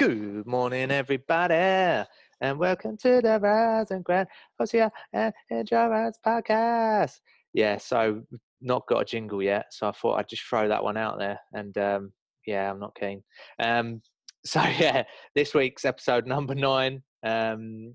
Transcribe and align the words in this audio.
Good 0.00 0.46
morning, 0.46 0.90
everybody, 0.90 2.06
and 2.40 2.58
welcome 2.58 2.96
to 3.02 3.20
the 3.20 3.38
Rise 3.38 3.90
and 3.90 4.02
Grand 4.02 4.28
OCR 4.58 4.90
and 5.12 5.34
Endurance 5.50 6.18
podcast. 6.26 7.20
Yeah, 7.52 7.76
so 7.76 8.22
not 8.62 8.86
got 8.86 9.02
a 9.02 9.04
jingle 9.04 9.42
yet, 9.42 9.66
so 9.68 9.88
I 9.88 9.92
thought 9.92 10.18
I'd 10.18 10.30
just 10.30 10.44
throw 10.44 10.68
that 10.68 10.82
one 10.82 10.96
out 10.96 11.18
there. 11.18 11.38
And 11.52 11.76
um, 11.76 12.12
yeah, 12.46 12.70
I'm 12.70 12.80
not 12.80 12.96
keen. 12.98 13.22
Um, 13.58 14.00
so 14.46 14.62
yeah, 14.62 15.02
this 15.34 15.52
week's 15.52 15.84
episode 15.84 16.26
number 16.26 16.54
nine. 16.54 17.02
Um, 17.22 17.94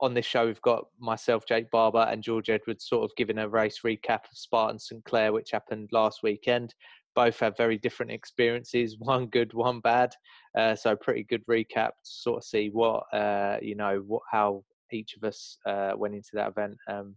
on 0.00 0.14
this 0.14 0.26
show, 0.26 0.46
we've 0.46 0.60
got 0.62 0.86
myself, 0.98 1.44
Jake 1.46 1.70
Barber, 1.70 2.08
and 2.10 2.24
George 2.24 2.50
Edwards, 2.50 2.88
sort 2.88 3.04
of 3.04 3.14
giving 3.16 3.38
a 3.38 3.48
race 3.48 3.82
recap 3.86 4.24
of 4.24 4.32
Spartan 4.32 4.80
St 4.80 5.04
Clere, 5.04 5.32
which 5.32 5.52
happened 5.52 5.90
last 5.92 6.24
weekend 6.24 6.74
both 7.16 7.40
have 7.40 7.56
very 7.56 7.78
different 7.78 8.12
experiences 8.12 8.96
one 9.00 9.26
good 9.26 9.52
one 9.52 9.80
bad 9.80 10.12
uh, 10.56 10.76
so 10.76 10.94
pretty 10.94 11.24
good 11.24 11.44
recap 11.50 11.88
to 11.88 11.92
sort 12.04 12.38
of 12.38 12.44
see 12.44 12.68
what 12.68 13.02
uh, 13.12 13.56
you 13.60 13.74
know 13.74 14.02
what 14.06 14.22
how 14.30 14.62
each 14.92 15.16
of 15.16 15.24
us 15.24 15.58
uh, 15.66 15.92
went 15.96 16.14
into 16.14 16.30
that 16.34 16.50
event 16.50 16.76
um, 16.88 17.16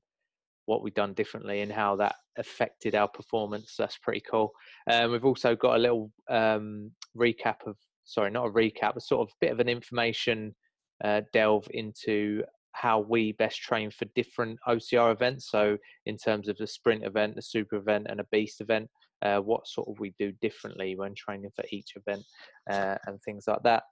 what 0.66 0.81
we've 0.81 0.93
done 0.95 1.13
differently 1.13 1.62
and 1.62 1.71
how 1.71 1.95
that 1.95 2.16
affected 2.38 2.95
our 2.95 3.07
performance 3.07 3.76
that's 3.77 3.98
pretty 3.98 4.23
cool 4.30 4.52
um, 4.90 5.12
we've 5.12 5.26
also 5.26 5.55
got 5.55 5.76
a 5.76 5.80
little 5.80 6.12
um, 6.29 6.90
recap 7.16 7.57
of 7.68 7.76
sorry 8.05 8.31
not 8.31 8.48
a 8.48 8.52
recap 8.52 8.93
but 8.93 9.04
sort 9.04 9.21
of 9.21 9.31
a 9.31 9.45
bit 9.45 9.52
of 9.52 9.59
an 9.59 9.70
information 9.70 10.55
uh, 11.04 11.21
delve 11.34 11.68
into 11.71 12.43
how 12.73 12.99
we 12.99 13.34
best 13.34 13.62
train 13.62 13.91
for 13.91 14.05
different 14.16 14.59
OCR 14.68 15.12
events. 15.12 15.49
So, 15.49 15.77
in 16.05 16.18
terms 16.18 16.48
of 16.48 16.57
the 16.57 16.68
sprint 16.68 17.04
event, 17.04 17.35
the 17.35 17.41
super 17.41 17.76
event, 17.76 18.07
and 18.09 18.20
a 18.20 18.26
beast 18.31 18.62
event, 18.62 18.90
uh, 19.22 19.40
what 19.40 19.68
sort 19.68 19.88
of 19.90 20.00
we 20.00 20.14
do 20.18 20.32
differently 20.41 20.96
when 20.96 21.14
training 21.16 21.52
for 21.55 21.66
each 21.72 21.94
event 21.96 22.23
uh, 22.70 22.96
and 23.05 23.22
things 23.22 23.46
like 23.48 23.64
that. 23.64 23.84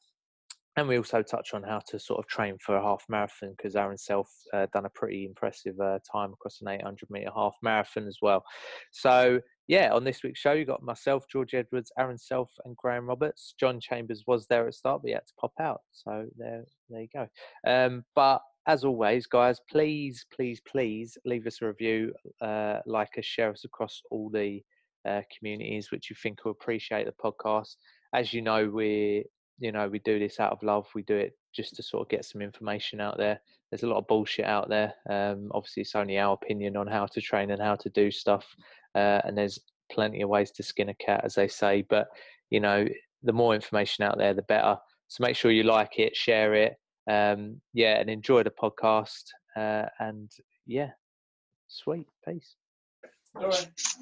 And 0.78 0.88
we 0.88 0.98
also 0.98 1.24
touch 1.24 1.56
on 1.56 1.64
how 1.64 1.82
to 1.88 1.98
sort 1.98 2.20
of 2.20 2.28
train 2.28 2.56
for 2.64 2.78
a 2.78 2.82
half 2.82 3.04
marathon 3.10 3.56
because 3.58 3.76
Aaron 3.76 3.98
Self 3.98 4.30
uh, 4.54 4.68
done 4.74 4.86
a 4.86 4.92
pretty 4.92 5.26
impressive 5.26 5.74
uh, 5.80 5.98
time 6.10 6.34
across 6.34 6.62
an 6.62 6.68
800 6.68 7.10
meter 7.10 7.32
half 7.36 7.56
marathon 7.64 8.08
as 8.08 8.20
well. 8.22 8.44
So 8.92 9.40
yeah, 9.68 9.92
on 9.92 10.04
this 10.04 10.22
week's 10.24 10.40
show, 10.40 10.54
you 10.54 10.66
got 10.66 10.84
myself, 10.84 11.26
George 11.32 11.56
Edwards, 11.56 11.92
Aaron 11.98 12.20
Self, 12.20 12.52
and 12.64 12.78
Graham 12.78 13.08
Roberts. 13.08 13.56
John 13.60 13.80
Chambers 13.80 14.24
was 14.28 14.46
there 14.48 14.62
at 14.62 14.68
the 14.68 14.74
start, 14.74 15.02
but 15.02 15.10
he 15.10 15.14
had 15.14 15.26
to 15.26 15.34
pop 15.42 15.54
out. 15.60 15.82
So 15.92 16.28
there, 16.38 16.64
there 16.90 17.02
you 17.02 17.08
go. 17.12 17.28
Um, 17.66 18.06
but 18.16 18.42
as 18.68 18.84
always, 18.84 19.26
guys, 19.26 19.60
please, 19.70 20.26
please, 20.34 20.62
please 20.66 21.18
leave 21.26 21.48
us 21.48 21.62
a 21.62 21.68
review, 21.68 22.14
uh, 22.42 22.80
like 22.86 23.18
us, 23.18 23.26
share 23.26 23.50
us 23.50 23.66
across 23.66 24.02
all 24.12 24.30
the 24.30 24.62
uh, 25.06 25.22
communities 25.36 25.92
which 25.92 26.10
you 26.10 26.16
think 26.22 26.44
will 26.44 26.52
appreciate 26.52 27.06
the 27.06 27.14
podcast. 27.24 27.76
As 28.14 28.34
you 28.34 28.42
know, 28.42 28.68
we 28.68 29.26
you 29.60 29.72
know 29.72 29.88
we 29.88 30.00
do 30.00 30.20
this 30.20 30.40
out 30.40 30.52
of 30.52 30.64
love. 30.64 30.88
We 30.96 31.04
do 31.04 31.16
it 31.16 31.34
just 31.54 31.76
to 31.76 31.84
sort 31.84 32.04
of 32.06 32.10
get 32.10 32.26
some 32.26 32.42
information 32.42 33.02
out 33.02 33.18
there. 33.18 33.40
There's 33.70 33.84
a 33.84 33.88
lot 33.88 33.98
of 33.98 34.08
bullshit 34.08 34.46
out 34.46 34.70
there. 34.70 34.94
Um, 35.10 35.50
obviously, 35.54 35.82
it's 35.82 35.96
only 35.96 36.18
our 36.18 36.34
opinion 36.34 36.78
on 36.78 36.88
how 36.88 37.06
to 37.08 37.22
train 37.22 37.52
and 37.52 37.62
how 37.62 37.76
to 37.76 37.90
do 37.90 38.12
stuff, 38.12 38.46
uh, 38.96 39.22
and 39.24 39.38
there's 39.38 39.60
plenty 39.92 40.22
of 40.22 40.30
ways 40.30 40.52
to 40.52 40.64
skin 40.64 40.90
a 40.90 40.94
cat, 40.96 41.22
as 41.24 41.36
they 41.36 41.48
say. 41.48 41.84
But 41.90 42.08
you 42.50 42.60
know, 42.60 42.88
the 43.24 43.34
more 43.34 43.56
information 43.56 44.04
out 44.04 44.18
there, 44.18 44.34
the 44.34 44.44
better. 44.44 44.78
So 45.10 45.22
make 45.22 45.36
sure 45.36 45.52
you 45.52 45.64
like 45.64 46.00
it, 46.00 46.16
share 46.16 46.54
it, 46.54 46.76
um, 47.10 47.62
yeah, 47.74 48.00
and 48.00 48.10
enjoy 48.10 48.44
the 48.44 48.52
podcast. 48.52 49.24
Uh, 49.56 49.86
and 50.00 50.30
yeah, 50.66 50.92
sweet, 51.68 52.08
peace. 52.26 52.56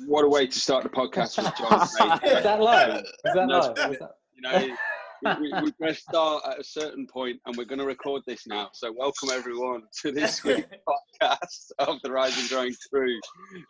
What 0.05 0.23
a 0.23 0.29
way 0.29 0.47
to 0.47 0.59
start 0.59 0.83
the 0.83 0.89
podcast 0.89 1.37
with 1.37 1.53
John. 1.57 1.81
Is 2.23 2.43
that 2.43 2.61
live? 2.61 3.03
Is 3.03 3.33
that 3.33 3.47
live? 3.47 3.75
That... 3.75 4.11
You 4.33 4.41
know, 4.41 4.75
we, 5.23 5.51
we, 5.51 5.61
we 5.61 5.71
press 5.73 5.99
start 5.99 6.43
at 6.49 6.59
a 6.59 6.63
certain 6.63 7.05
point 7.05 7.41
and 7.45 7.57
we're 7.57 7.65
going 7.65 7.79
to 7.79 7.85
record 7.85 8.21
this 8.25 8.47
now. 8.47 8.69
So, 8.73 8.93
welcome 8.97 9.29
everyone 9.33 9.83
to 10.01 10.13
this 10.13 10.41
week's 10.45 10.69
podcast 10.87 11.71
of 11.79 11.97
the 12.01 12.11
Rising 12.11 12.47
Growing 12.47 12.73
Crew. 12.89 13.19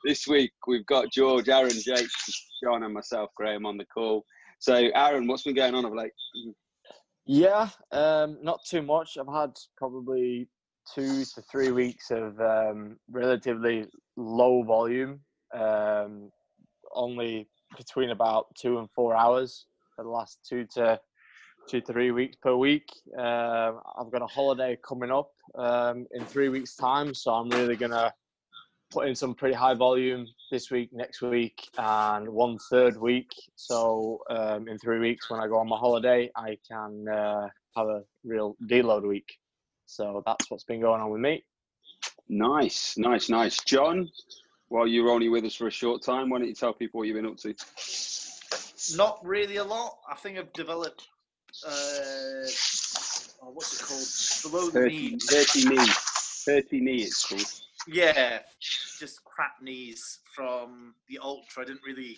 This 0.06 0.28
week 0.28 0.52
we've 0.68 0.86
got 0.86 1.12
George, 1.12 1.50
Aaron, 1.50 1.72
Jake, 1.72 2.08
John, 2.64 2.84
and 2.84 2.94
myself, 2.94 3.32
Graham, 3.36 3.66
on 3.66 3.78
the 3.78 3.86
call. 3.86 4.24
So, 4.60 4.76
Aaron, 4.76 5.28
what's 5.28 5.44
been 5.44 5.56
going 5.56 5.74
on 5.74 5.86
of 5.86 5.94
late? 5.94 6.12
Yeah, 7.26 7.70
um, 7.92 8.38
not 8.44 8.60
too 8.70 8.84
much. 8.84 9.18
I've 9.20 9.34
had 9.34 9.52
probably 9.78 10.48
two 10.94 11.24
to 11.24 11.42
three 11.52 11.72
weeks 11.72 12.12
of 12.12 12.40
um, 12.40 12.98
relatively 13.10 13.88
low 14.16 14.62
volume 14.62 15.22
um, 15.56 16.32
only 16.94 17.48
between 17.78 18.12
about 18.12 18.48
two 18.56 18.80
and 18.80 18.90
four 18.92 19.16
hours 19.16 19.66
for 19.96 20.04
the 20.04 20.10
last 20.10 20.40
two 20.48 20.66
to 20.76 21.00
two 21.70 21.82
three 21.82 22.12
weeks 22.12 22.36
per 22.36 22.56
week. 22.56 22.88
Uh, 23.18 23.74
I've 24.00 24.12
got 24.12 24.22
a 24.22 24.28
holiday 24.28 24.78
coming 24.88 25.12
up 25.12 25.32
um, 25.56 26.06
in 26.12 26.26
three 26.26 26.50
weeks' 26.50 26.76
time, 26.76 27.14
so 27.14 27.34
I'm 27.34 27.50
really 27.50 27.76
gonna 27.76 28.14
put 28.92 29.08
in 29.08 29.16
some 29.16 29.34
pretty 29.34 29.56
high 29.56 29.74
volume 29.74 30.28
this 30.52 30.70
week, 30.72 30.90
next 30.94 31.22
week, 31.22 31.68
and 31.78 32.30
one 32.30 32.58
third 32.70 32.98
week. 32.98 33.32
So 33.56 34.20
um, 34.30 34.68
in 34.68 34.78
three 34.78 35.00
weeks, 35.00 35.30
when 35.30 35.40
I 35.40 35.48
go 35.48 35.58
on 35.58 35.68
my 35.68 35.78
holiday, 35.78 36.30
I 36.36 36.58
can 36.68 37.08
uh, 37.08 37.48
have 37.76 37.88
a 37.88 38.04
real 38.24 38.56
deload 38.68 39.08
week. 39.08 39.38
So 39.86 40.24
that's 40.26 40.50
what's 40.50 40.64
been 40.64 40.82
going 40.82 41.02
on 41.02 41.10
with 41.10 41.22
me. 41.22 41.44
Nice, 42.30 42.98
nice, 42.98 43.30
nice. 43.30 43.58
John, 43.64 44.10
while 44.70 44.88
you're 44.88 45.10
only 45.10 45.30
with 45.30 45.46
us 45.46 45.56
for 45.56 45.68
a 45.68 45.72
short 45.72 46.02
time, 46.02 46.30
why 46.30 46.40
don't 46.40 46.48
you 46.48 46.56
tell 46.56 46.74
people 46.74 47.00
what 47.00 47.08
you've 47.08 47.16
been 47.16 47.26
up 47.26 47.38
to? 47.38 47.56
Not 48.96 49.20
really 49.26 49.58
a 49.58 49.64
lot. 49.64 49.98
I 50.10 50.16
think 50.16 50.38
I've 50.38 50.54
developed. 50.54 51.08
Uh, 51.66 51.72
oh, 53.42 53.52
what's 53.54 53.80
it 53.80 53.86
called? 53.86 54.52
Below 54.52 54.70
the 54.70 54.80
30, 54.82 54.90
knee. 54.90 55.18
30 55.20 55.70
knee. 55.70 55.92
30 56.46 56.82
knee, 56.82 56.98
it's 56.98 57.26
called. 57.26 57.46
Yeah, 57.88 58.40
just 59.00 59.24
crap 59.24 59.62
knees 59.62 60.20
from 60.36 60.96
the 61.08 61.20
ultra. 61.22 61.64
I 61.64 61.66
didn't 61.66 61.82
really, 61.86 62.18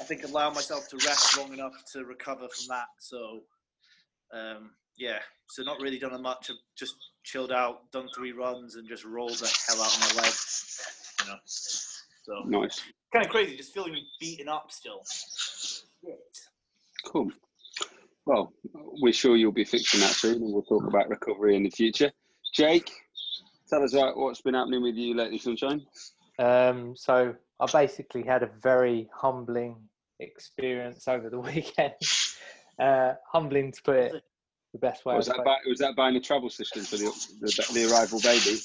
I 0.00 0.04
think, 0.04 0.24
allow 0.24 0.50
myself 0.50 0.88
to 0.90 0.96
rest 1.06 1.36
long 1.38 1.52
enough 1.52 1.72
to 1.92 2.04
recover 2.04 2.48
from 2.48 2.66
that. 2.68 2.86
So, 2.98 3.42
um, 4.32 4.70
yeah, 4.96 5.18
so 5.48 5.62
not 5.62 5.80
really 5.80 5.98
done 5.98 6.20
much. 6.22 6.50
I've 6.50 6.56
just 6.76 6.94
chilled 7.24 7.52
out, 7.52 7.90
done 7.92 8.08
three 8.14 8.32
runs, 8.32 8.76
and 8.76 8.88
just 8.88 9.04
rolled 9.04 9.38
the 9.38 9.52
hell 9.68 9.82
out 9.82 9.94
of 9.94 10.00
my 10.16 10.22
legs. 10.22 11.07
You 11.20 11.30
know, 11.30 11.38
so 11.44 12.42
nice. 12.46 12.80
Kind 13.12 13.24
of 13.24 13.30
crazy, 13.30 13.56
just 13.56 13.72
feeling 13.72 13.96
beaten 14.20 14.48
up 14.48 14.70
still. 14.70 15.02
Cool. 17.06 17.30
Well, 18.26 18.52
we're 19.00 19.12
sure 19.12 19.36
you'll 19.36 19.52
be 19.52 19.64
fixing 19.64 20.00
that 20.00 20.10
soon, 20.10 20.42
and 20.42 20.52
we'll 20.52 20.62
talk 20.62 20.86
about 20.86 21.08
recovery 21.08 21.56
in 21.56 21.62
the 21.62 21.70
future. 21.70 22.12
Jake, 22.54 22.90
tell 23.70 23.82
us 23.82 23.94
about 23.94 24.18
what's 24.18 24.42
been 24.42 24.54
happening 24.54 24.82
with 24.82 24.96
you 24.96 25.14
lately, 25.14 25.38
Sunshine. 25.38 25.86
Um, 26.38 26.94
so 26.94 27.34
I 27.58 27.66
basically 27.72 28.22
had 28.22 28.42
a 28.42 28.50
very 28.62 29.08
humbling 29.14 29.76
experience 30.20 31.08
over 31.08 31.30
the 31.30 31.40
weekend. 31.40 31.94
Uh, 32.78 33.14
humbling 33.32 33.72
to 33.72 33.82
put 33.82 33.96
it 33.96 34.22
the 34.72 34.78
best 34.78 35.04
way. 35.04 35.16
Was 35.16 35.26
that, 35.26 35.42
buy, 35.44 35.56
was 35.66 35.78
that 35.78 35.96
buying 35.96 36.16
a 36.16 36.20
travel 36.20 36.50
system 36.50 36.82
for 36.82 36.96
the, 36.96 37.10
the, 37.40 37.72
the 37.72 37.90
arrival 37.90 38.20
baby? 38.20 38.58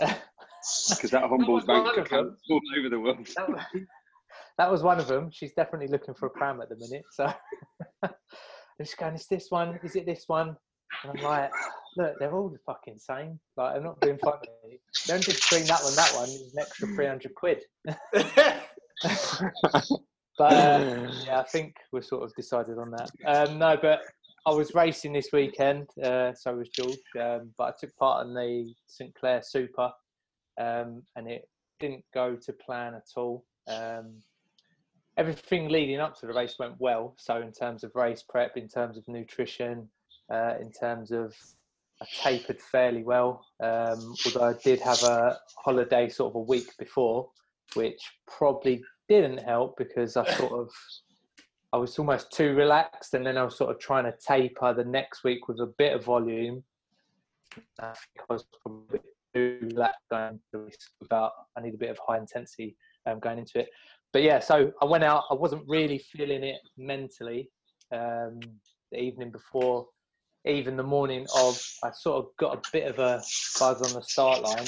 Because 0.90 1.10
that 1.10 1.22
humbles 1.22 1.64
bank 1.64 1.96
accounts 1.96 2.42
all 2.50 2.60
over 2.78 2.88
the 2.88 3.00
world. 3.00 3.26
That 3.36 3.48
was, 3.48 3.60
that 4.58 4.70
was, 4.70 4.82
one 4.82 4.98
of 4.98 5.08
them. 5.08 5.30
She's 5.32 5.52
definitely 5.52 5.88
looking 5.88 6.14
for 6.14 6.26
a 6.26 6.30
pram 6.30 6.60
at 6.60 6.68
the 6.68 6.76
minute. 6.76 7.04
So 7.10 7.32
she's 8.80 8.94
going, 8.94 9.14
"Is 9.14 9.26
this 9.26 9.46
one? 9.50 9.78
Is 9.82 9.96
it 9.96 10.06
this 10.06 10.24
one?" 10.26 10.56
And 11.02 11.18
I'm 11.18 11.24
like, 11.24 11.50
"Look, 11.96 12.18
they're 12.18 12.34
all 12.34 12.48
the 12.48 12.58
fucking 12.64 12.98
same. 12.98 13.40
Like, 13.56 13.76
I'm 13.76 13.82
not 13.82 14.00
being 14.00 14.18
funny. 14.18 14.80
Don't 15.06 15.22
just 15.22 15.48
bring 15.50 15.64
that 15.64 15.82
one. 15.82 15.94
That 15.96 16.12
one 16.14 16.28
is 16.28 16.52
an 16.54 16.60
extra 16.60 16.88
three 16.88 17.06
hundred 17.06 17.34
quid." 17.34 17.62
but 20.38 20.52
uh, 20.52 21.08
yeah, 21.26 21.40
I 21.40 21.44
think 21.50 21.74
we're 21.90 22.02
sort 22.02 22.22
of 22.22 22.34
decided 22.34 22.78
on 22.78 22.92
that. 22.92 23.10
Um, 23.26 23.58
no, 23.58 23.76
but 23.80 24.00
I 24.44 24.50
was 24.50 24.74
racing 24.74 25.12
this 25.12 25.28
weekend, 25.32 25.88
uh, 26.02 26.32
so 26.34 26.56
was 26.56 26.68
George. 26.68 26.96
Um, 27.20 27.52
but 27.56 27.64
I 27.64 27.72
took 27.78 27.96
part 27.96 28.26
in 28.26 28.34
the 28.34 28.72
St 28.88 29.14
Clere 29.14 29.40
Super, 29.42 29.92
um, 30.58 31.02
and 31.16 31.28
it 31.28 31.48
didn't 31.80 32.04
go 32.14 32.36
to 32.36 32.52
plan 32.52 32.94
at 32.94 33.08
all. 33.16 33.44
Um, 33.68 34.14
everything 35.16 35.68
leading 35.68 36.00
up 36.00 36.18
to 36.20 36.26
the 36.26 36.32
race 36.32 36.56
went 36.58 36.74
well. 36.78 37.14
So 37.18 37.40
in 37.40 37.52
terms 37.52 37.84
of 37.84 37.92
race 37.94 38.24
prep, 38.28 38.56
in 38.56 38.68
terms 38.68 38.96
of 38.96 39.06
nutrition, 39.08 39.88
uh, 40.30 40.54
in 40.60 40.70
terms 40.72 41.10
of 41.10 41.34
I 42.00 42.06
tapered 42.20 42.60
fairly 42.60 43.04
well. 43.04 43.44
Um, 43.62 44.14
although 44.26 44.48
I 44.48 44.54
did 44.64 44.80
have 44.80 45.02
a 45.04 45.38
holiday 45.64 46.08
sort 46.08 46.32
of 46.32 46.36
a 46.36 46.40
week 46.40 46.76
before, 46.78 47.30
which 47.74 48.00
probably 48.26 48.82
didn't 49.08 49.38
help 49.38 49.76
because 49.76 50.16
I 50.16 50.28
sort 50.34 50.52
of 50.52 50.70
I 51.72 51.78
was 51.78 51.98
almost 51.98 52.32
too 52.32 52.54
relaxed, 52.54 53.14
and 53.14 53.24
then 53.24 53.38
I 53.38 53.44
was 53.44 53.56
sort 53.56 53.70
of 53.70 53.78
trying 53.78 54.04
to 54.04 54.14
taper 54.26 54.74
the 54.74 54.84
next 54.84 55.24
week 55.24 55.48
with 55.48 55.58
a 55.60 55.72
bit 55.78 55.94
of 55.94 56.04
volume. 56.04 56.62
I 57.80 57.94
was 58.28 58.44
probably 58.62 59.00
relaxed 59.34 60.00
going 60.10 60.40
without. 61.00 61.32
I 61.56 61.60
need 61.60 61.74
a 61.74 61.78
bit 61.78 61.90
of 61.90 61.98
high 62.06 62.18
intensity 62.18 62.76
um, 63.06 63.18
going 63.20 63.38
into 63.38 63.58
it. 63.60 63.68
But 64.12 64.22
yeah, 64.22 64.40
so 64.40 64.72
I 64.80 64.84
went 64.84 65.04
out. 65.04 65.24
I 65.30 65.34
wasn't 65.34 65.64
really 65.66 65.98
feeling 65.98 66.44
it 66.44 66.60
mentally, 66.76 67.48
um, 67.92 68.40
the 68.90 68.98
evening 68.98 69.30
before, 69.30 69.86
even 70.46 70.76
the 70.76 70.82
morning 70.82 71.26
of. 71.36 71.60
I 71.82 71.90
sort 71.92 72.24
of 72.24 72.30
got 72.38 72.56
a 72.56 72.70
bit 72.72 72.88
of 72.88 72.98
a 72.98 73.22
buzz 73.58 73.82
on 73.82 73.94
the 73.94 74.02
start 74.02 74.42
line. 74.42 74.66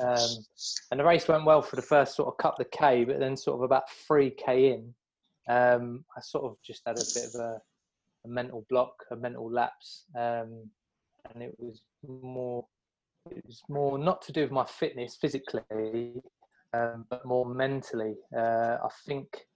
Um, 0.00 0.44
and 0.90 1.00
the 1.00 1.04
race 1.04 1.28
went 1.28 1.44
well 1.44 1.62
for 1.62 1.76
the 1.76 1.82
first 1.82 2.16
sort 2.16 2.28
of 2.28 2.38
couple 2.38 2.64
of 2.64 2.70
K, 2.70 3.04
but 3.04 3.18
then 3.18 3.36
sort 3.36 3.58
of 3.58 3.62
about 3.62 3.84
3K 4.10 4.74
in, 4.74 4.94
um, 5.48 6.04
I 6.16 6.20
sort 6.20 6.44
of 6.44 6.56
just 6.64 6.82
had 6.86 6.96
a 6.96 7.04
bit 7.14 7.34
of 7.34 7.40
a, 7.40 7.60
a 8.24 8.28
mental 8.28 8.64
block, 8.70 8.94
a 9.10 9.16
mental 9.16 9.50
lapse. 9.50 10.04
Um, 10.16 10.70
and 11.32 11.42
it 11.42 11.54
was 11.58 11.82
more 12.06 12.64
it 13.30 13.44
was 13.46 13.62
more 13.68 13.98
not 13.98 14.22
to 14.22 14.32
do 14.32 14.42
with 14.42 14.50
my 14.50 14.64
fitness 14.64 15.16
physically, 15.20 16.22
um, 16.72 17.04
but 17.08 17.24
more 17.24 17.46
mentally. 17.46 18.14
Uh, 18.36 18.78
I 18.82 18.88
think 19.06 19.46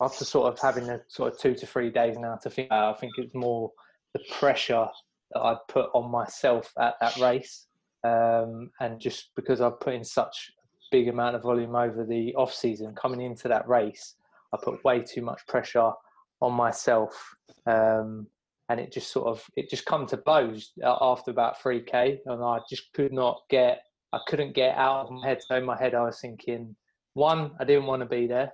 after 0.00 0.24
sort 0.24 0.52
of 0.52 0.58
having 0.58 0.88
a 0.88 1.00
sort 1.08 1.32
of 1.32 1.38
two 1.38 1.54
to 1.54 1.66
three 1.66 1.90
days 1.90 2.16
now 2.18 2.36
to 2.36 2.50
think, 2.50 2.70
I 2.70 2.92
think 2.94 3.12
it's 3.18 3.34
more 3.34 3.70
the 4.14 4.20
pressure 4.38 4.86
that 5.32 5.40
I 5.40 5.56
put 5.68 5.90
on 5.94 6.10
myself 6.10 6.72
at 6.78 6.94
that 7.00 7.16
race, 7.18 7.66
um, 8.04 8.70
and 8.80 9.00
just 9.00 9.30
because 9.36 9.60
I 9.60 9.70
put 9.70 9.94
in 9.94 10.04
such 10.04 10.52
a 10.58 10.62
big 10.90 11.08
amount 11.08 11.36
of 11.36 11.42
volume 11.42 11.74
over 11.74 12.04
the 12.04 12.34
off 12.34 12.52
season, 12.52 12.94
coming 12.94 13.20
into 13.20 13.48
that 13.48 13.68
race, 13.68 14.16
I 14.52 14.58
put 14.62 14.82
way 14.84 15.02
too 15.02 15.22
much 15.22 15.46
pressure 15.46 15.92
on 16.40 16.52
myself. 16.52 17.36
Um, 17.66 18.26
and 18.70 18.78
it 18.78 18.92
just 18.92 19.10
sort 19.10 19.26
of 19.26 19.44
it 19.56 19.68
just 19.68 19.84
come 19.84 20.06
to 20.06 20.16
blows 20.16 20.72
after 20.84 21.32
about 21.32 21.58
3k 21.60 22.18
and 22.24 22.42
i 22.42 22.58
just 22.70 22.92
could 22.94 23.12
not 23.12 23.40
get 23.50 23.82
i 24.12 24.18
couldn't 24.28 24.54
get 24.54 24.76
out 24.76 25.06
of 25.06 25.10
my 25.10 25.26
head. 25.26 25.42
So 25.42 25.56
in 25.56 25.64
my 25.64 25.76
head 25.76 25.94
i 25.94 26.02
was 26.02 26.20
thinking 26.20 26.74
one 27.14 27.50
i 27.60 27.64
didn't 27.64 27.86
want 27.86 28.00
to 28.00 28.06
be 28.06 28.26
there. 28.26 28.52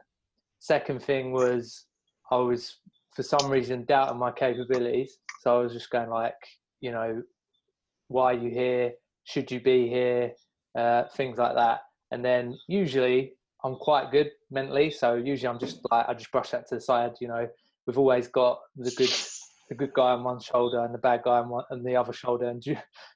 Second 0.58 1.02
thing 1.02 1.32
was 1.32 1.84
i 2.32 2.36
was 2.36 2.78
for 3.14 3.22
some 3.22 3.50
reason 3.50 3.84
doubting 3.84 4.18
my 4.18 4.32
capabilities. 4.32 5.18
So 5.42 5.56
i 5.56 5.62
was 5.62 5.74
just 5.74 5.90
going 5.90 6.08
like 6.08 6.34
you 6.80 6.90
know 6.90 7.22
why 8.08 8.32
are 8.32 8.38
you 8.38 8.50
here? 8.50 8.92
Should 9.24 9.50
you 9.50 9.60
be 9.60 9.88
here? 9.88 10.32
Uh, 10.78 11.04
things 11.16 11.38
like 11.38 11.56
that. 11.56 11.80
And 12.10 12.24
then 12.24 12.56
usually 12.68 13.34
i'm 13.62 13.76
quite 13.76 14.10
good 14.10 14.30
mentally. 14.50 14.90
So 14.90 15.14
usually 15.14 15.48
i'm 15.48 15.58
just 15.58 15.80
like 15.90 16.08
i 16.08 16.14
just 16.14 16.32
brush 16.32 16.52
that 16.52 16.66
to 16.68 16.76
the 16.76 16.80
side 16.80 17.12
you 17.20 17.28
know. 17.28 17.46
We've 17.86 17.98
always 17.98 18.26
got 18.26 18.58
the 18.74 18.90
good 18.96 19.12
the 19.68 19.74
good 19.74 19.92
guy 19.94 20.12
on 20.12 20.24
one 20.24 20.40
shoulder 20.40 20.84
and 20.84 20.94
the 20.94 20.98
bad 20.98 21.22
guy 21.24 21.38
on, 21.38 21.48
one, 21.48 21.64
on 21.70 21.82
the 21.82 21.96
other 21.96 22.12
shoulder. 22.12 22.48
And 22.48 22.62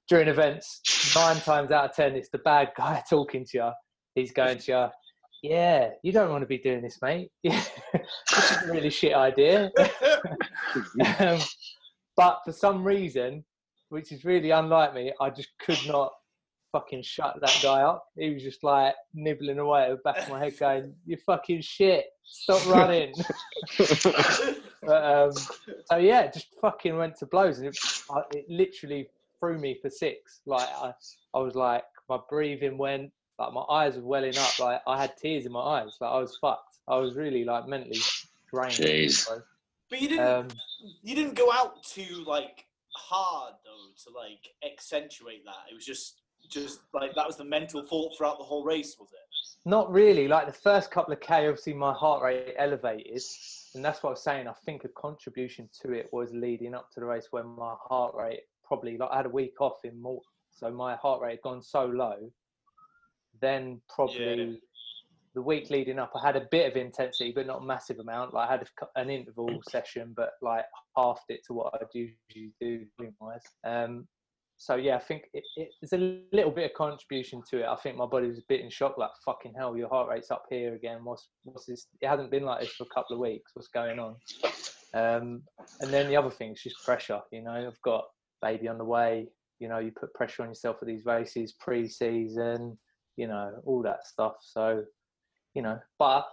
during 0.08 0.28
events, 0.28 0.80
nine 1.14 1.36
times 1.36 1.70
out 1.70 1.90
of 1.90 1.96
ten, 1.96 2.16
it's 2.16 2.30
the 2.30 2.38
bad 2.38 2.70
guy 2.76 3.02
talking 3.10 3.44
to 3.50 3.58
you. 3.58 3.70
He's 4.14 4.32
going 4.32 4.58
to 4.58 4.72
you, 4.72 4.88
yeah, 5.42 5.90
you 6.02 6.12
don't 6.12 6.30
want 6.30 6.42
to 6.42 6.46
be 6.46 6.58
doing 6.58 6.82
this, 6.82 6.98
mate. 7.00 7.30
this 7.44 7.70
is 8.32 8.68
a 8.68 8.72
really 8.72 8.90
shit 8.90 9.14
idea. 9.14 9.70
um, 11.18 11.38
but 12.16 12.40
for 12.44 12.52
some 12.52 12.84
reason, 12.84 13.44
which 13.88 14.12
is 14.12 14.24
really 14.24 14.50
unlike 14.50 14.94
me, 14.94 15.12
I 15.20 15.30
just 15.30 15.50
could 15.58 15.78
not 15.86 16.12
fucking 16.72 17.02
shut 17.02 17.38
that 17.40 17.58
guy 17.62 17.82
up. 17.82 18.04
He 18.16 18.34
was 18.34 18.42
just 18.42 18.62
like 18.62 18.94
nibbling 19.14 19.58
away 19.58 19.84
at 19.84 19.90
the 19.90 19.96
back 19.96 20.18
of 20.18 20.28
my 20.28 20.38
head, 20.38 20.58
going, 20.58 20.94
"You 21.06 21.16
fucking 21.24 21.62
shit, 21.62 22.06
stop 22.22 22.66
running." 22.68 23.14
But, 24.82 25.04
um, 25.04 25.32
so 25.86 25.96
yeah, 25.96 26.30
just 26.30 26.48
fucking 26.60 26.96
went 26.96 27.16
to 27.16 27.26
blows, 27.26 27.58
and 27.58 27.68
it, 27.68 27.78
it 28.34 28.46
literally 28.48 29.08
threw 29.38 29.58
me 29.58 29.78
for 29.80 29.90
six. 29.90 30.40
Like 30.46 30.68
I, 30.68 30.92
I 31.34 31.38
was 31.38 31.54
like, 31.54 31.84
my 32.08 32.18
breathing 32.28 32.78
went, 32.78 33.12
like 33.38 33.52
my 33.52 33.62
eyes 33.62 33.96
were 33.96 34.02
welling 34.02 34.36
up, 34.36 34.58
like 34.58 34.82
I 34.86 35.00
had 35.00 35.16
tears 35.16 35.46
in 35.46 35.52
my 35.52 35.60
eyes, 35.60 35.96
like 36.00 36.10
I 36.10 36.18
was 36.18 36.36
fucked. 36.40 36.78
I 36.88 36.96
was 36.96 37.14
really 37.14 37.44
like 37.44 37.68
mentally 37.68 38.00
drained. 38.52 38.74
Jeez. 38.74 39.28
But 39.88 40.00
you 40.00 40.08
didn't, 40.08 40.26
um, 40.26 40.48
you 41.02 41.14
didn't 41.14 41.34
go 41.34 41.52
out 41.52 41.82
too 41.82 42.24
like 42.26 42.66
hard 42.94 43.54
though 43.64 43.90
to 44.04 44.16
like 44.16 44.72
accentuate 44.72 45.44
that. 45.44 45.70
It 45.70 45.74
was 45.74 45.84
just 45.84 46.20
just 46.50 46.80
like 46.92 47.14
that 47.14 47.26
was 47.26 47.36
the 47.36 47.44
mental 47.44 47.82
thought 47.82 48.16
throughout 48.16 48.38
the 48.38 48.44
whole 48.44 48.64
race, 48.64 48.96
was 48.98 49.10
it? 49.12 49.68
Not 49.68 49.92
really. 49.92 50.26
Like 50.26 50.46
the 50.46 50.52
first 50.52 50.90
couple 50.90 51.12
of 51.12 51.20
K, 51.20 51.46
obviously 51.46 51.74
my 51.74 51.92
heart 51.92 52.22
rate 52.22 52.54
elevated, 52.58 53.22
and 53.74 53.84
that's 53.84 54.02
what 54.02 54.10
I 54.10 54.12
was 54.12 54.22
saying. 54.22 54.48
I 54.48 54.54
think 54.64 54.84
a 54.84 54.88
contribution 54.88 55.68
to 55.82 55.92
it 55.92 56.08
was 56.12 56.30
leading 56.32 56.74
up 56.74 56.90
to 56.92 57.00
the 57.00 57.06
race 57.06 57.28
when 57.30 57.46
my 57.46 57.74
heart 57.78 58.14
rate 58.14 58.40
probably 58.64 58.96
like 58.96 59.10
I 59.10 59.18
had 59.18 59.26
a 59.26 59.30
week 59.30 59.60
off 59.60 59.84
in 59.84 60.00
Malta, 60.00 60.26
so 60.50 60.70
my 60.70 60.96
heart 60.96 61.20
rate 61.20 61.32
had 61.32 61.42
gone 61.42 61.62
so 61.62 61.84
low. 61.86 62.30
Then 63.40 63.80
probably 63.94 64.44
yeah. 64.44 64.56
the 65.34 65.42
week 65.42 65.70
leading 65.70 65.98
up, 65.98 66.12
I 66.14 66.26
had 66.26 66.36
a 66.36 66.46
bit 66.50 66.70
of 66.70 66.76
intensity, 66.76 67.32
but 67.34 67.46
not 67.46 67.62
a 67.62 67.64
massive 67.64 67.98
amount. 67.98 68.34
Like 68.34 68.48
I 68.48 68.52
had 68.52 68.68
an 68.96 69.10
interval 69.10 69.60
session, 69.68 70.14
but 70.16 70.32
like 70.40 70.64
halved 70.96 71.20
it 71.28 71.40
to 71.46 71.52
what 71.52 71.74
I'd 71.74 71.86
usually 71.92 72.52
do 72.60 72.86
wise. 73.20 73.42
Um, 73.64 74.06
so 74.60 74.74
yeah, 74.74 74.96
I 74.96 74.98
think 74.98 75.22
it, 75.32 75.42
it's 75.56 75.94
a 75.94 76.20
little 76.32 76.50
bit 76.50 76.70
of 76.70 76.76
contribution 76.76 77.42
to 77.48 77.60
it. 77.60 77.66
I 77.66 77.76
think 77.76 77.96
my 77.96 78.04
body 78.04 78.26
was 78.26 78.36
a 78.36 78.42
bit 78.46 78.60
in 78.60 78.68
shock, 78.68 78.98
like 78.98 79.08
fucking 79.24 79.54
hell, 79.56 79.74
your 79.74 79.88
heart 79.88 80.10
rate's 80.10 80.30
up 80.30 80.44
here 80.50 80.74
again. 80.74 81.02
What's 81.02 81.30
what's 81.44 81.64
this? 81.64 81.86
It 82.02 82.06
hasn't 82.06 82.30
been 82.30 82.44
like 82.44 82.60
this 82.60 82.72
for 82.72 82.84
a 82.84 82.94
couple 82.94 83.16
of 83.16 83.20
weeks. 83.20 83.52
What's 83.54 83.68
going 83.68 83.98
on? 83.98 84.16
Um, 84.92 85.42
and 85.80 85.90
then 85.90 86.08
the 86.08 86.16
other 86.16 86.28
thing 86.28 86.52
is 86.52 86.62
just 86.62 86.84
pressure. 86.84 87.22
You 87.32 87.40
know, 87.40 87.52
I've 87.52 87.80
got 87.80 88.04
baby 88.42 88.68
on 88.68 88.76
the 88.76 88.84
way. 88.84 89.28
You 89.60 89.68
know, 89.68 89.78
you 89.78 89.92
put 89.92 90.12
pressure 90.12 90.42
on 90.42 90.50
yourself 90.50 90.78
for 90.78 90.84
these 90.84 91.06
races, 91.06 91.54
pre-season. 91.58 92.76
You 93.16 93.28
know, 93.28 93.62
all 93.64 93.80
that 93.80 94.06
stuff. 94.06 94.34
So, 94.42 94.84
you 95.54 95.62
know, 95.62 95.78
but 95.98 96.28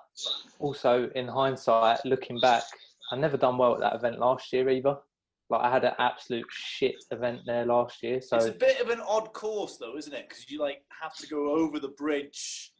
also 0.59 1.09
in 1.15 1.29
hindsight, 1.29 2.03
looking 2.03 2.41
back, 2.41 2.63
I 3.09 3.15
never 3.15 3.37
done 3.37 3.57
well 3.57 3.75
at 3.75 3.79
that 3.79 3.95
event 3.95 4.19
last 4.19 4.51
year 4.51 4.69
either. 4.69 4.97
Like 5.49 5.61
I 5.61 5.71
had 5.71 5.85
an 5.85 5.93
absolute 5.97 6.45
shit 6.49 6.95
event 7.11 7.41
there 7.45 7.65
last 7.65 8.03
year. 8.03 8.21
So 8.21 8.37
it's 8.37 8.47
a 8.47 8.51
bit 8.51 8.81
of 8.81 8.89
an 8.89 9.01
odd 9.07 9.31
course, 9.33 9.77
though, 9.77 9.95
isn't 9.97 10.13
it? 10.13 10.27
Because 10.27 10.49
you 10.49 10.59
like 10.59 10.83
have 11.01 11.15
to 11.17 11.27
go 11.27 11.53
over 11.53 11.79
the 11.79 11.89
bridge. 11.89 12.71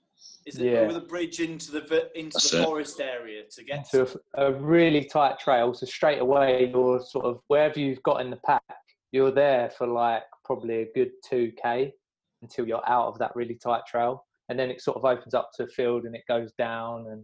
Is 0.46 0.58
it 0.58 0.72
yeah. 0.72 0.80
over 0.80 0.94
the 0.94 1.02
bridge 1.02 1.40
into 1.40 1.72
the 1.72 2.10
into 2.16 2.36
That's 2.36 2.52
the 2.52 2.62
it. 2.62 2.66
forest 2.66 3.02
area 3.02 3.44
to 3.52 3.64
get 3.64 3.90
to... 3.92 4.08
A, 4.36 4.48
a 4.48 4.52
really 4.54 5.04
tight 5.04 5.40
trail? 5.40 5.74
So 5.74 5.86
straight 5.86 6.20
away, 6.20 6.70
you're 6.74 7.02
sort 7.02 7.26
of 7.26 7.42
wherever 7.48 7.80
you've 7.80 8.04
got 8.04 8.22
in 8.22 8.30
the 8.30 8.40
pack, 8.46 8.64
you're 9.12 9.32
there 9.32 9.70
for 9.70 9.88
like 9.88 10.24
probably 10.46 10.82
a 10.82 10.92
good 10.96 11.12
two 11.28 11.52
k 11.62 11.94
until 12.42 12.68
you're 12.68 12.90
out 12.90 13.08
of 13.08 13.20
that 13.20 13.36
really 13.36 13.56
tight 13.56 13.82
trail, 13.88 14.26
and 14.50 14.58
then 14.58 14.70
it 14.70 14.82
sort 14.82 14.98
of 14.98 15.06
opens 15.06 15.34
up 15.34 15.52
to 15.56 15.64
a 15.64 15.68
field 15.68 16.06
and 16.06 16.16
it 16.16 16.24
goes 16.28 16.52
down 16.58 17.08
and 17.08 17.24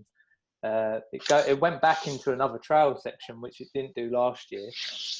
uh, 0.63 0.99
it, 1.11 1.25
go, 1.27 1.37
it 1.47 1.59
went 1.59 1.81
back 1.81 2.07
into 2.07 2.31
another 2.31 2.57
trail 2.57 2.97
section, 2.97 3.41
which 3.41 3.59
it 3.59 3.67
didn't 3.73 3.95
do 3.95 4.09
last 4.09 4.47
year. 4.51 4.69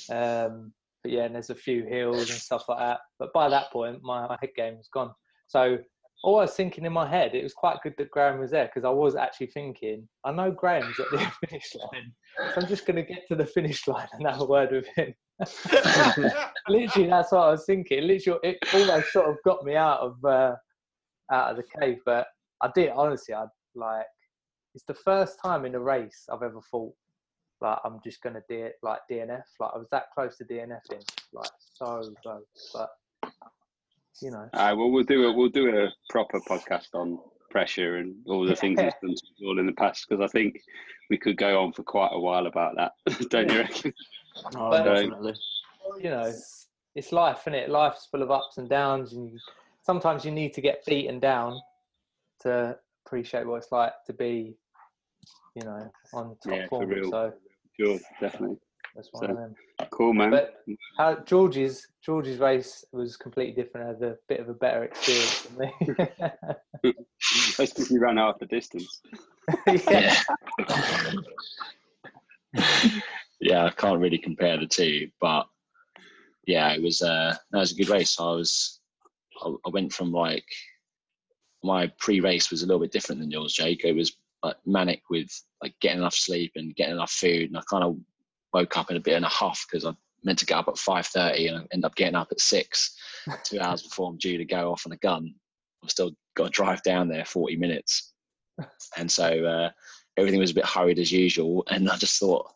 Um, 0.09 0.71
but 1.03 1.11
yeah, 1.11 1.23
and 1.23 1.35
there's 1.35 1.49
a 1.49 1.55
few 1.55 1.83
hills 1.83 2.29
and 2.29 2.39
stuff 2.39 2.63
like 2.69 2.79
that. 2.79 2.99
But 3.19 3.33
by 3.33 3.49
that 3.49 3.71
point, 3.71 3.99
my, 4.01 4.27
my 4.27 4.37
head 4.39 4.51
game 4.55 4.77
was 4.77 4.89
gone. 4.93 5.11
So 5.47 5.77
all 6.23 6.39
I 6.39 6.43
was 6.43 6.53
thinking 6.53 6.85
in 6.85 6.93
my 6.93 7.07
head, 7.07 7.35
it 7.35 7.43
was 7.43 7.53
quite 7.53 7.81
good 7.83 7.95
that 7.97 8.09
Graham 8.09 8.39
was 8.39 8.51
there 8.51 8.65
because 8.65 8.85
I 8.85 8.89
was 8.89 9.15
actually 9.15 9.47
thinking, 9.47 10.07
I 10.23 10.31
know 10.31 10.51
Graham's 10.51 10.97
at 10.97 11.11
the 11.11 11.17
finish 11.47 11.75
line, 11.75 12.13
so 12.53 12.61
I'm 12.61 12.67
just 12.67 12.85
going 12.85 12.95
to 12.95 13.03
get 13.03 13.27
to 13.27 13.35
the 13.35 13.45
finish 13.45 13.85
line 13.87 14.07
and 14.13 14.25
have 14.25 14.39
a 14.39 14.45
word 14.45 14.71
with 14.71 14.87
him. 14.95 15.13
Literally, 16.69 17.09
that's 17.09 17.33
what 17.33 17.41
I 17.41 17.51
was 17.51 17.65
thinking. 17.65 18.07
Literally, 18.07 18.39
it 18.43 18.57
almost 18.73 19.11
sort 19.11 19.29
of 19.29 19.35
got 19.43 19.65
me 19.65 19.75
out 19.75 19.99
of 19.99 20.23
uh, 20.23 20.55
out 21.31 21.51
of 21.51 21.57
the 21.57 21.63
cave. 21.81 21.97
But 22.05 22.27
I 22.61 22.69
did 22.73 22.91
honestly, 22.95 23.35
I 23.35 23.45
like 23.75 24.05
it's 24.75 24.85
the 24.85 24.93
first 24.93 25.37
time 25.43 25.65
in 25.65 25.75
a 25.75 25.79
race 25.79 26.25
I've 26.31 26.43
ever 26.43 26.61
thought 26.71 26.93
like 27.63 27.79
I'm 27.85 27.99
just 28.03 28.21
gonna 28.21 28.41
do 28.49 28.65
it 28.65 28.75
like 28.83 28.99
DNF. 29.09 29.43
Like 29.59 29.71
I 29.73 29.77
was 29.77 29.87
that 29.91 30.11
close 30.13 30.37
to 30.37 30.45
DNFing, 30.45 31.03
like 31.31 31.49
so 31.73 32.13
close. 32.21 32.43
But 32.73 32.89
you 34.21 34.31
know. 34.31 34.49
All 34.53 34.65
right. 34.65 34.73
Well, 34.73 34.91
we'll 34.91 35.03
do 35.03 35.29
it. 35.29 35.35
we'll 35.35 35.49
do 35.49 35.75
a 35.75 35.87
proper 36.09 36.39
podcast 36.41 36.93
on 36.93 37.17
pressure 37.49 37.97
and 37.97 38.15
all 38.27 38.45
the 38.45 38.55
things 38.55 38.79
he's 38.81 38.93
done 39.01 39.15
all 39.45 39.59
in 39.59 39.65
the 39.65 39.73
past 39.73 40.05
because 40.07 40.23
I 40.23 40.27
think 40.27 40.59
we 41.09 41.17
could 41.17 41.37
go 41.37 41.61
on 41.61 41.71
for 41.71 41.83
quite 41.83 42.09
a 42.11 42.19
while 42.19 42.47
about 42.47 42.75
that. 42.75 42.91
Don't 43.29 43.51
you 43.51 43.59
reckon? 43.59 43.93
Oh, 44.55 44.71
but, 44.71 44.83
definitely. 44.83 45.35
You 46.01 46.09
know, 46.09 46.33
it's 46.95 47.11
life, 47.11 47.41
isn't 47.41 47.53
it? 47.53 47.69
Life's 47.69 48.07
full 48.09 48.23
of 48.23 48.31
ups 48.31 48.57
and 48.57 48.67
downs, 48.67 49.13
and 49.13 49.31
you, 49.31 49.37
sometimes 49.83 50.25
you 50.25 50.31
need 50.31 50.55
to 50.55 50.61
get 50.61 50.83
beaten 50.87 51.19
down 51.19 51.61
to 52.41 52.75
appreciate 53.05 53.45
what 53.45 53.57
it's 53.57 53.71
like 53.71 53.93
to 54.07 54.13
be 54.13 54.57
you 55.55 55.63
know, 55.63 55.91
on 56.13 56.35
top 56.43 56.53
yeah, 56.53 56.67
form. 56.67 56.91
So 57.09 57.33
sure, 57.79 57.99
definitely. 58.19 58.57
That's 58.95 59.09
one 59.11 59.25
so, 59.25 59.31
of 59.31 59.37
them. 59.37 59.55
Cool, 59.91 60.13
man. 60.13 60.31
But 60.31 60.63
how, 60.97 61.15
George's 61.15 61.87
George's 62.03 62.39
race 62.39 62.85
was 62.91 63.17
completely 63.17 63.61
different. 63.61 63.87
Had 63.87 64.09
a 64.09 64.17
bit 64.27 64.39
of 64.39 64.49
a 64.49 64.53
better 64.53 64.83
experience 64.83 65.41
than 65.41 65.57
me. 65.59 65.73
That's 67.57 67.73
because 67.73 67.89
you 67.89 67.99
ran 67.99 68.19
out 68.19 68.39
the 68.39 68.45
distance. 68.45 69.01
yeah. 69.87 70.15
yeah, 73.39 73.65
I 73.65 73.69
can't 73.71 73.99
really 73.99 74.19
compare 74.19 74.57
the 74.57 74.67
two, 74.67 75.09
but 75.19 75.47
yeah, 76.45 76.71
it 76.73 76.81
was 76.81 77.01
uh, 77.01 77.35
that 77.51 77.59
was 77.59 77.71
a 77.71 77.75
good 77.75 77.89
race. 77.89 78.19
I 78.19 78.25
was 78.25 78.79
I, 79.41 79.53
I 79.65 79.69
went 79.69 79.93
from 79.93 80.11
like 80.11 80.45
my 81.63 81.87
pre-race 81.97 82.51
was 82.51 82.61
a 82.61 82.65
little 82.67 82.81
bit 82.81 82.91
different 82.91 83.21
than 83.21 83.31
yours, 83.31 83.53
Jake. 83.53 83.85
It 83.85 83.95
was 83.95 84.17
like 84.43 84.57
manic 84.65 85.01
with 85.09 85.29
like 85.61 85.73
getting 85.79 85.99
enough 85.99 86.15
sleep 86.15 86.51
and 86.55 86.75
getting 86.75 86.95
enough 86.95 87.11
food, 87.11 87.49
and 87.49 87.57
I 87.57 87.61
kind 87.69 87.83
of 87.83 87.97
woke 88.53 88.77
up 88.77 88.91
in 88.91 88.97
a 88.97 89.01
bit 89.01 89.15
in 89.15 89.23
a 89.23 89.29
huff 89.29 89.65
because 89.69 89.85
I 89.85 89.93
meant 90.23 90.39
to 90.39 90.45
get 90.45 90.57
up 90.57 90.67
at 90.67 90.77
five 90.77 91.07
thirty 91.07 91.47
and 91.47 91.57
I 91.57 91.61
ended 91.71 91.85
up 91.85 91.95
getting 91.95 92.15
up 92.15 92.29
at 92.31 92.39
six, 92.39 92.95
two 93.43 93.59
hours 93.59 93.83
before 93.83 94.09
I'm 94.09 94.17
due 94.17 94.37
to 94.37 94.45
go 94.45 94.71
off 94.71 94.85
on 94.85 94.91
a 94.91 94.97
gun. 94.97 95.33
I've 95.83 95.91
still 95.91 96.11
got 96.35 96.45
to 96.45 96.49
drive 96.49 96.83
down 96.83 97.07
there 97.07 97.25
forty 97.25 97.55
minutes, 97.55 98.13
and 98.97 99.11
so 99.11 99.45
uh, 99.45 99.69
everything 100.17 100.39
was 100.39 100.51
a 100.51 100.55
bit 100.55 100.65
hurried 100.65 100.99
as 100.99 101.11
usual. 101.11 101.63
And 101.69 101.89
I 101.89 101.97
just 101.97 102.19
thought, 102.19 102.51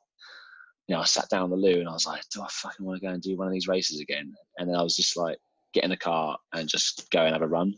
you 0.87 0.95
know, 0.95 1.01
I 1.01 1.05
sat 1.05 1.29
down 1.29 1.49
the 1.49 1.55
loo 1.55 1.79
and 1.79 1.89
I 1.89 1.93
was 1.93 2.05
like, 2.05 2.23
do 2.33 2.41
I 2.41 2.47
fucking 2.49 2.85
want 2.85 2.99
to 2.99 3.05
go 3.05 3.13
and 3.13 3.21
do 3.21 3.37
one 3.37 3.47
of 3.47 3.53
these 3.53 3.67
races 3.67 3.99
again? 3.99 4.33
And 4.57 4.69
then 4.69 4.75
I 4.75 4.83
was 4.83 4.95
just 4.95 5.17
like, 5.17 5.37
get 5.73 5.83
in 5.83 5.89
the 5.89 5.97
car 5.97 6.37
and 6.53 6.67
just 6.67 7.09
go 7.11 7.23
and 7.23 7.33
have 7.33 7.41
a 7.41 7.47
run. 7.47 7.73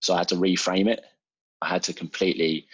So 0.00 0.14
I 0.14 0.18
had 0.18 0.28
to 0.28 0.36
reframe 0.36 0.88
it. 0.88 1.02
I 1.62 1.68
had 1.68 1.82
to 1.84 1.94
completely 1.94 2.66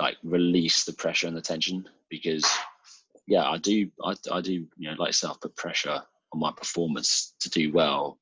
like 0.00 0.16
release 0.22 0.84
the 0.84 0.92
pressure 0.92 1.26
and 1.26 1.36
the 1.36 1.40
tension 1.40 1.88
because 2.08 2.46
yeah, 3.28 3.48
I 3.48 3.58
do, 3.58 3.90
I, 4.02 4.14
I 4.32 4.40
do, 4.40 4.66
you 4.76 4.90
know, 4.90 4.96
like 4.98 5.12
self 5.12 5.40
put 5.40 5.54
pressure 5.54 6.00
on 6.32 6.40
my 6.40 6.50
performance 6.50 7.34
to 7.40 7.50
do 7.50 7.72
well 7.72 8.18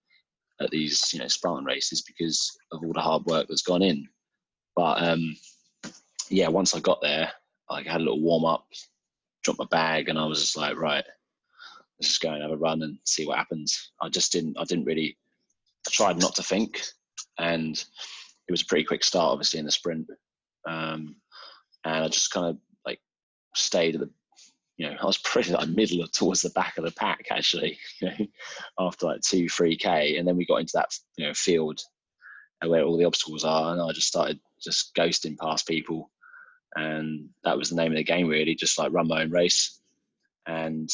at 0.61 0.71
these, 0.71 1.13
you 1.13 1.21
know, 1.21 1.29
Spartan 1.29 1.65
races 1.65 2.03
because 2.03 2.57
of 2.73 2.83
all 2.83 2.93
the 2.93 3.01
hard 3.01 3.25
work 3.25 3.47
that's 3.49 3.63
gone 3.63 3.83
in. 3.83 4.09
But 4.75 5.03
um, 5.03 5.37
yeah, 6.29 6.49
once 6.49 6.75
I 6.75 6.81
got 6.81 7.01
there, 7.03 7.31
I 7.71 7.83
had 7.83 8.01
a 8.01 8.05
little 8.05 8.21
warm 8.21 8.45
up, 8.45 8.67
dropped 9.45 9.61
my 9.61 9.67
bag, 9.71 10.09
and 10.09 10.19
I 10.19 10.27
was 10.27 10.41
just 10.41 10.57
like, 10.57 10.77
right, 10.77 11.05
let's 11.99 12.09
just 12.09 12.21
go 12.21 12.33
and 12.33 12.43
have 12.43 12.51
a 12.51 12.57
run 12.57 12.83
and 12.83 12.99
see 13.05 13.27
what 13.27 13.39
happens. 13.39 13.93
I 14.03 14.09
just 14.09 14.33
didn't, 14.33 14.57
I 14.59 14.65
didn't 14.65 14.87
really, 14.87 15.17
I 15.87 15.91
tried 15.93 16.19
not 16.19 16.35
to 16.37 16.43
think, 16.43 16.83
and 17.39 17.77
it 17.77 18.51
was 18.51 18.63
a 18.63 18.67
pretty 18.67 18.85
quick 18.85 19.05
start, 19.05 19.33
obviously, 19.33 19.61
in 19.61 19.67
the 19.67 19.73
sprint. 19.73 20.09
Um, 20.69 21.17
and 21.87 22.05
I 22.05 22.09
just 22.09 22.33
kind 22.33 22.47
of 22.47 22.59
like 22.85 23.01
stayed 23.55 23.95
at 23.95 24.01
the 24.01 24.11
you 24.77 24.89
know, 24.89 24.97
I 25.01 25.07
was 25.07 25.19
pretty 25.25 25.53
like 25.53 25.69
middle 25.69 26.03
of 26.03 26.13
towards 26.13 26.43
the 26.43 26.51
back 26.51 26.77
of 26.79 26.85
the 26.85 26.91
pack 26.91 27.27
actually, 27.31 27.79
you 28.01 28.09
know, 28.09 28.27
after 28.79 29.07
like 29.07 29.23
two, 29.23 29.49
three 29.49 29.77
K. 29.77 30.17
And 30.17 30.27
then 30.27 30.37
we 30.37 30.47
got 30.47 30.61
into 30.61 30.73
that, 30.75 30.91
you 31.17 31.27
know, 31.27 31.35
field 31.35 31.81
where 32.67 32.83
all 32.83 32.97
the 32.97 33.05
obstacles 33.05 33.45
are. 33.45 33.73
And 33.73 33.81
I 33.81 33.93
just 33.93 34.09
started 34.09 34.41
just 34.63 34.95
ghosting 34.95 35.39
past 35.39 35.67
people. 35.67 36.11
And 36.75 37.29
that 37.45 37.57
was 37.57 37.71
the 37.71 37.77
name 37.77 37.93
of 37.93 37.97
the 37.97 38.05
game 38.05 38.29
really, 38.29 38.55
just 38.55 38.79
like 38.79 38.93
run 38.93 39.09
my 39.09 39.23
own 39.23 39.31
race. 39.31 39.81
And, 40.47 40.91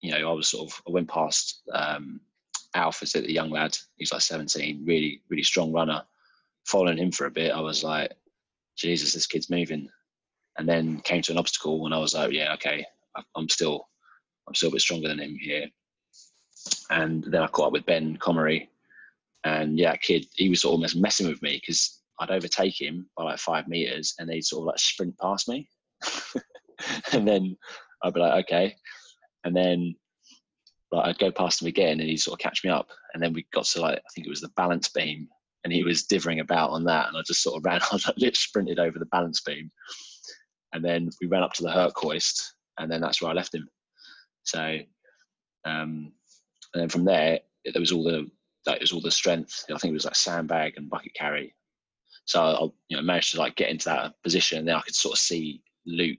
you 0.00 0.12
know, 0.12 0.30
I 0.30 0.32
was 0.32 0.48
sort 0.48 0.70
of, 0.70 0.82
I 0.88 0.92
went 0.92 1.08
past 1.08 1.62
um, 1.74 2.20
Alf, 2.74 3.00
the 3.00 3.32
young 3.32 3.50
lad? 3.50 3.76
He's 3.96 4.12
like 4.12 4.22
17, 4.22 4.84
really, 4.86 5.22
really 5.28 5.42
strong 5.42 5.72
runner. 5.72 6.02
Following 6.64 6.98
him 6.98 7.10
for 7.10 7.26
a 7.26 7.30
bit, 7.30 7.52
I 7.52 7.60
was 7.60 7.82
like, 7.82 8.12
Jesus, 8.80 9.12
this 9.12 9.26
kid's 9.26 9.50
moving. 9.50 9.88
And 10.58 10.68
then 10.68 11.00
came 11.00 11.22
to 11.22 11.32
an 11.32 11.38
obstacle 11.38 11.86
and 11.86 11.94
I 11.94 11.98
was 11.98 12.14
like, 12.14 12.32
yeah, 12.32 12.54
okay, 12.54 12.84
I'm 13.36 13.48
still, 13.48 13.86
I'm 14.48 14.54
still 14.54 14.70
a 14.70 14.72
bit 14.72 14.80
stronger 14.80 15.08
than 15.08 15.20
him 15.20 15.36
here. 15.40 15.68
And 16.90 17.24
then 17.24 17.42
I 17.42 17.46
caught 17.46 17.68
up 17.68 17.72
with 17.72 17.86
Ben 17.86 18.16
Comery, 18.18 18.68
and 19.44 19.78
yeah, 19.78 19.96
kid, 19.96 20.26
he 20.34 20.50
was 20.50 20.62
sort 20.62 20.72
of 20.72 20.78
almost 20.78 20.96
messing 20.96 21.28
with 21.28 21.40
me 21.40 21.58
because 21.60 22.00
I'd 22.18 22.30
overtake 22.30 22.78
him 22.78 23.08
by 23.16 23.24
like 23.24 23.38
five 23.38 23.68
meters, 23.68 24.14
and 24.18 24.28
they'd 24.28 24.44
sort 24.44 24.62
of 24.62 24.66
like 24.66 24.78
sprint 24.78 25.16
past 25.18 25.48
me, 25.48 25.68
and 27.12 27.26
then 27.26 27.56
I'd 28.02 28.12
be 28.12 28.20
like, 28.20 28.44
okay, 28.44 28.76
and 29.44 29.56
then 29.56 29.94
like 30.92 31.06
I'd 31.06 31.18
go 31.18 31.30
past 31.30 31.62
him 31.62 31.68
again, 31.68 32.00
and 32.00 32.08
he'd 32.08 32.18
sort 32.18 32.38
of 32.38 32.42
catch 32.42 32.62
me 32.62 32.70
up, 32.70 32.88
and 33.14 33.22
then 33.22 33.32
we 33.32 33.46
got 33.52 33.64
to 33.64 33.80
like 33.80 33.98
I 33.98 34.08
think 34.14 34.26
it 34.26 34.30
was 34.30 34.42
the 34.42 34.50
balance 34.56 34.88
beam, 34.88 35.28
and 35.64 35.72
he 35.72 35.84
was 35.84 36.04
dithering 36.04 36.40
about 36.40 36.70
on 36.70 36.84
that, 36.84 37.08
and 37.08 37.16
I 37.16 37.22
just 37.26 37.42
sort 37.42 37.56
of 37.56 37.64
ran, 37.64 37.80
I 37.92 37.98
like, 38.16 38.36
sprinted 38.36 38.78
over 38.78 38.98
the 38.98 39.06
balance 39.06 39.40
beam, 39.40 39.70
and 40.72 40.84
then 40.84 41.10
we 41.20 41.26
ran 41.26 41.42
up 41.42 41.52
to 41.54 41.62
the 41.62 41.70
Herc 41.70 41.96
Hoist, 41.96 42.54
and 42.78 42.90
then 42.90 43.00
that's 43.00 43.20
where 43.20 43.30
I 43.30 43.34
left 43.34 43.54
him. 43.54 43.68
So, 44.44 44.78
um, 45.64 46.12
and 46.74 46.82
then 46.82 46.88
from 46.88 47.04
there, 47.04 47.40
there 47.64 47.80
was 47.80 47.92
all 47.92 48.04
the 48.04 48.30
that 48.66 48.80
was 48.80 48.92
all 48.92 49.00
the 49.00 49.10
strength. 49.10 49.64
I 49.70 49.78
think 49.78 49.90
it 49.92 49.94
was 49.94 50.04
like 50.04 50.16
sandbag 50.16 50.74
and 50.76 50.90
bucket 50.90 51.14
carry. 51.14 51.54
So 52.26 52.42
I, 52.42 52.62
you 52.88 52.96
know, 52.96 53.02
managed 53.02 53.32
to 53.32 53.38
like 53.38 53.56
get 53.56 53.70
into 53.70 53.88
that 53.88 54.14
position, 54.22 54.58
and 54.58 54.68
then 54.68 54.76
I 54.76 54.80
could 54.80 54.94
sort 54.94 55.14
of 55.14 55.18
see 55.18 55.62
Luke 55.86 56.18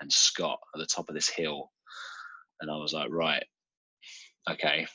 and 0.00 0.12
Scott 0.12 0.60
at 0.74 0.78
the 0.78 0.86
top 0.86 1.08
of 1.08 1.14
this 1.14 1.28
hill, 1.28 1.70
and 2.60 2.70
I 2.70 2.76
was 2.76 2.92
like, 2.92 3.10
right, 3.10 3.44
okay, 4.50 4.86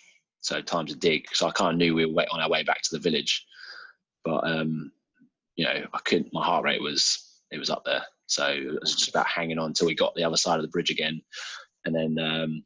so 0.42 0.62
time 0.62 0.86
to 0.88 0.96
dig. 0.96 1.26
So 1.34 1.48
I 1.48 1.52
kind 1.52 1.72
of 1.72 1.78
knew 1.78 1.96
we 1.96 2.06
were 2.06 2.26
on 2.32 2.42
our 2.42 2.50
way 2.50 2.64
back 2.64 2.82
to 2.84 2.90
the 2.92 3.00
village, 3.00 3.46
but 4.24 4.48
um, 4.48 4.92
you 5.56 5.66
know, 5.66 5.86
I 5.94 6.00
couldn't. 6.06 6.34
My 6.34 6.44
heart 6.44 6.64
rate 6.64 6.82
was 6.82 7.42
it 7.52 7.58
was 7.60 7.70
up 7.70 7.84
there. 7.86 8.04
So 8.26 8.48
it 8.48 8.80
was 8.80 8.96
just 8.96 9.10
about 9.10 9.28
hanging 9.28 9.60
on 9.60 9.68
until 9.68 9.88
we 9.88 9.96
got 9.96 10.16
the 10.16 10.24
other 10.24 10.38
side 10.38 10.58
of 10.58 10.64
the 10.64 10.72
bridge 10.72 10.90
again, 10.90 11.22
and 11.86 11.94
then 11.94 12.18
um, 12.20 12.64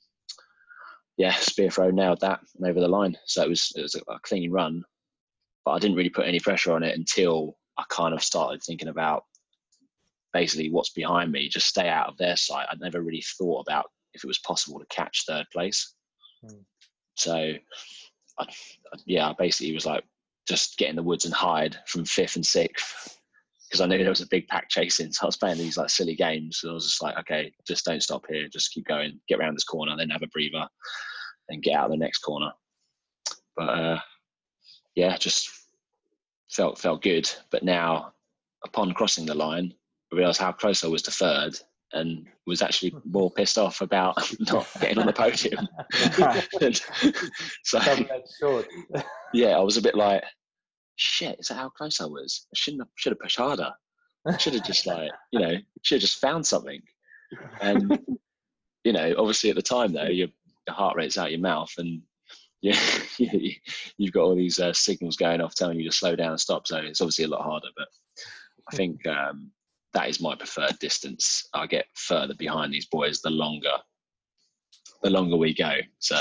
yeah, 1.18 1.34
spear 1.36 1.70
throw 1.70 1.90
nailed 1.90 2.22
that 2.22 2.40
and 2.56 2.68
over 2.68 2.80
the 2.80 2.88
line. 2.88 3.18
So 3.26 3.44
it 3.44 3.50
was 3.50 3.74
it 3.76 3.82
was 3.82 3.96
a 3.96 4.20
clean 4.24 4.52
run, 4.52 4.84
but 5.66 5.72
I 5.72 5.80
didn't 5.80 5.98
really 5.98 6.10
put 6.10 6.28
any 6.28 6.40
pressure 6.40 6.74
on 6.74 6.84
it 6.84 6.98
until 6.98 7.58
I 7.78 7.84
kind 7.90 8.14
of 8.14 8.24
started 8.24 8.62
thinking 8.64 8.88
about 8.88 9.24
basically 10.32 10.70
what's 10.70 10.92
behind 10.92 11.32
me. 11.32 11.50
Just 11.50 11.68
stay 11.68 11.90
out 11.90 12.08
of 12.08 12.18
their 12.18 12.36
sight. 12.36 12.68
I'd 12.70 12.80
never 12.80 13.02
really 13.02 13.24
thought 13.38 13.62
about 13.68 13.90
if 14.14 14.24
it 14.24 14.28
was 14.28 14.40
possible 14.40 14.80
to 14.80 14.86
catch 14.88 15.26
third 15.28 15.46
place. 15.52 15.96
Hmm. 16.42 16.62
So 17.16 17.54
I, 18.40 18.46
yeah, 19.06 19.34
basically 19.38 19.74
was 19.74 19.86
like 19.86 20.04
just 20.48 20.78
get 20.78 20.90
in 20.90 20.96
the 20.96 21.04
woods 21.04 21.26
and 21.26 21.34
hide 21.34 21.78
from 21.88 22.06
fifth 22.06 22.36
and 22.36 22.46
sixth 22.46 23.18
because 23.68 23.82
I 23.82 23.86
knew 23.86 23.98
there 23.98 24.10
was 24.10 24.22
a 24.22 24.28
big 24.28 24.48
pack 24.48 24.70
chasing. 24.70 25.12
So 25.12 25.24
I 25.24 25.26
was 25.26 25.38
playing 25.38 25.58
these 25.58 25.78
like 25.78 25.90
silly 25.90 26.16
games. 26.16 26.60
So 26.60 26.70
I 26.70 26.74
was 26.74 26.86
just 26.86 27.04
like, 27.04 27.18
okay, 27.20 27.52
just 27.68 27.86
don't 27.86 28.02
stop 28.02 28.24
here. 28.30 28.48
Just 28.48 28.72
keep 28.72 28.86
going, 28.86 29.20
get 29.28 29.40
around 29.40 29.56
this 29.56 29.66
corner, 29.66 29.96
then 29.98 30.10
have 30.10 30.24
a 30.24 30.28
breather, 30.28 30.68
and 31.50 31.62
get 31.62 31.76
out 31.76 31.86
of 31.86 31.92
the 31.92 31.98
next 31.98 32.20
corner. 32.20 32.52
But 33.58 33.70
uh, 33.70 34.00
yeah, 34.96 35.18
just 35.18 35.50
felt 36.50 36.80
felt 36.80 37.02
good. 37.02 37.30
But 37.52 37.64
now, 37.64 38.14
upon 38.66 38.94
crossing 38.94 39.26
the 39.26 39.36
line, 39.36 39.74
I 40.14 40.16
realised 40.16 40.40
how 40.40 40.54
close 40.54 40.84
I 40.84 40.88
was 40.88 41.02
to 41.04 41.12
third, 41.12 41.58
and 41.92 42.26
was 42.46 42.62
actually 42.62 42.96
more 43.06 43.32
pissed 43.32 43.58
off 43.58 43.82
about 43.82 44.18
not 44.40 44.68
getting 44.80 45.00
on 45.00 45.08
the 45.08 45.14
podium. 45.14 45.68
so 47.64 47.80
yeah, 49.34 49.58
I 49.58 49.60
was 49.60 49.78
a 49.78 49.82
bit 49.82 49.96
like, 49.96 50.24
shit, 50.98 51.40
is 51.40 51.48
that 51.48 51.56
how 51.56 51.70
close 51.70 52.02
I 52.02 52.06
was? 52.06 52.46
I 52.54 52.56
shouldn't 52.56 52.82
have, 52.82 52.90
should 52.96 53.14
have 53.14 53.20
pushed 53.20 53.38
harder. 53.38 53.72
I 54.28 54.38
should 54.38 54.54
have 54.54 54.66
just 54.66 54.86
like, 54.88 55.10
you 55.32 55.40
know, 55.40 55.56
should 55.84 55.96
have 55.96 56.02
just 56.02 56.20
found 56.20 56.46
something. 56.46 56.82
And, 57.62 57.98
you 58.84 58.94
know, 58.94 59.16
obviously 59.18 59.50
at 59.50 59.56
the 59.56 59.62
time 59.62 59.94
though, 59.94 60.04
your, 60.04 60.28
your 60.68 60.76
heart 60.76 60.98
rate's 60.98 61.18
out 61.18 61.28
of 61.28 61.32
your 61.32 61.40
mouth 61.40 61.72
and 61.78 62.02
yeah, 62.62 62.80
you've 63.98 64.14
got 64.14 64.24
all 64.24 64.36
these 64.36 64.60
uh, 64.60 64.74
signals 64.74 65.16
going 65.16 65.42
off 65.42 65.54
telling 65.54 65.80
you 65.80 65.88
to 65.88 65.96
slow 65.96 66.16
down 66.16 66.32
and 66.32 66.40
stop. 66.40 66.66
So 66.66 66.78
it's 66.78 67.02
obviously 67.02 67.26
a 67.26 67.30
lot 67.30 67.44
harder, 67.44 67.68
but 67.78 67.88
I 68.72 68.76
think 68.76 69.06
um, 69.06 69.52
that 69.94 70.10
is 70.10 70.20
my 70.20 70.36
preferred 70.36 70.78
distance. 70.80 71.48
I 71.54 71.68
get 71.68 71.86
further 71.94 72.34
behind 72.34 72.74
these 72.74 72.88
boys 72.88 73.22
the 73.22 73.30
longer, 73.30 73.76
the 75.04 75.12
longer 75.12 75.38
we 75.38 75.54
go. 75.54 75.72
So 76.00 76.16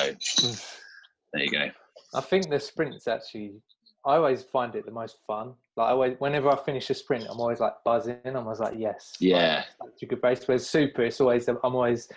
there 1.33 1.43
you 1.43 1.51
go. 1.51 1.71
I 2.15 2.21
think 2.21 2.51
the 2.51 2.61
sprint's 2.61 3.09
actually 3.09 3.55
I 4.07 4.17
always 4.17 4.45
find 4.45 4.75
it 4.77 4.87
the 4.87 4.93
most 4.93 5.17
fun. 5.27 5.55
Like 5.77 5.89
I 5.89 5.91
always, 5.91 6.15
whenever 6.21 6.49
I 6.49 6.57
finish 6.57 6.89
a 6.91 6.95
sprint, 6.95 7.27
I'm 7.29 7.41
always 7.41 7.61
like 7.61 7.75
buzzing. 7.85 8.17
I'm 8.25 8.37
always 8.37 8.61
like, 8.61 8.75
yes, 8.79 9.15
yeah, 9.19 9.65
like, 9.81 9.91
a 10.01 10.07
good 10.07 10.23
race. 10.23 10.47
Whereas 10.47 10.69
super, 10.69 11.03
it's 11.03 11.21
always 11.21 11.49
I'm 11.49 11.59
always 11.63 12.09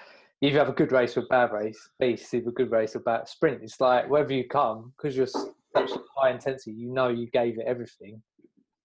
if 0.41 0.53
you 0.53 0.59
have 0.59 0.69
a 0.69 0.73
good 0.73 0.91
race 0.91 1.17
or 1.17 1.21
a 1.21 1.23
bad 1.23 1.51
race, 1.51 1.89
beast, 1.99 2.33
if 2.33 2.45
a 2.47 2.51
good 2.51 2.71
race 2.71 2.95
or 2.95 2.99
bad 2.99 3.27
sprint, 3.27 3.61
it's 3.63 3.81
like 3.81 4.09
wherever 4.09 4.31
you 4.31 4.47
come 4.47 4.93
because 4.95 5.17
you're 5.17 5.27
such 5.27 5.91
high 6.15 6.31
intensity, 6.31 6.71
you 6.71 6.89
know 6.89 7.09
you 7.09 7.27
gave 7.31 7.57
it 7.57 7.65
everything 7.65 8.21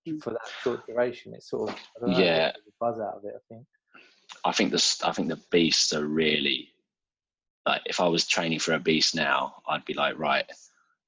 mm. 0.08 0.20
for 0.23 0.30
that 0.30 0.40
short 0.62 0.87
duration. 0.87 1.34
It's 1.34 1.50
sort 1.50 1.70
of 1.70 2.08
know, 2.08 2.18
yeah, 2.18 2.52
buzz 2.80 2.99
out 2.99 3.18
of 3.18 3.25
it. 3.25 3.34
I 3.37 3.54
think. 3.54 3.66
I 4.44 4.52
think 4.52 4.73
the 4.73 4.96
I 5.04 5.12
think 5.12 5.28
the 5.28 5.40
beasts 5.50 5.92
are 5.92 6.06
really 6.06 6.70
like 7.66 7.82
if 7.87 8.00
I 8.00 8.08
was 8.08 8.26
training 8.26 8.58
for 8.58 8.73
a 8.73 8.80
beast 8.80 9.14
now, 9.14 9.62
I'd 9.68 9.84
be 9.84 9.94
like 9.94 10.18
right 10.18 10.46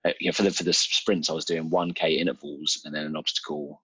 Uh, 0.07 0.13
you 0.21 0.29
know, 0.29 0.33
for 0.33 0.43
the 0.43 0.51
for 0.51 0.65
the 0.65 0.73
sprints, 0.73 1.29
I 1.29 1.33
was 1.33 1.45
doing 1.45 1.69
one 1.71 1.93
k 1.93 2.13
intervals 2.13 2.81
and 2.85 2.95
then 2.95 3.07
an 3.07 3.17
obstacle, 3.17 3.83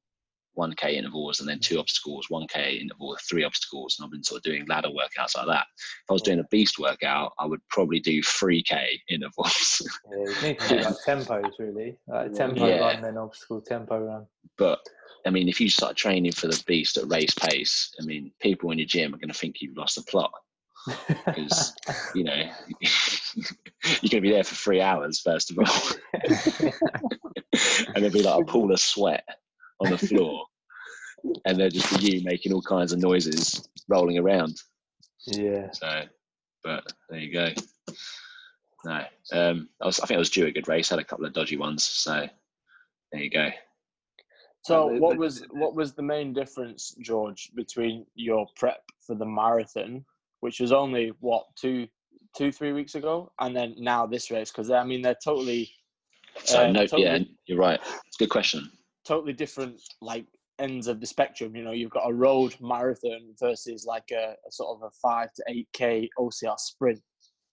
one 0.55 0.75
k 0.75 0.97
intervals 0.97 1.41
and 1.41 1.49
then 1.49 1.59
two 1.59 1.77
mm. 1.77 1.81
obstacles, 1.81 2.27
one 2.29 2.47
k 2.47 2.77
interval, 2.77 3.17
three 3.29 3.43
obstacles, 3.43 3.97
and 3.99 4.05
I've 4.05 4.13
been 4.13 4.23
sort 4.23 4.39
of 4.39 4.45
doing 4.45 4.65
ladder 4.69 4.89
workouts 4.89 5.37
like 5.37 5.47
that. 5.47 5.67
If 5.77 6.11
I 6.11 6.13
was 6.13 6.23
doing 6.23 6.39
mm. 6.39 6.45
a 6.45 6.49
beast 6.51 6.79
workout, 6.79 7.33
I 7.39 7.47
would 7.47 7.61
probably 7.71 7.99
do 7.99 8.23
three 8.23 8.63
k 8.63 9.01
intervals. 9.09 9.83
yeah, 10.11 10.19
you 10.19 10.43
need 10.43 10.61
to 10.61 10.69
do 10.77 10.77
like 10.77 10.95
tempos 11.07 11.59
really, 11.59 11.97
like 12.07 12.35
tempo 12.35 12.67
yeah. 12.67 12.79
run, 12.79 13.03
then 13.03 13.19
obstacle 13.19 13.61
tempo 13.61 13.99
run. 13.99 14.27
But 14.59 14.79
I 15.27 15.31
mean, 15.31 15.49
if 15.49 15.61
you 15.61 15.71
start 15.71 15.97
training 15.97 16.33
for 16.33 16.47
the 16.47 16.63
beast 16.67 16.97
at 16.99 17.11
race 17.11 17.35
pace, 17.35 17.93
I 18.01 18.05
mean, 18.05 18.33
people 18.41 18.71
in 18.71 18.79
your 18.79 18.87
gym 18.87 19.15
are 19.15 19.19
going 19.19 19.29
to 19.29 19.39
think 19.39 19.57
you've 19.61 19.77
lost 19.77 19.97
the 19.97 20.03
plot 20.03 20.33
because 21.27 21.75
you 22.15 22.25
know 22.25 22.35
you're 22.81 24.11
going 24.11 24.11
to 24.11 24.21
be 24.21 24.31
there 24.31 24.45
for 24.45 24.55
three 24.55 24.81
hours 24.81 25.21
first 25.21 25.51
of 25.51 25.59
all, 25.59 26.13
and 27.95 27.97
there'll 27.97 28.11
be 28.11 28.23
like 28.23 28.43
a 28.43 28.45
pool 28.45 28.73
of 28.73 28.81
sweat 28.81 29.25
on 29.81 29.91
the 29.91 29.99
floor, 29.99 30.47
and 31.45 31.59
there'll 31.59 31.71
just 31.71 31.99
be 31.99 32.19
you 32.19 32.25
making 32.25 32.53
all 32.53 32.63
kinds 32.63 32.93
of 32.93 32.99
noises 32.99 33.69
rolling 33.89 34.19
around. 34.19 34.57
Yeah. 35.27 35.69
So 35.73 36.05
but 36.63 36.93
there 37.09 37.19
you 37.19 37.33
go. 37.33 37.49
No, 38.85 39.05
um, 39.33 39.69
I 39.81 39.87
was. 39.87 40.01
I 40.01 40.07
think 40.07 40.17
I 40.17 40.19
was 40.19 40.31
due 40.31 40.47
a 40.47 40.53
good 40.53 40.69
race. 40.69 40.89
Had 40.89 40.99
a 40.99 41.05
couple 41.05 41.25
of 41.25 41.33
dodgy 41.33 41.57
ones, 41.57 41.85
so 41.85 42.27
there 43.13 43.23
you 43.23 43.31
go. 43.31 43.49
So, 44.65 44.87
what 44.87 45.17
was 45.17 45.45
what 45.51 45.75
was 45.75 45.93
the 45.93 46.03
main 46.03 46.33
difference, 46.33 46.95
George, 47.01 47.51
between 47.55 48.07
your 48.15 48.47
prep 48.57 48.83
for 49.07 49.15
the 49.15 49.27
marathon, 49.27 50.05
which 50.43 50.61
was 50.61 50.73
only 50.73 51.13
what 51.21 51.45
two, 51.57 51.87
two, 52.37 52.53
three 52.53 52.73
weeks 52.73 52.95
ago, 52.95 53.33
and 53.41 53.57
then 53.57 53.75
now 53.79 54.07
this 54.07 54.31
race? 54.31 54.51
Because 54.53 54.71
I 54.71 54.85
mean, 54.85 55.03
they're 55.03 55.17
totally, 55.25 55.71
So 56.45 56.65
uh, 56.65 56.73
no, 56.73 56.81
totally, 56.87 57.03
yeah, 57.05 57.19
you're 57.47 57.59
right. 57.59 57.81
It's 58.07 58.17
a 58.21 58.25
good 58.25 58.31
question. 58.31 58.71
totally 59.07 59.33
different 59.33 59.81
like 60.01 60.27
ends 60.59 60.87
of 60.87 61.01
the 61.01 61.07
spectrum. 61.07 61.57
You 61.57 61.65
know, 61.65 61.73
you've 61.73 61.91
got 61.99 62.09
a 62.09 62.15
road 62.15 62.55
marathon 62.61 63.35
versus 63.41 63.85
like 63.87 64.09
a, 64.13 64.35
a 64.47 64.51
sort 64.51 64.77
of 64.77 64.83
a 64.83 64.91
five 65.03 65.33
to 65.35 65.43
eight 65.49 65.69
k 65.73 66.09
OCR 66.19 66.59
sprint. 66.59 67.01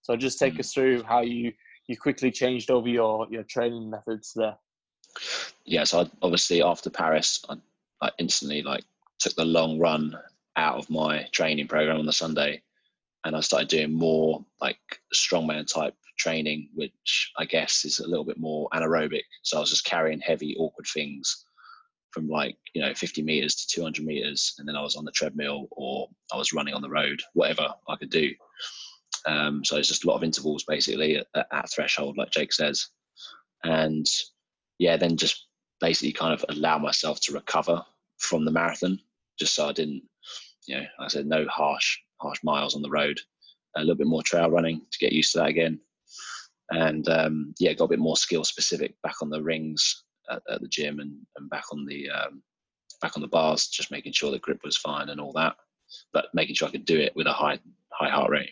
So, 0.02 0.16
just 0.16 0.40
take 0.40 0.56
Mm. 0.56 0.60
us 0.60 0.74
through 0.74 1.04
how 1.04 1.22
you 1.22 1.54
you 1.88 1.98
quickly 1.98 2.32
changed 2.32 2.70
over 2.72 2.88
your 2.88 3.28
your 3.30 3.44
training 3.44 3.90
methods 3.90 4.32
there. 4.36 4.58
yeah, 5.66 5.84
so 5.84 6.02
I, 6.02 6.10
obviously 6.22 6.62
after 6.64 6.90
Paris, 6.90 7.44
I, 7.50 7.56
I 8.02 8.10
instantly 8.18 8.62
like 8.64 8.84
took 9.20 9.36
the 9.36 9.46
long 9.46 9.80
run 9.80 10.18
out 10.56 10.78
of 10.78 10.90
my 10.90 11.28
training 11.32 11.68
program 11.68 11.98
on 12.00 12.06
the 12.06 12.14
Sunday, 12.14 12.62
and 13.26 13.36
I 13.36 13.42
started 13.42 13.68
doing 13.68 13.94
more 13.94 14.46
like 14.62 14.80
strongman 15.14 15.72
type 15.72 15.96
training, 16.18 16.70
which 16.74 17.32
I 17.38 17.46
guess 17.46 17.86
is 17.86 18.00
a 18.00 18.08
little 18.08 18.26
bit 18.26 18.40
more 18.40 18.70
anaerobic. 18.74 19.24
So 19.44 19.58
I 19.58 19.60
was 19.62 19.70
just 19.70 19.86
carrying 19.86 20.20
heavy, 20.20 20.56
awkward 20.58 20.88
things 20.94 21.46
from 22.12 22.28
like 22.28 22.58
you 22.74 22.82
know 22.82 22.94
50 22.94 23.22
meters 23.22 23.56
to 23.56 23.68
200 23.68 24.06
meters, 24.06 24.56
and 24.58 24.68
then 24.68 24.76
I 24.76 24.82
was 24.82 24.96
on 24.96 25.06
the 25.06 25.12
treadmill 25.12 25.68
or 25.72 26.08
I 26.34 26.38
was 26.38 26.54
running 26.54 26.74
on 26.74 26.82
the 26.82 26.90
road, 26.90 27.22
whatever 27.34 27.68
I 27.88 27.96
could 27.96 28.10
do. 28.10 28.32
Um, 29.26 29.66
so 29.66 29.78
it's 29.78 29.88
just 29.88 30.06
a 30.06 30.08
lot 30.08 30.16
of 30.16 30.24
intervals 30.24 30.64
basically 30.64 31.18
at, 31.18 31.48
at 31.52 31.72
threshold, 31.72 32.18
like 32.18 32.32
Jake 32.32 32.54
says, 32.54 32.88
and 33.64 34.06
yeah, 34.78 34.98
then 34.98 35.18
just 35.18 35.48
basically 35.82 36.14
kind 36.14 36.34
of 36.34 36.46
allow 36.50 36.78
myself 36.78 37.20
to 37.22 37.34
recover 37.34 37.84
from 38.18 38.46
the 38.46 38.52
marathon, 38.52 39.00
just 39.38 39.56
so 39.56 39.68
I 39.68 39.74
didn't, 39.74 40.04
you 40.68 40.76
know, 40.76 40.82
like 40.82 41.06
I 41.06 41.08
said, 41.08 41.26
no 41.26 41.46
harsh, 41.48 41.98
harsh 42.22 42.40
miles 42.44 42.76
on 42.76 42.82
the 42.82 42.90
road, 42.90 43.20
a 43.76 43.82
little 43.82 43.96
bit 43.96 44.08
more 44.08 44.24
trail 44.24 44.50
running 44.50 44.82
to 44.92 44.98
get 45.00 45.14
used 45.14 45.32
to 45.34 45.40
that 45.40 45.50
again, 45.50 45.80
and 46.72 47.08
um, 47.10 47.54
yeah, 47.60 47.74
got 47.74 47.86
a 47.86 47.90
bit 47.90 48.00
more 48.00 48.18
skill 48.18 48.44
specific 48.44 48.96
back 49.04 49.22
on 49.22 49.30
the 49.30 49.42
rings 49.42 50.04
at, 50.30 50.42
at 50.50 50.62
the 50.62 50.68
gym 50.68 51.00
and, 51.00 51.14
and 51.38 51.50
back 51.50 51.64
on 51.72 51.86
the 51.86 52.10
um, 52.10 52.42
back 53.02 53.16
on 53.16 53.22
the 53.22 53.28
bars, 53.28 53.68
just 53.68 53.92
making 53.92 54.12
sure 54.14 54.32
the 54.32 54.40
grip 54.40 54.60
was 54.64 54.78
fine 54.78 55.10
and 55.10 55.22
all 55.22 55.32
that, 55.34 55.56
but 56.14 56.26
making 56.34 56.56
sure 56.56 56.68
I 56.68 56.72
could 56.72 56.86
do 56.86 57.00
it 57.00 57.16
with 57.16 57.28
a 57.28 57.34
high 57.34 57.60
high 57.94 58.10
heart 58.10 58.30
rate. 58.32 58.52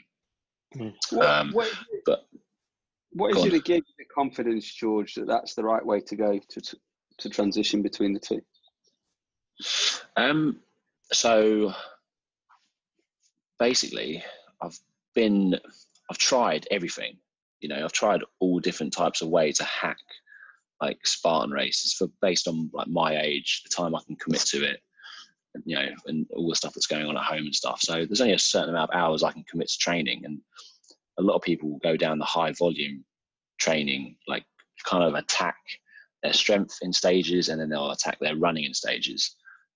What, 1.11 1.25
Um, 1.27 1.51
what 1.53 1.67
is 1.67 1.73
it, 1.91 2.01
but- 2.05 2.27
what 3.11 3.33
go 3.33 3.39
is 3.39 3.43
on. 3.43 3.47
it 3.49 3.51
that 3.51 3.65
gives 3.65 3.87
you 3.87 3.93
the 3.97 4.13
confidence, 4.13 4.71
George, 4.71 5.15
that 5.15 5.27
that's 5.27 5.55
the 5.55 5.63
right 5.63 5.83
way 5.83 5.99
to 6.01 6.15
go 6.15 6.37
to 6.49 6.61
to, 6.61 6.77
to 7.19 7.29
transition 7.29 7.81
between 7.81 8.13
the 8.13 8.19
two? 8.19 8.41
Um, 10.17 10.59
so 11.11 11.73
basically, 13.59 14.23
I've 14.61 14.77
been, 15.15 15.59
I've 16.09 16.17
tried 16.17 16.67
everything. 16.71 17.17
You 17.59 17.69
know, 17.69 17.83
I've 17.83 17.91
tried 17.91 18.21
all 18.39 18.59
different 18.59 18.93
types 18.93 19.21
of 19.21 19.29
way 19.29 19.51
to 19.53 19.63
hack 19.63 19.97
like 20.81 20.99
Spartan 21.05 21.51
races 21.51 21.93
for 21.93 22.07
based 22.21 22.47
on 22.47 22.69
like 22.73 22.87
my 22.87 23.19
age, 23.19 23.63
the 23.63 23.69
time 23.69 23.95
I 23.95 24.01
can 24.05 24.15
commit 24.15 24.41
to 24.41 24.63
it, 24.63 24.79
you 25.65 25.75
know, 25.75 25.87
and 26.05 26.27
all 26.35 26.49
the 26.49 26.55
stuff 26.55 26.73
that's 26.73 26.85
going 26.85 27.07
on 27.07 27.17
at 27.17 27.23
home 27.23 27.45
and 27.45 27.55
stuff. 27.55 27.79
So 27.81 28.05
there's 28.05 28.21
only 28.21 28.35
a 28.35 28.39
certain 28.39 28.69
amount 28.69 28.91
of 28.91 28.95
hours 28.95 29.23
I 29.23 29.31
can 29.31 29.43
commit 29.49 29.69
to 29.69 29.77
training, 29.79 30.23
and 30.23 30.39
a 31.17 31.23
lot 31.23 31.35
of 31.35 31.41
people 31.41 31.69
will 31.69 31.79
go 31.79 31.97
down 31.97 32.19
the 32.19 32.25
high 32.25 32.51
volume 32.51 33.03
training, 33.59 34.17
like 34.27 34.45
kind 34.83 35.03
of 35.03 35.15
attack 35.15 35.57
their 36.21 36.33
strength 36.33 36.77
in 36.83 36.93
stages, 36.93 37.49
and 37.49 37.59
then 37.59 37.69
they'll 37.69 37.89
attack 37.89 38.19
their 38.19 38.35
running 38.35 38.65
in 38.65 38.73
stages 38.75 39.35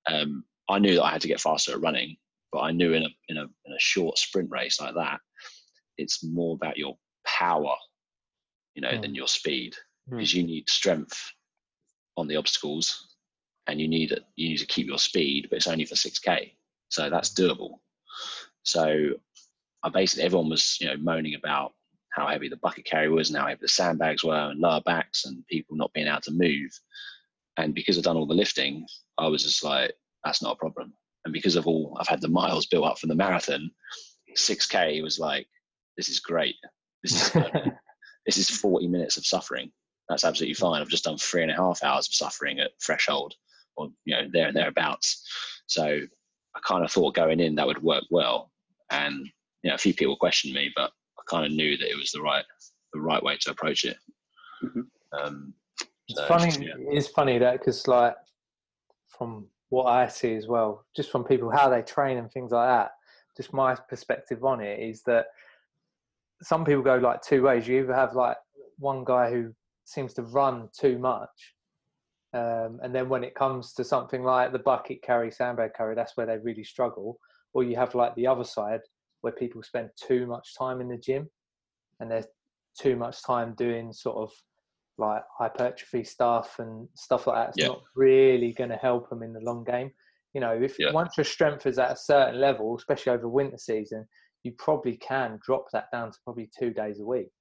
um, 0.09 0.43
I 0.69 0.79
knew 0.79 0.95
that 0.95 1.03
I 1.03 1.11
had 1.11 1.21
to 1.21 1.27
get 1.27 1.41
faster 1.41 1.73
at 1.73 1.81
running, 1.81 2.17
but 2.51 2.59
I 2.59 2.71
knew 2.71 2.93
in 2.93 3.03
a 3.03 3.09
in 3.29 3.37
a 3.37 3.43
in 3.43 3.73
a 3.73 3.79
short 3.79 4.17
sprint 4.17 4.49
race 4.51 4.79
like 4.81 4.95
that, 4.95 5.19
it's 5.97 6.23
more 6.23 6.55
about 6.55 6.77
your 6.77 6.97
power, 7.25 7.75
you 8.75 8.81
know, 8.81 8.99
than 9.01 9.15
your 9.15 9.27
speed 9.27 9.75
Hmm. 10.09 10.17
because 10.17 10.33
you 10.33 10.43
need 10.43 10.69
strength 10.69 11.31
on 12.17 12.27
the 12.27 12.35
obstacles, 12.35 13.15
and 13.67 13.79
you 13.79 13.87
need 13.87 14.11
it. 14.11 14.23
You 14.35 14.49
need 14.49 14.57
to 14.57 14.65
keep 14.65 14.87
your 14.87 14.97
speed, 14.97 15.47
but 15.49 15.57
it's 15.57 15.67
only 15.67 15.85
for 15.85 15.95
six 15.95 16.19
k, 16.19 16.55
so 16.89 17.09
that's 17.09 17.33
doable. 17.33 17.79
So, 18.63 19.11
I 19.83 19.89
basically 19.89 20.23
everyone 20.25 20.49
was 20.49 20.77
you 20.79 20.87
know 20.87 20.97
moaning 20.97 21.35
about 21.35 21.73
how 22.13 22.27
heavy 22.27 22.49
the 22.49 22.57
bucket 22.57 22.85
carry 22.85 23.09
was 23.09 23.29
and 23.29 23.39
how 23.39 23.47
heavy 23.47 23.59
the 23.61 23.69
sandbags 23.69 24.23
were 24.23 24.51
and 24.51 24.59
lower 24.59 24.81
backs 24.81 25.25
and 25.25 25.47
people 25.47 25.77
not 25.77 25.93
being 25.93 26.07
able 26.07 26.19
to 26.21 26.31
move. 26.31 26.69
And 27.57 27.73
because 27.73 27.97
I'd 27.97 28.03
done 28.03 28.17
all 28.17 28.27
the 28.27 28.33
lifting, 28.33 28.85
I 29.17 29.27
was 29.27 29.43
just 29.43 29.63
like, 29.63 29.93
that's 30.25 30.41
not 30.41 30.53
a 30.53 30.57
problem. 30.57 30.93
And 31.25 31.33
because 31.33 31.55
of 31.55 31.67
all 31.67 31.97
I've 31.99 32.07
had 32.07 32.21
the 32.21 32.27
miles 32.27 32.65
built 32.65 32.85
up 32.85 32.97
from 32.99 33.09
the 33.09 33.15
marathon, 33.15 33.69
6K 34.37 35.01
was 35.03 35.19
like, 35.19 35.47
this 35.97 36.09
is 36.09 36.19
great. 36.19 36.55
This 37.03 37.13
is 37.35 37.43
this 38.25 38.37
is 38.37 38.49
40 38.49 38.87
minutes 38.87 39.17
of 39.17 39.25
suffering. 39.25 39.71
That's 40.09 40.23
absolutely 40.23 40.55
fine. 40.55 40.81
I've 40.81 40.87
just 40.89 41.03
done 41.05 41.17
three 41.17 41.41
and 41.43 41.51
a 41.51 41.55
half 41.55 41.83
hours 41.83 42.07
of 42.07 42.13
suffering 42.13 42.59
at 42.59 42.71
threshold, 42.85 43.33
or 43.77 43.89
you 44.05 44.15
know, 44.15 44.27
there 44.31 44.47
and 44.47 44.55
thereabouts. 44.55 45.25
So 45.67 45.83
I 45.85 46.59
kind 46.65 46.83
of 46.83 46.91
thought 46.91 47.15
going 47.15 47.39
in 47.39 47.55
that 47.55 47.67
would 47.67 47.81
work 47.81 48.03
well. 48.09 48.51
And 48.89 49.25
you 49.63 49.69
know, 49.69 49.75
a 49.75 49.79
few 49.79 49.93
people 49.93 50.15
questioned 50.17 50.53
me, 50.53 50.71
but 50.75 50.91
I 51.17 51.21
kind 51.29 51.45
of 51.45 51.51
knew 51.51 51.77
that 51.77 51.89
it 51.89 51.97
was 51.97 52.11
the 52.11 52.21
right 52.21 52.43
the 52.93 52.99
right 52.99 53.23
way 53.23 53.37
to 53.41 53.51
approach 53.51 53.85
it. 53.85 53.97
Mhm. 54.63 54.83
Um, 55.17 55.53
It's 56.07 56.21
funny. 56.27 56.65
yeah. 56.65 56.73
It's 56.91 57.07
funny 57.07 57.37
that 57.37 57.59
because 57.59 57.87
like 57.87 58.15
from 59.17 59.47
what 59.71 59.85
I 59.85 60.07
see 60.09 60.35
as 60.35 60.47
well, 60.47 60.85
just 60.93 61.09
from 61.09 61.23
people 61.23 61.49
how 61.49 61.69
they 61.69 61.81
train 61.81 62.17
and 62.17 62.29
things 62.29 62.51
like 62.51 62.67
that. 62.67 62.91
Just 63.37 63.53
my 63.53 63.73
perspective 63.73 64.43
on 64.43 64.59
it 64.59 64.79
is 64.79 65.01
that 65.03 65.27
some 66.43 66.65
people 66.65 66.81
go 66.81 66.97
like 66.97 67.21
two 67.21 67.43
ways. 67.43 67.67
You 67.67 67.79
either 67.79 67.95
have 67.95 68.13
like 68.13 68.35
one 68.77 69.05
guy 69.05 69.31
who 69.31 69.53
seems 69.85 70.13
to 70.15 70.23
run 70.23 70.67
too 70.77 70.99
much, 70.99 71.55
um, 72.33 72.81
and 72.83 72.93
then 72.93 73.07
when 73.07 73.23
it 73.23 73.33
comes 73.33 73.73
to 73.75 73.85
something 73.85 74.23
like 74.23 74.51
the 74.51 74.59
bucket 74.59 75.01
carry, 75.03 75.31
sandbag 75.31 75.73
carry, 75.73 75.95
that's 75.95 76.17
where 76.17 76.27
they 76.27 76.37
really 76.37 76.65
struggle. 76.65 77.17
Or 77.53 77.63
you 77.63 77.77
have 77.77 77.95
like 77.95 78.13
the 78.15 78.27
other 78.27 78.43
side 78.43 78.81
where 79.21 79.33
people 79.33 79.63
spend 79.63 79.89
too 79.95 80.27
much 80.27 80.53
time 80.57 80.81
in 80.81 80.89
the 80.89 80.97
gym, 80.97 81.29
and 82.01 82.11
there's 82.11 82.27
too 82.77 82.97
much 82.97 83.23
time 83.23 83.53
doing 83.55 83.93
sort 83.93 84.17
of 84.17 84.31
like 85.01 85.23
hypertrophy 85.37 86.03
stuff 86.03 86.59
and 86.59 86.87
stuff 86.95 87.27
like 87.27 87.35
that. 87.35 87.49
It's 87.49 87.57
Yeah. 87.57 87.67
not 87.67 87.81
really 87.95 88.53
going 88.53 88.69
to 88.69 88.77
help 88.77 89.09
them 89.09 89.23
in 89.23 89.33
the 89.33 89.41
long 89.41 89.63
game. 89.65 89.91
You 90.33 90.39
know, 90.41 90.53
if 90.53 90.77
Yeah. 90.79 90.93
once 90.93 91.17
your 91.17 91.25
strength 91.25 91.65
is 91.65 91.77
at 91.77 91.91
a 91.91 91.97
certain 91.97 92.39
level, 92.39 92.75
especially 92.77 93.11
over 93.11 93.27
winter 93.27 93.57
season, 93.57 94.07
you 94.43 94.53
probably 94.57 94.95
can 94.97 95.39
drop 95.45 95.65
that 95.73 95.91
down 95.91 96.11
to 96.11 96.17
probably 96.23 96.49
two 96.57 96.71
days 96.71 96.99
a 97.01 97.05
week. 97.05 97.31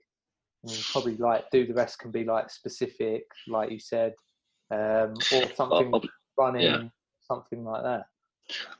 And 0.64 0.72
you 0.72 0.82
probably 0.92 1.16
like 1.16 1.44
do 1.50 1.66
the 1.66 1.74
rest 1.74 1.98
can 2.00 2.10
be 2.10 2.24
like 2.24 2.50
specific, 2.50 3.22
like 3.48 3.70
you 3.70 3.78
said, 3.78 4.12
um, 4.70 5.14
or 5.32 5.50
something 5.54 5.94
ob- 5.94 6.04
running, 6.36 6.62
yeah. 6.64 6.82
something 7.20 7.64
like 7.64 7.82
that. 7.82 8.04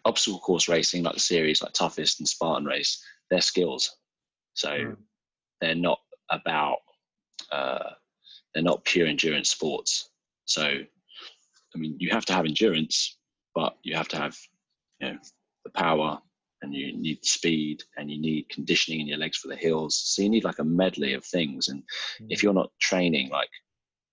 obstacle 0.04 0.40
course 0.40 0.68
racing, 0.68 1.02
like 1.04 1.14
the 1.14 1.20
series, 1.20 1.62
like 1.62 1.72
toughest 1.72 2.20
and 2.20 2.28
Spartan 2.28 2.66
race, 2.66 3.02
they're 3.30 3.40
skills. 3.40 3.96
So 4.54 4.70
Mm. 4.70 4.96
they're 5.60 5.74
not 5.74 6.00
about 6.30 6.78
uh, 7.52 7.90
they're 8.54 8.62
not 8.62 8.84
pure 8.84 9.06
endurance 9.06 9.50
sports. 9.50 10.10
So 10.44 10.62
I 10.62 11.78
mean, 11.78 11.96
you 11.98 12.10
have 12.10 12.24
to 12.26 12.32
have 12.32 12.46
endurance, 12.46 13.16
but 13.54 13.76
you 13.82 13.94
have 13.94 14.08
to 14.08 14.16
have 14.16 14.36
you 15.00 15.12
know 15.12 15.18
the 15.64 15.70
power, 15.70 16.18
and 16.62 16.74
you 16.74 16.96
need 16.96 17.24
speed, 17.24 17.82
and 17.96 18.10
you 18.10 18.20
need 18.20 18.48
conditioning 18.48 19.00
in 19.00 19.06
your 19.06 19.18
legs 19.18 19.38
for 19.38 19.48
the 19.48 19.56
hills. 19.56 19.96
So 19.96 20.22
you 20.22 20.28
need 20.28 20.44
like 20.44 20.58
a 20.58 20.64
medley 20.64 21.14
of 21.14 21.24
things. 21.24 21.68
And 21.68 21.82
if 22.28 22.40
mm. 22.40 22.42
you're 22.42 22.54
not 22.54 22.72
training 22.80 23.30
like 23.30 23.50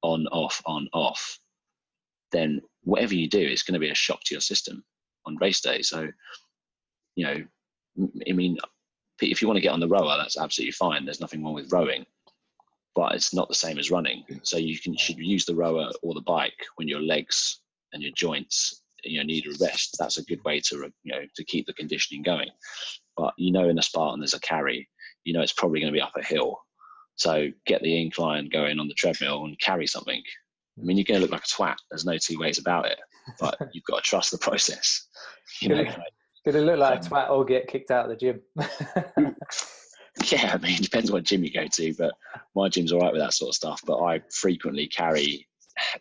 on 0.03 0.27
off 0.27 0.61
on 0.65 0.87
off, 0.93 1.39
then 2.31 2.61
whatever 2.83 3.15
you 3.15 3.27
do 3.27 3.39
is 3.41 3.63
going 3.63 3.73
to 3.73 3.79
be 3.79 3.89
a 3.89 3.95
shock 3.95 4.21
to 4.25 4.33
your 4.33 4.41
system 4.41 4.83
on 5.25 5.37
race 5.37 5.61
day. 5.61 5.81
So, 5.81 6.07
you 7.15 7.25
know, 7.25 7.43
I 8.29 8.31
mean, 8.31 8.57
if 9.21 9.41
you 9.41 9.47
want 9.47 9.57
to 9.57 9.61
get 9.61 9.73
on 9.73 9.79
the 9.79 9.87
rower, 9.87 10.17
that's 10.17 10.37
absolutely 10.37 10.71
fine. 10.71 11.05
There's 11.05 11.19
nothing 11.19 11.43
wrong 11.43 11.53
with 11.53 11.71
rowing, 11.71 12.05
but 12.97 13.13
it's 13.13 13.31
not 13.31 13.47
the 13.47 13.53
same 13.53 13.77
as 13.77 13.91
running. 13.91 14.23
So 14.41 14.57
you 14.57 14.79
can 14.79 14.97
should 14.97 15.19
use 15.19 15.45
the 15.45 15.53
rower 15.55 15.91
or 16.01 16.15
the 16.15 16.21
bike 16.21 16.65
when 16.77 16.87
your 16.87 16.99
legs 16.99 17.61
and 17.93 18.01
your 18.01 18.11
joints 18.15 18.81
you 19.03 19.19
know 19.19 19.23
need 19.23 19.45
a 19.45 19.51
rest. 19.63 19.95
That's 19.99 20.17
a 20.17 20.23
good 20.23 20.43
way 20.43 20.59
to 20.61 20.91
you 21.03 21.13
know 21.13 21.21
to 21.35 21.43
keep 21.43 21.67
the 21.67 21.73
conditioning 21.73 22.23
going. 22.23 22.49
But 23.15 23.35
you 23.37 23.51
know, 23.51 23.69
in 23.69 23.77
a 23.77 23.83
Spartan, 23.83 24.19
there's 24.19 24.33
a 24.33 24.39
carry. 24.39 24.89
You 25.25 25.33
know, 25.33 25.41
it's 25.41 25.53
probably 25.53 25.79
going 25.79 25.93
to 25.93 25.97
be 25.97 26.01
up 26.01 26.13
a 26.17 26.25
hill. 26.25 26.57
So 27.17 27.49
get 27.67 27.83
the 27.83 28.01
incline 28.01 28.49
going 28.49 28.79
on 28.79 28.87
the 28.87 28.95
treadmill 28.95 29.45
and 29.45 29.59
carry 29.59 29.85
something. 29.85 30.21
I 30.79 30.83
mean, 30.83 30.97
you're 30.97 31.03
going 31.03 31.19
to 31.19 31.21
look 31.21 31.31
like 31.31 31.43
a 31.43 31.61
twat. 31.61 31.75
There's 31.91 32.05
no 32.05 32.17
two 32.17 32.39
ways 32.39 32.57
about 32.57 32.85
it. 32.85 32.99
But 33.39 33.57
you've 33.73 33.83
got 33.85 34.03
to 34.03 34.09
trust 34.09 34.31
the 34.31 34.37
process. 34.39 35.07
You 35.61 35.69
know, 35.69 35.81
like, 35.81 35.97
Gonna 36.45 36.61
look 36.61 36.79
like 36.79 37.03
a 37.03 37.03
Um, 37.03 37.09
twat 37.11 37.29
or 37.29 37.45
get 37.45 37.67
kicked 37.67 37.91
out 37.91 38.09
of 38.09 38.11
the 38.11 38.15
gym. 38.15 38.41
Yeah, 40.31 40.51
I 40.53 40.57
mean, 40.57 40.73
it 40.73 40.83
depends 40.83 41.11
what 41.11 41.23
gym 41.23 41.43
you 41.43 41.51
go 41.51 41.67
to, 41.67 41.93
but 41.93 42.13
my 42.55 42.69
gym's 42.69 42.91
all 42.91 42.99
right 42.99 43.13
with 43.13 43.21
that 43.21 43.33
sort 43.33 43.49
of 43.49 43.55
stuff. 43.55 43.81
But 43.85 44.01
I 44.01 44.21
frequently 44.31 44.87
carry 44.87 45.47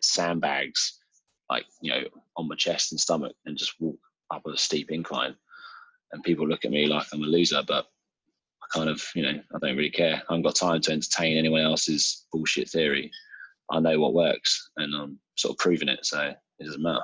sandbags, 0.01 0.99
like 1.49 1.65
you 1.81 1.91
know, 1.91 2.01
on 2.35 2.47
my 2.47 2.55
chest 2.55 2.91
and 2.91 2.99
stomach, 2.99 3.35
and 3.45 3.57
just 3.57 3.79
walk 3.79 3.97
up 4.31 4.45
a 4.45 4.57
steep 4.57 4.91
incline. 4.91 5.35
And 6.11 6.23
people 6.23 6.47
look 6.47 6.65
at 6.65 6.71
me 6.71 6.87
like 6.87 7.05
I'm 7.13 7.23
a 7.23 7.27
loser, 7.27 7.63
but 7.67 7.85
I 8.63 8.77
kind 8.77 8.89
of, 8.89 9.01
you 9.13 9.23
know, 9.23 9.39
I 9.55 9.59
don't 9.61 9.77
really 9.77 9.89
care. 9.89 10.15
I 10.15 10.33
haven't 10.33 10.43
got 10.43 10.55
time 10.55 10.81
to 10.81 10.91
entertain 10.91 11.37
anyone 11.37 11.61
else's 11.61 12.25
bullshit 12.31 12.69
theory. 12.69 13.11
I 13.71 13.79
know 13.79 13.99
what 13.99 14.13
works, 14.13 14.71
and 14.77 14.93
I'm 14.95 15.19
sort 15.35 15.53
of 15.53 15.57
proving 15.57 15.89
it, 15.89 16.05
so 16.05 16.33
it 16.59 16.63
doesn't 16.63 16.81
matter. 16.81 17.01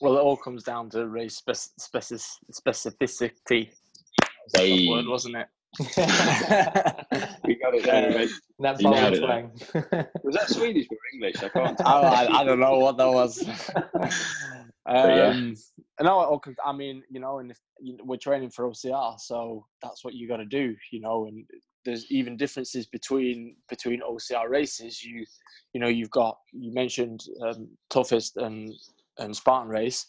Well, 0.00 0.16
it 0.16 0.20
all 0.20 0.36
comes 0.36 0.62
down 0.62 0.90
to 0.90 1.08
race 1.08 1.36
specific- 1.36 2.20
specificity. 2.52 3.70
That 4.52 4.86
word, 4.88 5.06
wasn't 5.06 5.36
it? 5.36 5.46
We 7.44 7.54
got 7.56 7.74
it 7.74 7.84
there. 7.84 8.10
mate. 8.10 8.30
that 8.58 8.80
nailed 8.80 9.14
it. 9.14 10.08
Was 10.24 10.34
that 10.34 10.48
Swedish 10.48 10.86
or 10.90 10.96
English? 11.14 11.42
I 11.42 11.48
can't. 11.48 11.80
I, 11.86 12.00
I, 12.00 12.40
I 12.40 12.44
don't 12.44 12.60
know 12.60 12.78
what 12.78 12.96
that 12.96 13.08
was. 13.08 13.42
yeah. 14.88 15.28
um, 15.28 15.54
no, 16.00 16.20
it 16.22 16.26
all 16.26 16.42
I 16.64 16.72
mean, 16.72 17.02
you 17.08 17.20
know, 17.20 17.38
and 17.38 17.50
if, 17.52 17.58
you 17.80 17.96
know, 17.96 18.04
we're 18.04 18.16
training 18.16 18.50
for 18.50 18.68
OCR, 18.68 19.18
so 19.20 19.64
that's 19.82 20.04
what 20.04 20.14
you 20.14 20.26
got 20.26 20.38
to 20.38 20.44
do, 20.44 20.74
you 20.92 21.00
know. 21.00 21.26
And 21.26 21.44
there's 21.84 22.10
even 22.10 22.36
differences 22.36 22.86
between 22.86 23.56
between 23.68 24.00
OCR 24.00 24.48
races. 24.48 25.02
You, 25.02 25.24
you 25.72 25.80
know, 25.80 25.88
you've 25.88 26.10
got 26.10 26.36
you 26.52 26.72
mentioned 26.72 27.24
um, 27.42 27.68
toughest 27.90 28.36
and 28.36 28.72
and 29.18 29.34
Spartan 29.34 29.70
race. 29.70 30.06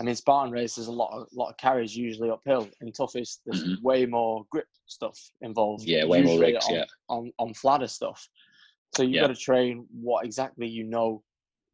I 0.00 0.02
mean, 0.04 0.14
Spartan 0.14 0.52
race 0.52 0.76
there's 0.76 0.88
a 0.88 0.92
lot 0.92 1.12
of 1.12 1.28
lot 1.32 1.50
of 1.50 1.56
carries 1.58 1.96
usually 1.96 2.30
uphill. 2.30 2.68
In 2.80 2.92
toughest, 2.92 3.42
there's 3.44 3.62
Mhm. 3.64 3.82
way 3.82 4.06
more 4.06 4.46
grip 4.50 4.68
stuff 4.86 5.18
involved. 5.42 5.84
Yeah, 5.84 6.04
way 6.04 6.22
more 6.22 6.32
usually 6.32 6.52
rigs, 6.52 6.66
on, 6.66 6.74
yeah. 6.74 6.84
on 7.08 7.32
on 7.38 7.54
flatter 7.54 7.86
stuff. 7.88 8.28
So 8.94 9.02
you 9.02 9.16
Yeah. 9.16 9.22
got 9.22 9.34
to 9.34 9.40
train 9.40 9.86
what 9.92 10.24
exactly 10.24 10.66
you 10.66 10.84
know 10.84 11.22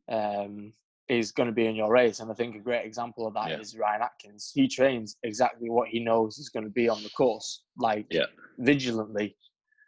um, 0.09 0.73
is 1.09 1.33
going 1.33 1.49
to 1.49 1.53
be 1.53 1.67
in 1.67 1.77
your 1.77 1.91
race. 1.91 2.21
And 2.21 2.31
I 2.31 2.35
think 2.35 2.57
a 2.57 2.61
great 2.61 2.85
example 2.87 3.27
of 3.27 3.35
that 3.35 3.61
is 3.61 3.75
Yeah. 3.75 3.81
Ryan 3.81 4.03
Atkins. 4.03 4.51
He 4.55 4.67
trains 4.69 5.17
exactly 5.23 5.69
what 5.71 5.89
he 5.89 6.01
knows 6.01 6.39
is 6.39 6.49
going 6.49 6.65
to 6.65 6.71
be 6.71 6.89
on 6.89 7.03
the 7.03 7.11
course, 7.11 7.63
like 7.77 8.07
Yeah. 8.11 8.27
vigilantly. 8.59 9.37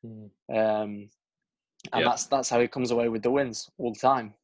Mm. 0.05 0.31
Um, 0.51 1.11
and 1.93 2.03
Yeah. 2.03 2.05
that's 2.05 2.27
that's 2.27 2.49
how 2.51 2.61
he 2.61 2.69
comes 2.69 2.91
away 2.91 3.09
with 3.09 3.23
the 3.23 3.31
wins 3.31 3.71
all 3.79 3.93
the 3.93 3.99
time. 4.01 4.35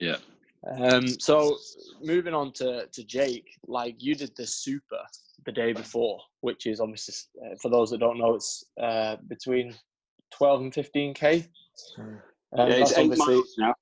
Yeah. 0.00 0.18
Um, 0.66 1.06
so 1.06 1.58
moving 2.02 2.34
on 2.34 2.52
to, 2.54 2.86
to 2.86 3.04
Jake, 3.04 3.50
like 3.66 4.02
you 4.02 4.14
did 4.14 4.34
the 4.36 4.46
super 4.46 4.98
the 5.44 5.52
day 5.52 5.72
before, 5.72 6.20
which 6.40 6.66
is 6.66 6.80
obviously 6.80 7.14
uh, 7.44 7.54
for 7.60 7.68
those 7.68 7.90
that 7.90 7.98
don't 7.98 8.18
know, 8.18 8.34
it's 8.34 8.64
uh, 8.80 9.16
between 9.28 9.74
twelve 10.30 10.62
and 10.62 10.72
fifteen 10.72 11.12
k. 11.12 11.46
Mm. 11.98 12.18
Um, 12.56 12.68
yeah, 12.70 12.74
it's 12.76 12.96
eight 12.96 13.16
miles 13.16 13.54
now. 13.58 13.74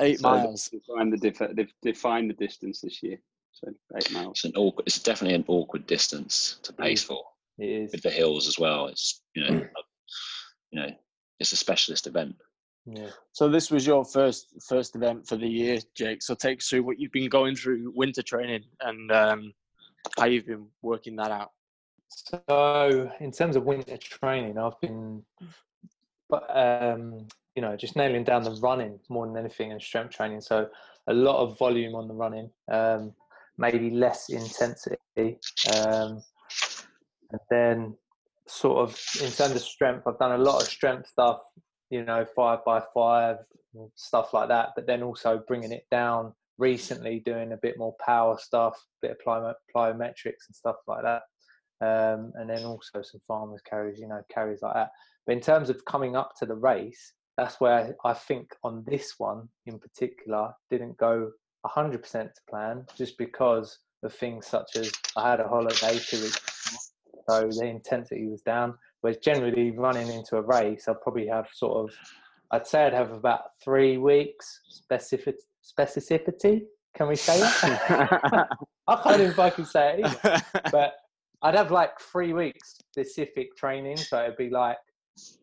eight 0.00 0.18
So 0.18 0.28
miles. 0.28 0.70
they've 0.72 1.10
the 1.10 1.16
dif- 1.16 1.54
they've 1.54 1.72
defined 1.82 2.30
the 2.30 2.34
distance 2.34 2.80
this 2.80 3.02
year. 3.02 3.18
So 3.52 3.68
eight 3.96 4.10
miles. 4.12 4.32
It's 4.32 4.44
an 4.44 4.52
awkward. 4.56 4.86
It's 4.86 4.98
definitely 4.98 5.36
an 5.36 5.44
awkward 5.46 5.86
distance 5.86 6.58
to 6.62 6.72
pace 6.72 7.02
for 7.02 7.22
It 7.58 7.66
is. 7.68 7.92
with 7.92 8.02
the 8.02 8.10
hills 8.10 8.48
as 8.48 8.58
well. 8.58 8.86
It's 8.88 9.22
you 9.34 9.44
know, 9.44 9.66
you 10.70 10.80
know, 10.80 10.88
it's 11.38 11.52
a 11.52 11.56
specialist 11.56 12.06
event. 12.06 12.34
Yeah. 12.86 13.08
So 13.32 13.48
this 13.48 13.70
was 13.70 13.84
your 13.86 14.04
first 14.04 14.54
first 14.68 14.94
event 14.94 15.26
for 15.26 15.36
the 15.36 15.48
year, 15.48 15.80
Jake. 15.94 16.22
So 16.22 16.34
take 16.34 16.58
us 16.58 16.68
through 16.68 16.84
what 16.84 17.00
you've 17.00 17.12
been 17.12 17.28
going 17.28 17.56
through 17.56 17.92
winter 17.94 18.22
training 18.22 18.62
and 18.80 19.10
um, 19.10 19.52
how 20.16 20.26
you've 20.26 20.46
been 20.46 20.66
working 20.82 21.16
that 21.16 21.32
out. 21.32 21.50
So, 22.08 23.10
in 23.20 23.32
terms 23.32 23.56
of 23.56 23.64
winter 23.64 23.96
training, 23.96 24.58
I've 24.58 24.80
been, 24.80 25.22
but 26.28 26.44
um, 26.56 27.26
you 27.54 27.62
know, 27.62 27.76
just 27.76 27.96
nailing 27.96 28.24
down 28.24 28.42
the 28.42 28.52
running 28.62 28.98
more 29.08 29.26
than 29.26 29.36
anything 29.36 29.72
and 29.72 29.82
strength 29.82 30.14
training. 30.14 30.40
So, 30.40 30.68
a 31.08 31.12
lot 31.12 31.42
of 31.42 31.58
volume 31.58 31.94
on 31.94 32.08
the 32.08 32.14
running, 32.14 32.50
um, 32.70 33.12
maybe 33.58 33.90
less 33.90 34.28
intensity, 34.28 35.38
um, 35.74 36.22
and 37.30 37.40
then 37.50 37.96
sort 38.46 38.88
of 38.88 38.90
in 39.22 39.30
terms 39.32 39.56
of 39.56 39.62
strength, 39.62 40.06
I've 40.06 40.18
done 40.18 40.32
a 40.32 40.42
lot 40.42 40.62
of 40.62 40.68
strength 40.68 41.08
stuff. 41.08 41.40
You 41.90 42.04
know, 42.04 42.24
five 42.24 42.64
by 42.64 42.82
five 42.94 43.38
stuff 43.94 44.32
like 44.32 44.48
that. 44.48 44.70
But 44.74 44.86
then 44.86 45.02
also 45.02 45.42
bringing 45.46 45.72
it 45.72 45.86
down 45.90 46.32
recently, 46.58 47.20
doing 47.20 47.52
a 47.52 47.56
bit 47.58 47.78
more 47.78 47.94
power 48.04 48.38
stuff, 48.38 48.82
bit 49.02 49.12
of 49.12 49.18
plyo- 49.24 49.54
plyometrics 49.74 50.46
and 50.48 50.54
stuff 50.54 50.76
like 50.86 51.02
that 51.02 51.22
um, 51.80 52.32
and 52.36 52.48
then 52.48 52.64
also 52.64 53.02
some 53.02 53.20
farmers 53.26 53.60
carries, 53.68 53.98
you 53.98 54.08
know, 54.08 54.22
carries 54.32 54.62
like 54.62 54.74
that. 54.74 54.90
But 55.26 55.34
in 55.34 55.40
terms 55.40 55.68
of 55.68 55.84
coming 55.84 56.16
up 56.16 56.32
to 56.38 56.46
the 56.46 56.54
race, 56.54 57.12
that's 57.36 57.60
where 57.60 57.94
I 58.04 58.14
think 58.14 58.54
on 58.64 58.84
this 58.86 59.14
one 59.18 59.48
in 59.66 59.78
particular 59.78 60.52
didn't 60.70 60.96
go 60.96 61.30
100% 61.66 62.02
to 62.12 62.30
plan, 62.48 62.86
just 62.96 63.18
because 63.18 63.78
of 64.02 64.14
things 64.14 64.46
such 64.46 64.76
as 64.76 64.90
I 65.16 65.30
had 65.30 65.40
a 65.40 65.48
holiday 65.48 65.98
two 65.98 66.22
weeks, 66.22 66.92
so 67.28 67.48
the 67.48 67.66
intensity 67.66 68.26
was 68.26 68.42
down. 68.42 68.74
Whereas 69.06 69.18
generally 69.18 69.70
running 69.70 70.08
into 70.08 70.36
a 70.36 70.42
race, 70.42 70.88
I'll 70.88 70.96
probably 70.96 71.28
have 71.28 71.46
sort 71.54 71.76
of, 71.76 71.96
I'd 72.50 72.66
say 72.66 72.86
I'd 72.86 72.92
have 72.92 73.12
about 73.12 73.42
three 73.62 73.98
weeks 73.98 74.62
specific 74.66 75.36
specificity. 75.62 76.62
Can 76.96 77.06
we 77.06 77.14
say 77.14 77.38
that? 77.38 78.48
I 78.88 78.96
can't 79.04 79.20
even 79.20 79.32
fucking 79.34 79.66
say 79.66 80.00
it. 80.00 80.06
Either 80.06 80.42
but 80.72 80.94
I'd 81.40 81.54
have 81.54 81.70
like 81.70 82.00
three 82.00 82.32
weeks 82.32 82.78
specific 82.80 83.56
training. 83.56 83.96
So 83.96 84.24
it'd 84.24 84.36
be 84.36 84.50
like 84.50 84.78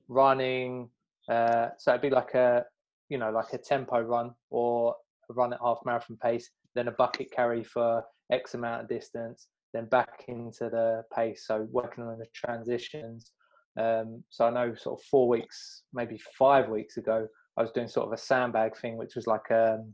running. 0.09 0.89
Uh, 1.29 1.67
so 1.77 1.91
it'd 1.91 2.01
be 2.01 2.09
like 2.09 2.33
a, 2.33 2.65
you 3.07 3.17
know, 3.17 3.31
like 3.31 3.53
a 3.53 3.57
tempo 3.57 4.01
run 4.01 4.31
or 4.49 4.93
a 5.29 5.33
run 5.33 5.53
at 5.53 5.59
half 5.63 5.77
marathon 5.85 6.17
pace, 6.21 6.49
then 6.75 6.89
a 6.89 6.91
bucket 6.91 7.31
carry 7.31 7.63
for 7.63 8.03
X 8.29 8.55
amount 8.55 8.81
of 8.81 8.89
distance, 8.89 9.47
then 9.73 9.85
back 9.85 10.25
into 10.27 10.65
the 10.69 11.03
pace. 11.15 11.45
So 11.47 11.65
working 11.71 12.03
on 12.03 12.19
the 12.19 12.27
transitions. 12.35 13.31
Um, 13.79 14.23
so 14.29 14.45
I 14.45 14.49
know 14.49 14.75
sort 14.75 14.99
of 14.99 15.05
four 15.05 15.27
weeks, 15.27 15.83
maybe 15.93 16.19
five 16.37 16.69
weeks 16.69 16.97
ago, 16.97 17.27
I 17.57 17.61
was 17.61 17.71
doing 17.71 17.87
sort 17.87 18.07
of 18.07 18.13
a 18.13 18.17
sandbag 18.17 18.77
thing, 18.77 18.97
which 18.97 19.15
was 19.15 19.27
like, 19.27 19.49
um, 19.51 19.93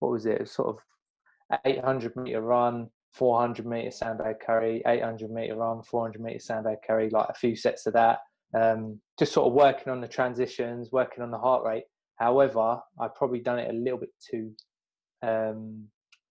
what 0.00 0.12
was 0.12 0.26
it? 0.26 0.36
It 0.36 0.40
was 0.40 0.52
sort 0.52 0.68
of 0.68 1.58
800 1.64 2.16
meter 2.16 2.40
run, 2.40 2.88
400 3.12 3.66
meter 3.66 3.90
sandbag 3.90 4.36
carry, 4.44 4.82
800 4.86 5.30
meter 5.30 5.56
run, 5.56 5.82
400 5.82 6.20
meter 6.20 6.38
sandbag 6.38 6.78
carry, 6.86 7.10
like 7.10 7.28
a 7.28 7.34
few 7.34 7.56
sets 7.56 7.86
of 7.86 7.92
that. 7.94 8.18
Um, 8.54 9.00
just 9.18 9.32
sort 9.32 9.48
of 9.48 9.54
working 9.54 9.92
on 9.92 10.00
the 10.00 10.08
transitions, 10.08 10.90
working 10.92 11.22
on 11.22 11.30
the 11.30 11.38
heart 11.38 11.64
rate. 11.64 11.84
However, 12.16 12.78
I've 13.00 13.14
probably 13.14 13.40
done 13.40 13.58
it 13.58 13.70
a 13.70 13.76
little 13.76 13.98
bit 13.98 14.10
too 14.30 14.52
um, 15.22 15.84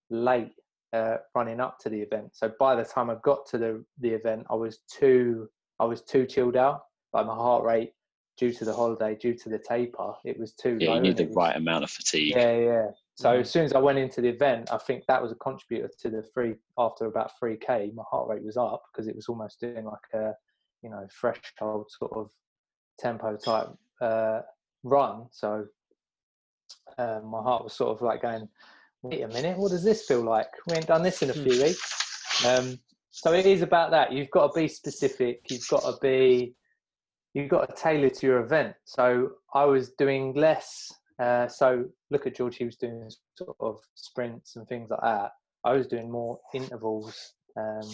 late 0.10 0.54
uh, 0.94 1.18
running 1.36 1.60
up 1.60 1.80
to 1.80 1.90
the 1.90 2.00
event. 2.00 2.30
So 2.34 2.52
by 2.60 2.76
the 2.76 2.86
time 2.86 3.10
I 3.10 3.16
got 3.24 3.46
to 3.48 3.58
the 3.58 3.84
the 4.00 4.10
event, 4.10 4.46
I 4.50 4.56
was 4.56 4.80
too 4.90 5.50
I 5.84 5.86
was 5.86 6.02
too 6.02 6.26
chilled 6.26 6.56
out. 6.56 6.86
Like 7.12 7.26
my 7.28 7.36
heart 7.36 7.64
rate, 7.66 7.92
due 8.38 8.54
to 8.54 8.64
the 8.66 8.74
holiday, 8.74 9.16
due 9.16 9.36
to 9.36 9.50
the 9.50 9.60
taper, 9.60 10.14
it 10.24 10.40
was 10.40 10.54
too 10.54 10.78
Yeah, 10.80 10.92
low. 10.92 10.96
you 10.96 11.02
need 11.02 11.18
the 11.18 11.26
was- 11.26 11.36
right 11.36 11.56
amount 11.58 11.84
of 11.84 11.92
fatigue. 11.92 12.34
yeah, 12.36 12.58
yeah. 12.58 12.88
So 13.16 13.30
Mhm. 13.36 13.42
as 13.42 13.52
soon 13.52 13.66
as 13.66 13.74
I 13.74 13.80
went 13.80 14.00
into 14.00 14.22
the 14.22 14.30
event, 14.30 14.72
I 14.72 14.78
think 14.78 15.06
that 15.08 15.22
was 15.22 15.32
a 15.34 15.36
contributor 15.36 15.90
to 16.00 16.10
the 16.10 16.24
three. 16.24 16.56
After 16.78 17.06
about 17.06 17.38
three 17.38 17.58
k, 17.58 17.92
my 17.94 18.04
heart 18.10 18.30
rate 18.30 18.44
was 18.44 18.56
up 18.58 18.82
because 18.92 19.08
it 19.08 19.16
was 19.16 19.28
almost 19.28 19.60
doing 19.60 19.86
like 19.86 20.08
a, 20.14 20.34
you 20.82 20.90
know, 20.90 21.06
threshold 21.20 21.92
sort 21.92 22.14
of 22.14 22.32
tempo 22.98 23.36
type 23.36 23.68
uh, 24.02 24.42
run. 24.84 25.28
So 25.32 25.68
um, 26.98 27.26
my 27.26 27.42
heart 27.42 27.64
was 27.66 27.74
sort 27.74 27.92
of 27.96 28.02
like 28.02 28.22
going, 28.22 28.48
"Wait 29.04 29.22
a 29.22 29.28
minute, 29.28 29.58
what 29.58 29.70
does 29.72 29.84
this 29.84 30.06
feel 30.08 30.22
like? 30.22 30.50
We 30.68 30.76
ain't 30.76 30.88
done 30.88 31.04
this 31.04 31.22
in 31.22 31.30
a 31.30 31.34
few 31.34 31.62
weeks." 31.62 32.46
Um, 32.48 32.80
so 33.16 33.32
it 33.32 33.46
is 33.46 33.62
about 33.62 33.92
that. 33.92 34.12
You've 34.12 34.32
got 34.32 34.48
to 34.48 34.60
be 34.60 34.68
specific. 34.68 35.42
You've 35.48 35.68
got 35.68 35.82
to 35.82 35.94
be. 36.02 36.56
You've 37.36 37.50
got 37.50 37.70
to 37.70 37.76
tailor 37.80 38.10
to 38.10 38.26
your 38.26 38.40
event. 38.40 38.74
So 38.86 39.34
I 39.54 39.66
was 39.66 39.92
doing 40.00 40.34
less. 40.34 40.92
Uh, 41.20 41.48
so 41.48 41.86
look 42.10 42.26
at 42.26 42.36
George. 42.36 42.58
He 42.58 42.66
was 42.66 42.76
doing 42.76 43.08
sort 43.38 43.56
of 43.60 43.78
sprints 43.94 44.56
and 44.56 44.68
things 44.68 44.90
like 44.90 45.02
that. 45.02 45.30
I 45.64 45.74
was 45.74 45.86
doing 45.86 46.10
more 46.10 46.40
intervals, 46.56 47.34
um, 47.56 47.88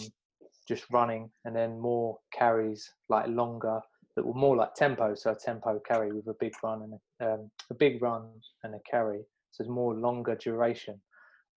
just 0.66 0.84
running, 0.90 1.30
and 1.44 1.54
then 1.54 1.78
more 1.78 2.16
carries, 2.32 2.90
like 3.10 3.28
longer, 3.28 3.78
that 4.16 4.24
were 4.24 4.32
more 4.32 4.56
like 4.56 4.74
tempo. 4.74 5.14
So 5.14 5.32
a 5.32 5.36
tempo 5.36 5.80
carry 5.86 6.12
with 6.12 6.28
a 6.28 6.36
big 6.40 6.54
run 6.62 6.80
and 6.82 6.94
a, 7.20 7.34
um, 7.34 7.50
a 7.68 7.74
big 7.74 8.00
run 8.00 8.26
and 8.64 8.74
a 8.74 8.80
carry. 8.90 9.20
So 9.50 9.64
it's 9.64 9.70
more 9.70 9.94
longer 9.94 10.34
duration. 10.34 10.98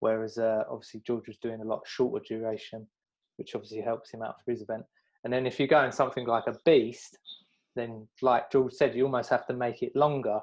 Whereas 0.00 0.36
uh, 0.36 0.64
obviously 0.70 1.00
George 1.06 1.28
was 1.28 1.38
doing 1.38 1.62
a 1.62 1.64
lot 1.64 1.80
shorter 1.86 2.22
duration, 2.28 2.86
which 3.36 3.54
obviously 3.54 3.80
helps 3.80 4.10
him 4.10 4.22
out 4.22 4.36
for 4.44 4.50
his 4.50 4.62
event. 4.62 4.84
And 5.24 5.32
then 5.32 5.46
if 5.46 5.58
you're 5.58 5.68
going 5.68 5.92
something 5.92 6.26
like 6.26 6.46
a 6.46 6.56
beast, 6.64 7.18
then 7.76 8.06
like 8.22 8.50
George 8.50 8.72
said, 8.72 8.94
you 8.94 9.04
almost 9.04 9.30
have 9.30 9.46
to 9.46 9.54
make 9.54 9.82
it 9.82 9.94
longer. 9.96 10.40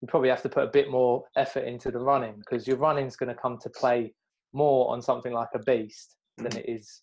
You 0.00 0.08
probably 0.08 0.28
have 0.28 0.42
to 0.42 0.48
put 0.48 0.64
a 0.64 0.70
bit 0.70 0.90
more 0.90 1.24
effort 1.36 1.64
into 1.64 1.90
the 1.90 2.00
running 2.00 2.34
because 2.38 2.66
your 2.66 2.76
running's 2.76 3.16
going 3.16 3.34
to 3.34 3.40
come 3.40 3.58
to 3.62 3.70
play 3.70 4.12
more 4.52 4.92
on 4.92 5.00
something 5.00 5.32
like 5.32 5.48
a 5.54 5.60
beast 5.60 6.16
than 6.38 6.56
it 6.56 6.68
is 6.68 7.02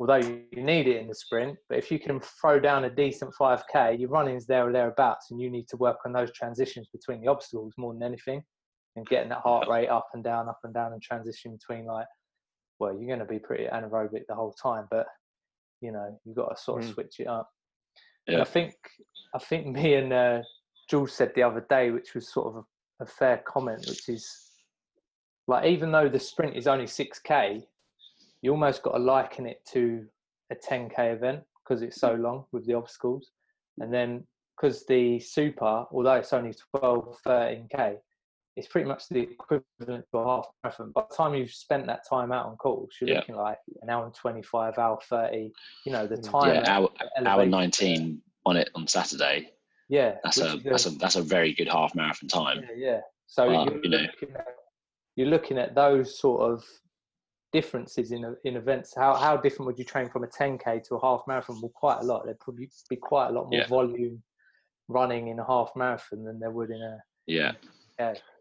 although 0.00 0.16
you 0.16 0.46
need 0.54 0.88
it 0.88 0.96
in 0.96 1.06
the 1.06 1.14
sprint. 1.14 1.56
But 1.68 1.78
if 1.78 1.90
you 1.90 1.98
can 1.98 2.18
throw 2.20 2.58
down 2.58 2.84
a 2.84 2.90
decent 2.90 3.32
5k, 3.38 4.00
your 4.00 4.08
running's 4.08 4.46
there 4.46 4.66
or 4.66 4.72
thereabouts, 4.72 5.30
and 5.30 5.38
you 5.38 5.50
need 5.50 5.68
to 5.68 5.76
work 5.76 5.98
on 6.06 6.12
those 6.12 6.32
transitions 6.32 6.88
between 6.90 7.20
the 7.20 7.28
obstacles 7.28 7.74
more 7.76 7.92
than 7.92 8.02
anything, 8.02 8.42
and 8.96 9.06
getting 9.06 9.28
that 9.28 9.42
heart 9.42 9.68
rate 9.68 9.88
up 9.88 10.08
and 10.14 10.24
down, 10.24 10.48
up 10.48 10.58
and 10.64 10.72
down, 10.72 10.94
and 10.94 11.02
transition 11.02 11.52
between 11.52 11.84
like, 11.84 12.06
well, 12.80 12.94
you're 12.94 13.06
going 13.06 13.20
to 13.20 13.24
be 13.24 13.38
pretty 13.38 13.66
anaerobic 13.66 14.26
the 14.26 14.34
whole 14.34 14.52
time, 14.52 14.88
but 14.90 15.06
you 15.80 15.92
know 15.92 16.18
you've 16.24 16.36
got 16.36 16.56
to 16.56 16.60
sort 16.60 16.82
of 16.82 16.88
Mm. 16.90 16.94
switch 16.94 17.20
it 17.20 17.26
up. 17.28 17.48
Yeah. 18.26 18.34
And 18.34 18.42
I 18.42 18.46
think 18.46 18.74
I 19.34 19.38
think 19.38 19.66
me 19.76 19.94
and 19.94 20.12
uh, 20.12 20.42
Jules 20.88 21.12
said 21.12 21.32
the 21.34 21.42
other 21.44 21.64
day, 21.70 21.90
which 21.90 22.14
was 22.14 22.32
sort 22.32 22.48
of 22.48 22.64
a, 23.00 23.04
a 23.04 23.06
fair 23.06 23.38
comment, 23.46 23.84
which 23.86 24.08
is 24.08 24.24
like 25.46 25.66
even 25.66 25.92
though 25.92 26.08
the 26.08 26.18
sprint 26.18 26.56
is 26.56 26.66
only 26.66 26.86
six 26.86 27.18
k, 27.18 27.62
you 28.42 28.50
almost 28.50 28.82
got 28.82 28.92
to 28.92 28.98
liken 28.98 29.46
it 29.46 29.64
to 29.72 30.06
a 30.50 30.54
ten 30.54 30.88
k 30.88 31.10
event 31.12 31.42
because 31.62 31.82
it's 31.82 32.00
so 32.00 32.14
long 32.14 32.44
with 32.50 32.66
the 32.66 32.74
obstacles, 32.74 33.30
and 33.78 33.92
then 33.92 34.24
because 34.56 34.84
the 34.86 35.18
super, 35.20 35.86
although 35.90 36.14
it's 36.14 36.34
only 36.34 36.52
12, 36.76 37.16
13 37.24 37.68
k, 37.74 37.96
it's 38.56 38.68
pretty 38.68 38.86
much 38.88 39.08
the 39.08 39.20
equivalent 39.20 40.04
to 40.10 40.18
a 40.18 40.24
half 40.24 40.46
marathon. 40.62 40.92
By 40.92 41.04
the 41.08 41.14
time 41.14 41.34
you've 41.34 41.52
spent 41.52 41.86
that 41.86 42.06
time 42.08 42.32
out 42.32 42.46
on 42.46 42.56
course, 42.56 42.94
you're 43.00 43.10
Yeah. 43.10 43.16
looking 43.18 43.36
like 43.36 43.58
an 43.82 43.90
hour 43.90 44.04
and 44.04 44.14
25, 44.14 44.76
hour 44.78 44.98
30. 45.08 45.52
You 45.86 45.92
know, 45.92 46.06
the 46.06 46.16
Mm. 46.16 46.30
time. 46.30 46.54
yeah, 46.54 46.72
hour, 46.76 46.88
hour 47.24 47.46
19 47.46 48.22
on 48.46 48.56
it 48.56 48.70
on 48.74 48.86
Saturday. 48.86 49.52
Yeah, 49.88 50.18
That's 50.22 50.36
which 50.36 50.46
a 50.64 50.68
that's 50.68 50.86
a 50.86 50.90
that's 50.90 51.16
a 51.16 51.22
very 51.22 51.52
good 51.52 51.68
half 51.68 51.94
marathon 51.94 52.28
time. 52.28 52.60
yeah, 52.62 52.74
yeah. 52.76 53.00
So 53.26 53.48
Well, 53.48 53.64
you're, 53.66 53.82
you 53.84 53.90
know. 53.90 53.98
looking 53.98 54.36
at, 54.36 54.56
you're 55.16 55.28
looking 55.28 55.58
at 55.58 55.74
those 55.74 56.18
sort 56.18 56.42
of 56.42 56.64
differences 57.52 58.12
in 58.12 58.36
in 58.44 58.56
events. 58.56 58.94
How 58.94 59.14
how 59.14 59.36
different 59.36 59.66
would 59.66 59.78
you 59.78 59.84
train 59.84 60.08
from 60.08 60.22
a 60.24 60.28
10k 60.28 60.80
to 60.84 60.96
a 60.96 61.00
half 61.00 61.22
marathon? 61.26 61.60
Well, 61.60 61.72
quite 61.74 61.98
a 62.00 62.04
lot. 62.04 62.24
There'd 62.24 62.38
probably 62.40 62.70
be 62.88 62.96
quite 62.96 63.28
a 63.28 63.32
lot 63.32 63.48
more 63.50 63.60
Yeah. 63.60 63.66
volume 63.66 64.22
running 64.88 65.28
in 65.28 65.38
a 65.38 65.44
half 65.44 65.70
marathon 65.76 66.24
than 66.24 66.38
there 66.40 66.50
would 66.50 66.70
in 66.70 66.80
a 66.82 66.98
Yeah, 67.26 67.52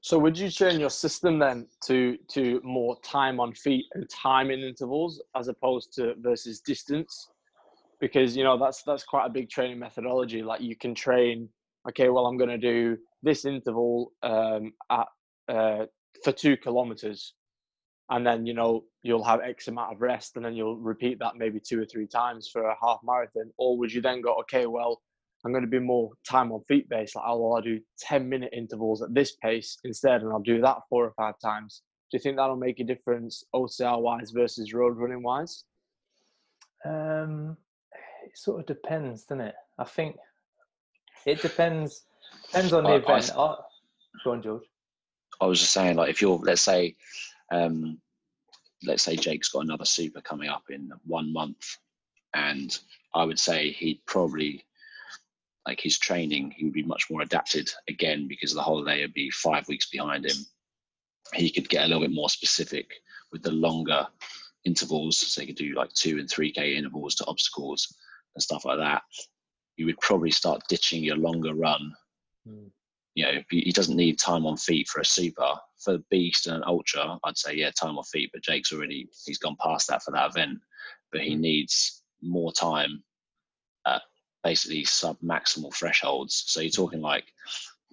So 0.02 0.18
would 0.18 0.38
you 0.38 0.50
train 0.50 0.80
your 0.80 0.90
system 0.90 1.40
then 1.40 1.68
to 1.86 2.18
to 2.30 2.62
more 2.64 2.98
time 3.02 3.40
on 3.40 3.54
feet 3.54 3.86
and 3.94 4.10
time 4.10 4.50
in 4.52 4.60
intervals 4.62 5.22
as 5.36 5.48
opposed 5.50 5.94
to 5.96 6.16
versus 6.20 6.62
distance? 6.62 7.30
Because 8.00 8.38
you 8.38 8.44
know 8.44 8.58
that's 8.58 8.84
that's 8.84 9.04
quite 9.04 9.26
a 9.26 9.30
big 9.30 9.50
training 9.50 9.80
methodology. 9.80 10.42
Like 10.42 10.62
you 10.62 10.76
can 10.76 10.96
train, 10.96 11.50
okay, 11.90 12.10
well 12.10 12.26
I'm 12.26 12.38
going 12.38 12.50
to 12.50 12.58
do 12.58 12.98
this 13.24 13.44
interval 13.46 14.14
um, 14.24 14.74
at 14.90 15.08
uh, 15.50 15.86
for 16.24 16.32
two 16.32 16.56
kilometers, 16.56 17.34
and 18.10 18.26
then 18.26 18.46
you 18.46 18.54
know 18.54 18.86
you'll 19.04 19.24
have 19.26 19.42
X 19.42 19.68
amount 19.68 19.94
of 19.94 20.02
rest, 20.02 20.38
and 20.38 20.46
then 20.46 20.56
you'll 20.56 20.78
repeat 20.78 21.20
that 21.20 21.36
maybe 21.36 21.60
two 21.60 21.82
or 21.82 21.86
three 21.86 22.08
times 22.08 22.48
for 22.48 22.64
a 22.64 22.76
half 22.82 23.00
marathon. 23.04 23.52
Or 23.58 23.78
would 23.78 23.92
you 23.92 24.02
then 24.02 24.22
go, 24.22 24.36
okay, 24.42 24.66
well 24.66 25.02
I'm 25.46 25.52
going 25.52 25.64
to 25.64 25.70
be 25.70 25.80
more 25.80 26.12
time 26.28 26.52
on 26.52 26.62
feet 26.68 26.90
based. 26.90 27.16
Like, 27.16 27.26
oh, 27.28 27.40
well, 27.40 27.56
I'll 27.56 27.62
do 27.62 27.80
10 28.02 28.28
minute 28.28 28.50
intervals 28.54 29.02
at 29.02 29.14
this 29.14 29.36
pace 29.42 29.78
instead, 29.86 30.22
and 30.22 30.32
I'll 30.32 30.40
do 30.42 30.62
that 30.62 30.78
four 30.90 31.06
or 31.06 31.14
five 31.16 31.36
times. 31.42 31.82
Do 32.12 32.18
you 32.18 32.22
think 32.22 32.38
that'll 32.38 32.56
make 32.58 32.80
a 32.80 32.84
difference 32.84 33.44
OCR 33.54 34.02
wise 34.02 34.32
versus 34.32 34.74
road 34.74 34.98
running 34.98 35.24
wise? 35.24 35.64
Um, 36.86 37.56
it 38.26 38.38
sort 38.38 38.60
of 38.62 38.66
depends, 38.66 39.24
doesn't 39.24 39.42
it? 39.46 39.56
I 39.78 39.84
think 39.86 40.18
it 41.26 41.42
depends. 41.42 42.06
Depends 42.48 42.74
on 42.74 42.84
the 42.84 42.90
I- 42.90 42.94
I 42.94 42.98
event. 42.98 43.32
go 43.36 44.32
on, 44.32 44.42
George. 44.42 44.64
I 45.42 45.46
was 45.46 45.60
just 45.60 45.72
saying, 45.72 45.96
like, 45.96 46.10
if 46.10 46.22
you're, 46.22 46.38
let's 46.38 46.62
say, 46.62 46.96
um, 47.52 48.00
let's 48.84 49.04
say 49.04 49.16
Jake's 49.16 49.50
got 49.50 49.64
another 49.64 49.86
super 49.86 50.22
coming 50.22 50.50
up 50.50 50.64
in 50.70 50.92
one 51.06 51.32
month, 51.32 51.78
and 52.34 52.78
I 53.14 53.24
would 53.24 53.40
say 53.40 53.72
he'd 53.72 54.06
probably, 54.06 54.64
like, 55.66 55.80
his 55.82 56.00
training, 56.00 56.52
he 56.56 56.66
would 56.66 56.74
be 56.74 56.84
much 56.84 57.08
more 57.10 57.22
adapted 57.22 57.70
again 57.88 58.28
because 58.28 58.54
the 58.54 58.62
holiday 58.62 59.02
would 59.02 59.14
be 59.14 59.30
five 59.32 59.68
weeks 59.68 59.90
behind 59.90 60.26
him. 60.26 60.38
He 61.34 61.52
could 61.52 61.70
get 61.70 61.86
a 61.86 61.88
little 61.88 62.02
bit 62.02 62.12
more 62.12 62.30
specific 62.30 62.92
with 63.32 63.44
the 63.44 63.52
longer 63.52 64.08
intervals, 64.66 65.18
so 65.18 65.42
he 65.42 65.48
could 65.48 65.56
do 65.56 65.76
like 65.76 65.94
two 65.94 66.18
and 66.18 66.30
three 66.30 66.52
k 66.52 66.76
intervals 66.76 67.16
to 67.16 67.26
obstacles 67.26 67.96
and 68.36 68.42
stuff 68.42 68.66
like 68.66 68.80
that. 68.80 69.04
You 69.78 69.86
would 69.86 70.00
probably 70.00 70.32
start 70.32 70.62
ditching 70.68 71.04
your 71.04 71.18
longer 71.18 71.54
run 71.54 71.94
Mm. 72.48 72.72
you 73.16 73.26
know, 73.26 73.42
he 73.50 73.72
doesn't 73.72 73.98
need 73.98 74.18
time 74.18 74.46
on 74.46 74.56
feet 74.58 74.88
for 74.88 75.02
a 75.02 75.06
super. 75.06 75.56
For 75.84 75.94
the 75.94 76.04
beast 76.10 76.48
and 76.48 76.58
an 76.58 76.64
ultra, 76.66 77.18
I'd 77.24 77.38
say 77.38 77.56
yeah, 77.56 77.72
time 77.72 77.98
on 77.98 78.04
feet. 78.04 78.30
But 78.34 78.44
Jake's 78.44 78.74
already 78.74 79.10
he's 79.26 79.38
gone 79.38 79.58
past 79.62 79.88
that 79.88 80.04
for 80.04 80.12
that 80.12 80.30
event. 80.32 80.60
But 81.12 81.22
he 81.22 81.36
needs 81.36 82.04
more 82.22 82.52
time 82.52 83.04
at 83.88 84.02
basically 84.44 84.84
sub 84.86 85.20
maximal 85.22 85.74
thresholds. 85.74 86.44
So 86.48 86.62
you're 86.62 86.70
talking 86.72 87.02
like 87.02 87.26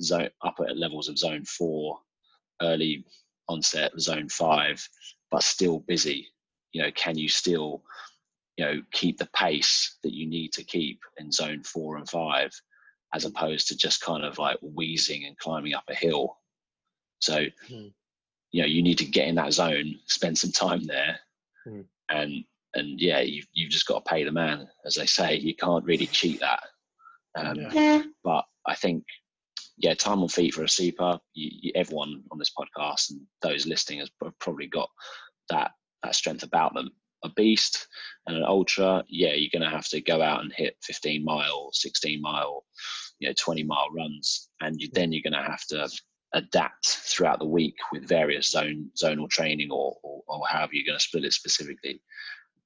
zone 0.00 0.30
upper 0.42 0.66
levels 0.74 1.08
of 1.08 1.18
zone 1.18 1.44
four, 1.44 1.98
early 2.62 3.04
onset 3.48 3.92
zone 3.98 4.28
five, 4.28 4.86
but 5.30 5.42
still 5.42 5.80
busy. 5.80 6.28
You 6.72 6.82
know, 6.82 6.90
can 6.92 7.16
you 7.16 7.28
still, 7.28 7.82
you 8.56 8.64
know, 8.64 8.82
keep 8.92 9.18
the 9.18 9.28
pace 9.34 9.96
that 10.02 10.12
you 10.12 10.26
need 10.26 10.52
to 10.54 10.64
keep 10.64 11.00
in 11.18 11.32
zone 11.32 11.62
four 11.62 11.96
and 11.96 12.08
five? 12.08 12.50
as 13.14 13.24
opposed 13.24 13.68
to 13.68 13.76
just 13.76 14.02
kind 14.02 14.24
of 14.24 14.36
like 14.36 14.58
wheezing 14.60 15.24
and 15.24 15.38
climbing 15.38 15.74
up 15.74 15.84
a 15.88 15.94
hill. 15.94 16.36
So, 17.20 17.46
Hmm. 17.68 17.88
you 18.50 18.62
know, 18.62 18.66
you 18.66 18.82
need 18.82 18.98
to 18.98 19.04
get 19.06 19.28
in 19.28 19.36
that 19.36 19.52
zone, 19.52 20.00
spend 20.06 20.36
some 20.36 20.52
time 20.52 20.84
there, 20.84 21.20
Hmm. 21.64 21.82
and 22.08 22.44
and 22.76 23.00
yeah, 23.00 23.20
you've 23.20 23.46
you've 23.52 23.70
just 23.70 23.86
got 23.86 24.04
to 24.04 24.08
pay 24.08 24.22
the 24.22 24.32
man, 24.32 24.68
as 24.84 24.94
they 24.94 25.06
say. 25.06 25.36
You 25.36 25.54
can't 25.56 25.84
really 25.84 26.06
cheat 26.06 26.40
that. 26.40 26.62
Um, 27.36 27.56
But 28.22 28.44
I 28.66 28.74
think, 28.74 29.04
yeah, 29.78 29.94
time 29.94 30.22
on 30.22 30.28
feet 30.28 30.54
for 30.54 30.62
a 30.62 30.68
super. 30.68 31.18
You, 31.34 31.50
you, 31.62 31.72
everyone 31.74 32.22
on 32.30 32.38
this 32.38 32.52
podcast 32.56 33.10
and 33.10 33.20
those 33.42 33.66
listening 33.66 34.00
has 34.00 34.10
probably 34.40 34.66
got 34.66 34.88
that 35.50 35.72
that 36.02 36.14
strength 36.14 36.42
about 36.42 36.74
them. 36.74 36.90
A 37.24 37.30
beast 37.30 37.88
and 38.26 38.36
an 38.36 38.44
ultra, 38.44 39.02
yeah, 39.08 39.32
you're 39.32 39.50
going 39.52 39.68
to 39.68 39.74
have 39.74 39.88
to 39.88 40.00
go 40.02 40.20
out 40.20 40.42
and 40.42 40.52
hit 40.52 40.76
15 40.82 41.24
mile, 41.24 41.70
16 41.72 42.20
mile, 42.20 42.64
you 43.18 43.28
know, 43.28 43.34
20 43.38 43.64
mile 43.64 43.88
runs, 43.96 44.50
and 44.60 44.76
you, 44.78 44.88
then 44.92 45.12
you're 45.12 45.22
going 45.22 45.32
to 45.32 45.50
have 45.50 45.64
to 45.68 45.88
adapt 46.34 46.86
throughout 46.86 47.38
the 47.38 47.46
week 47.46 47.76
with 47.90 48.06
various 48.06 48.50
zone 48.50 48.90
zonal 49.02 49.28
training 49.30 49.70
or, 49.70 49.96
or, 50.02 50.22
or 50.28 50.42
however 50.46 50.72
you're 50.74 50.86
going 50.86 50.98
to 50.98 51.02
split 51.02 51.24
it 51.24 51.32
specifically. 51.32 52.00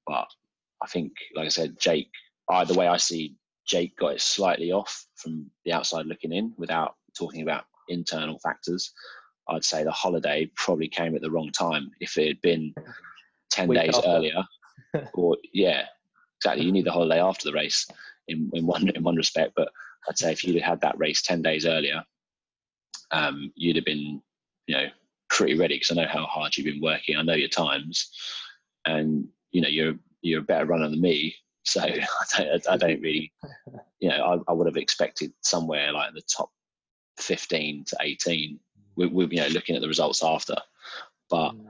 But 0.07 0.29
I 0.83 0.87
think, 0.87 1.13
like 1.35 1.47
I 1.47 1.51
said, 1.51 1.77
Jake, 1.81 2.11
I, 2.49 2.65
the 2.65 2.75
way 2.75 2.89
I 2.89 2.97
see 2.97 3.37
Jake 3.67 3.97
got 3.97 4.15
it 4.15 4.21
slightly 4.21 4.73
off 4.73 5.07
from 5.15 5.51
the 5.65 5.73
outside 5.73 6.07
looking 6.07 6.33
in 6.33 6.53
without 6.57 6.97
talking 7.17 7.43
about 7.43 7.65
internal 7.89 8.39
factors. 8.41 8.93
I'd 9.49 9.65
say 9.65 9.85
the 9.85 9.91
holiday 9.91 10.51
probably 10.57 10.89
came 10.89 11.15
at 11.15 11.23
the 11.23 11.31
wrong 11.31 11.51
time. 11.53 11.91
If 12.01 12.17
it 12.19 12.29
had 12.29 12.41
been 12.41 12.75
10 13.51 13.69
Week 13.69 13.79
days 13.79 13.97
after. 13.97 14.09
earlier, 14.09 14.43
or 15.15 15.37
yeah, 15.53 15.85
exactly, 16.39 16.65
you 16.65 16.73
need 16.73 16.87
the 16.87 16.93
holiday 16.93 17.21
after 17.21 17.49
the 17.49 17.55
race 17.55 17.87
in, 18.29 18.51
in, 18.55 18.67
one, 18.67 18.89
in 18.89 19.03
one 19.03 19.17
respect. 19.17 19.53
But 19.57 19.71
I'd 20.09 20.19
say 20.19 20.33
if 20.33 20.45
you'd 20.45 20.63
had 20.63 20.81
that 20.81 20.99
race 20.99 21.23
10 21.23 21.43
days 21.43 21.67
earlier, 21.67 22.03
um, 23.11 23.53
you'd 23.57 23.77
have 23.77 23.85
been, 23.85 24.23
you 24.67 24.77
know, 24.77 24.87
pretty 25.29 25.57
ready 25.59 25.77
because 25.77 25.91
I 25.91 26.03
know 26.03 26.09
how 26.09 26.27
hard 26.27 26.57
you've 26.57 26.67
been 26.67 26.83
working. 26.83 27.17
I 27.17 27.23
know 27.23 27.35
your 27.35 27.49
times, 27.49 28.11
and 28.85 29.29
you 29.53 29.61
know 29.61 29.69
you're 29.69 29.95
you're 30.23 30.41
a 30.41 30.45
better 30.45 30.67
runner 30.67 30.89
than 30.89 31.01
me. 31.01 31.35
So 31.63 31.81
I 31.83 31.99
don't, 32.37 32.69
I 32.69 32.77
don't 32.77 33.01
really, 33.01 33.33
you 34.01 34.09
know, 34.09 34.43
I, 34.49 34.51
I 34.51 34.55
would 34.55 34.67
have 34.67 34.77
expected 34.77 35.33
somewhere 35.43 35.93
like 35.93 36.13
the 36.15 36.23
top 36.23 36.51
15 37.19 37.85
to 37.87 37.97
18. 38.01 38.59
We, 38.97 39.07
we, 39.07 39.27
you 39.27 39.41
know, 39.41 39.49
looking 39.49 39.77
at 39.77 39.83
the 39.83 39.89
results 39.89 40.23
after, 40.23 40.57
but 41.29 41.53
Mm. 41.53 41.67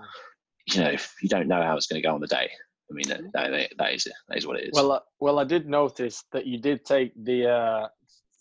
you 0.74 0.80
know, 0.80 0.96
you 1.22 1.28
don't 1.28 1.48
know 1.48 1.62
how 1.62 1.76
it's 1.76 1.86
going 1.86 2.00
to 2.00 2.06
go 2.06 2.14
on 2.14 2.20
the 2.20 2.26
day. 2.26 2.50
I 2.90 2.92
mean, 2.92 3.08
that, 3.08 3.20
that, 3.32 3.70
that 3.78 3.94
is 3.94 4.04
that 4.28 4.36
is 4.36 4.46
what 4.46 4.58
it 4.58 4.64
is. 4.64 4.70
Well, 4.74 4.92
uh, 4.92 5.00
well, 5.20 5.38
I 5.38 5.44
did 5.44 5.68
notice 5.68 6.24
that 6.32 6.46
you 6.46 6.58
did 6.58 6.84
take 6.84 7.12
the 7.24 7.48
uh, 7.48 7.88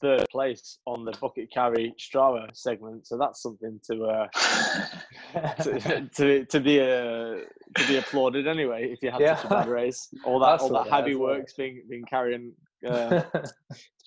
third 0.01 0.25
place 0.29 0.79
on 0.85 1.05
the 1.05 1.11
bucket 1.19 1.51
carry 1.51 1.93
Strava 1.99 2.47
segment, 2.53 3.07
so 3.07 3.17
that's 3.17 3.41
something 3.41 3.79
to 3.89 4.05
uh, 4.05 4.27
to, 5.63 6.09
to 6.15 6.45
to 6.45 6.59
be 6.59 6.79
uh, 6.79 7.43
to 7.75 7.87
be 7.87 7.97
applauded 7.97 8.47
anyway. 8.47 8.91
If 8.91 8.99
you 9.01 9.11
had 9.11 9.37
such 9.37 9.45
a 9.45 9.49
bad 9.49 9.67
race, 9.67 10.09
all 10.25 10.43
I 10.43 10.57
that 10.57 10.61
all 10.61 10.69
that 10.69 10.85
that 10.85 10.93
heavy 10.93 11.11
as 11.11 11.17
well. 11.17 11.29
work's 11.29 11.53
been 11.53 11.81
been 11.89 12.03
carrying. 12.05 12.53
Uh, 12.85 13.21
it's 13.33 13.53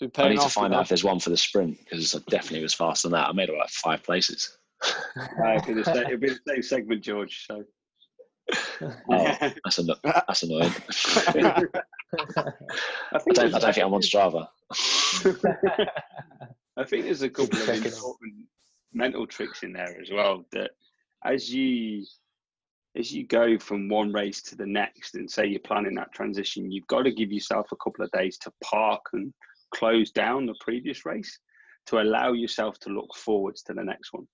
been 0.00 0.10
I 0.16 0.22
paying 0.22 0.30
need 0.30 0.40
to 0.40 0.48
find 0.48 0.72
out 0.72 0.78
know. 0.78 0.82
if 0.82 0.88
there's 0.88 1.04
one 1.04 1.20
for 1.20 1.30
the 1.30 1.36
sprint 1.36 1.78
because 1.78 2.14
I 2.14 2.18
definitely 2.30 2.62
was 2.62 2.74
faster 2.74 3.08
than 3.08 3.12
that. 3.12 3.28
I 3.28 3.32
made 3.32 3.50
about 3.50 3.70
five 3.70 4.02
places. 4.02 4.58
Uh, 5.14 5.54
it'll, 5.54 5.66
be 5.66 5.74
the 5.74 5.84
same, 5.84 5.96
it'll 5.98 6.18
be 6.18 6.28
the 6.28 6.38
same 6.48 6.62
segment, 6.62 7.02
George. 7.04 7.46
So 7.46 7.62
Oh, 8.82 9.36
that's, 9.64 9.78
anno- 9.78 9.96
that's 10.04 10.42
annoying. 10.42 10.72
I 11.28 11.64
I 13.14 13.18
don't, 13.32 13.54
I 13.54 13.58
don't 13.58 13.74
think 13.74 13.86
I'm 13.86 13.94
on 13.94 14.02
Strava. 14.02 14.48
I 16.76 16.84
think 16.84 17.04
there's 17.04 17.22
a 17.22 17.30
couple 17.30 17.60
of 17.60 17.68
important 17.68 18.46
mental 18.92 19.26
tricks 19.26 19.62
in 19.62 19.72
there 19.72 19.96
as 20.00 20.10
well. 20.10 20.44
That 20.52 20.72
as 21.24 21.52
you 21.52 22.04
as 22.96 23.12
you 23.12 23.26
go 23.26 23.58
from 23.58 23.88
one 23.88 24.12
race 24.12 24.42
to 24.42 24.56
the 24.56 24.66
next 24.66 25.14
and 25.14 25.30
say 25.30 25.46
you're 25.46 25.60
planning 25.60 25.94
that 25.94 26.12
transition, 26.12 26.70
you've 26.70 26.86
got 26.88 27.02
to 27.02 27.12
give 27.12 27.32
yourself 27.32 27.68
a 27.72 27.76
couple 27.76 28.04
of 28.04 28.10
days 28.10 28.36
to 28.38 28.52
park 28.62 29.00
and 29.14 29.32
close 29.74 30.10
down 30.10 30.44
the 30.44 30.54
previous 30.60 31.06
race 31.06 31.38
to 31.86 32.00
allow 32.00 32.32
yourself 32.32 32.78
to 32.80 32.90
look 32.90 33.14
forwards 33.16 33.62
to 33.62 33.72
the 33.72 33.82
next 33.82 34.12
one. 34.12 34.26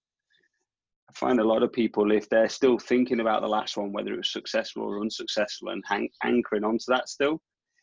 I 1.08 1.12
find 1.14 1.40
a 1.40 1.44
lot 1.44 1.62
of 1.62 1.72
people, 1.72 2.12
if 2.12 2.28
they're 2.28 2.48
still 2.48 2.78
thinking 2.78 3.20
about 3.20 3.40
the 3.42 3.48
last 3.48 3.76
one, 3.76 3.92
whether 3.92 4.12
it 4.12 4.18
was 4.18 4.32
successful 4.32 4.82
or 4.82 5.00
unsuccessful, 5.00 5.70
and 5.70 5.82
hang, 5.86 6.08
anchoring 6.22 6.64
onto 6.64 6.84
that 6.88 7.08
still, 7.08 7.40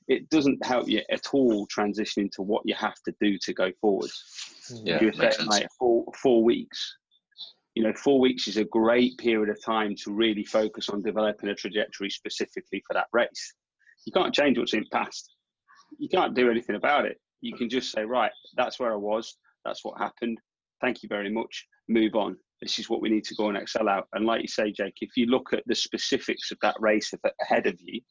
it 0.08 0.30
doesn't 0.30 0.64
help 0.64 0.88
you 0.88 1.02
at 1.12 1.34
all 1.34 1.68
transitioning 1.68 2.32
to 2.32 2.44
what 2.44 2.62
you 2.66 2.76
have 2.76 3.02
to 3.06 3.14
do 3.20 3.38
to 3.40 3.54
go 3.54 3.72
forward. 3.82 4.12
Mm. 4.72 4.82
Yeah, 4.84 5.02
You're 5.02 5.16
makes 5.16 5.38
sense. 5.38 5.50
like 5.50 5.68
four, 5.80 6.06
four 6.22 6.44
weeks. 6.44 6.98
You 7.74 7.84
know, 7.84 7.94
four 7.94 8.20
weeks 8.20 8.48
is 8.48 8.58
a 8.58 8.64
great 8.64 9.18
period 9.18 9.50
of 9.50 9.62
time 9.64 9.96
to 10.04 10.14
really 10.14 10.46
focus 10.46 10.90
on 10.90 11.02
developing 11.02 11.50
a 11.50 11.56
trajectory 11.56 12.10
specifically 12.10 12.84
for 12.88 12.94
that 12.94 13.08
race. 13.12 13.54
You 14.06 14.14
can't 14.14 14.34
change 14.34 14.58
what's 14.58 14.74
in 14.74 14.82
the 14.82 14.98
past. 14.98 15.34
You 15.98 16.08
can't 16.08 16.36
do 16.36 16.50
anything 16.50 16.76
about 16.76 17.06
it. 17.06 17.20
You 17.42 17.56
can 17.56 17.70
just 17.70 17.92
say, 17.92 18.06
right, 18.06 18.32
that's 18.56 18.80
where 18.80 18.94
I 18.94 18.98
was. 18.98 19.36
That's 19.66 19.84
what 19.84 20.00
happened. 20.00 20.40
Thank 20.80 21.04
you 21.04 21.10
very 21.10 21.32
much. 21.32 21.66
Move 21.90 22.16
on. 22.16 22.38
This 22.62 22.80
is 22.80 22.90
what 22.90 23.02
we 23.02 23.10
need 23.10 23.26
to 23.26 23.36
go 23.36 23.50
and 23.50 23.58
excel 23.58 23.90
out. 23.90 24.08
And 24.14 24.26
like 24.26 24.42
you 24.42 24.48
say, 24.48 24.72
Jake, 24.72 24.98
if 25.02 25.18
you 25.18 25.26
look 25.28 25.54
at 25.54 25.64
the 25.66 25.76
specifics 25.76 26.52
of 26.52 26.58
that 26.62 26.76
race 26.80 27.12
ahead 27.42 27.68
of 27.68 27.76
you, 27.80 28.02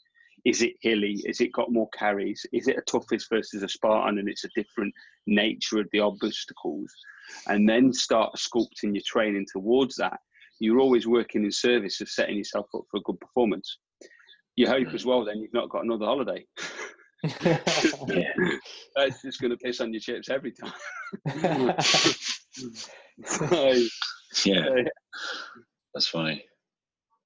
is 0.45 0.61
it 0.61 0.75
hilly? 0.83 1.23
Is 1.25 1.41
it 1.41 1.53
got 1.53 1.73
more 1.73 1.89
carries? 1.97 2.45
Is 2.53 2.69
it 2.69 2.77
a 2.77 2.83
toughest 2.83 3.29
versus 3.31 3.63
a 3.63 3.69
Spartan 3.69 4.19
and 4.19 4.29
it's 4.29 4.45
a 4.45 4.51
different 4.55 4.93
nature 5.27 5.81
of 5.81 5.89
the 5.93 6.01
obstacles? 6.01 6.93
And 7.49 7.67
then 7.69 7.93
start 7.93 8.37
sculpting 8.37 8.95
your 8.95 9.03
training 9.07 9.47
towards 9.51 9.97
that. 9.97 10.19
You're 10.61 10.81
always 10.81 11.07
working 11.07 11.45
in 11.45 11.51
service 11.51 12.01
of 12.01 12.09
setting 12.09 12.37
yourself 12.37 12.67
up 12.75 12.83
for 12.91 12.99
a 12.99 13.03
good 13.03 13.19
performance. 13.21 13.79
You 14.57 14.69
hope 14.69 14.89
hmm. 14.89 14.95
as 14.95 15.07
well 15.07 15.25
then 15.25 15.39
you've 15.39 15.55
not 15.55 15.71
got 15.71 15.85
another 15.85 16.07
holiday. 16.07 16.45
Yeah. 18.07 18.33
That's 18.95 19.23
just 19.23 19.41
going 19.41 19.51
to 19.51 19.57
piss 19.57 19.81
on 19.81 19.95
your 19.95 20.01
chips 20.01 20.29
every 20.29 20.53
time. 20.53 20.73
so, 23.25 23.75
Yeah, 24.45 24.65
so, 24.65 24.77
that's 25.95 26.09
funny. 26.09 26.45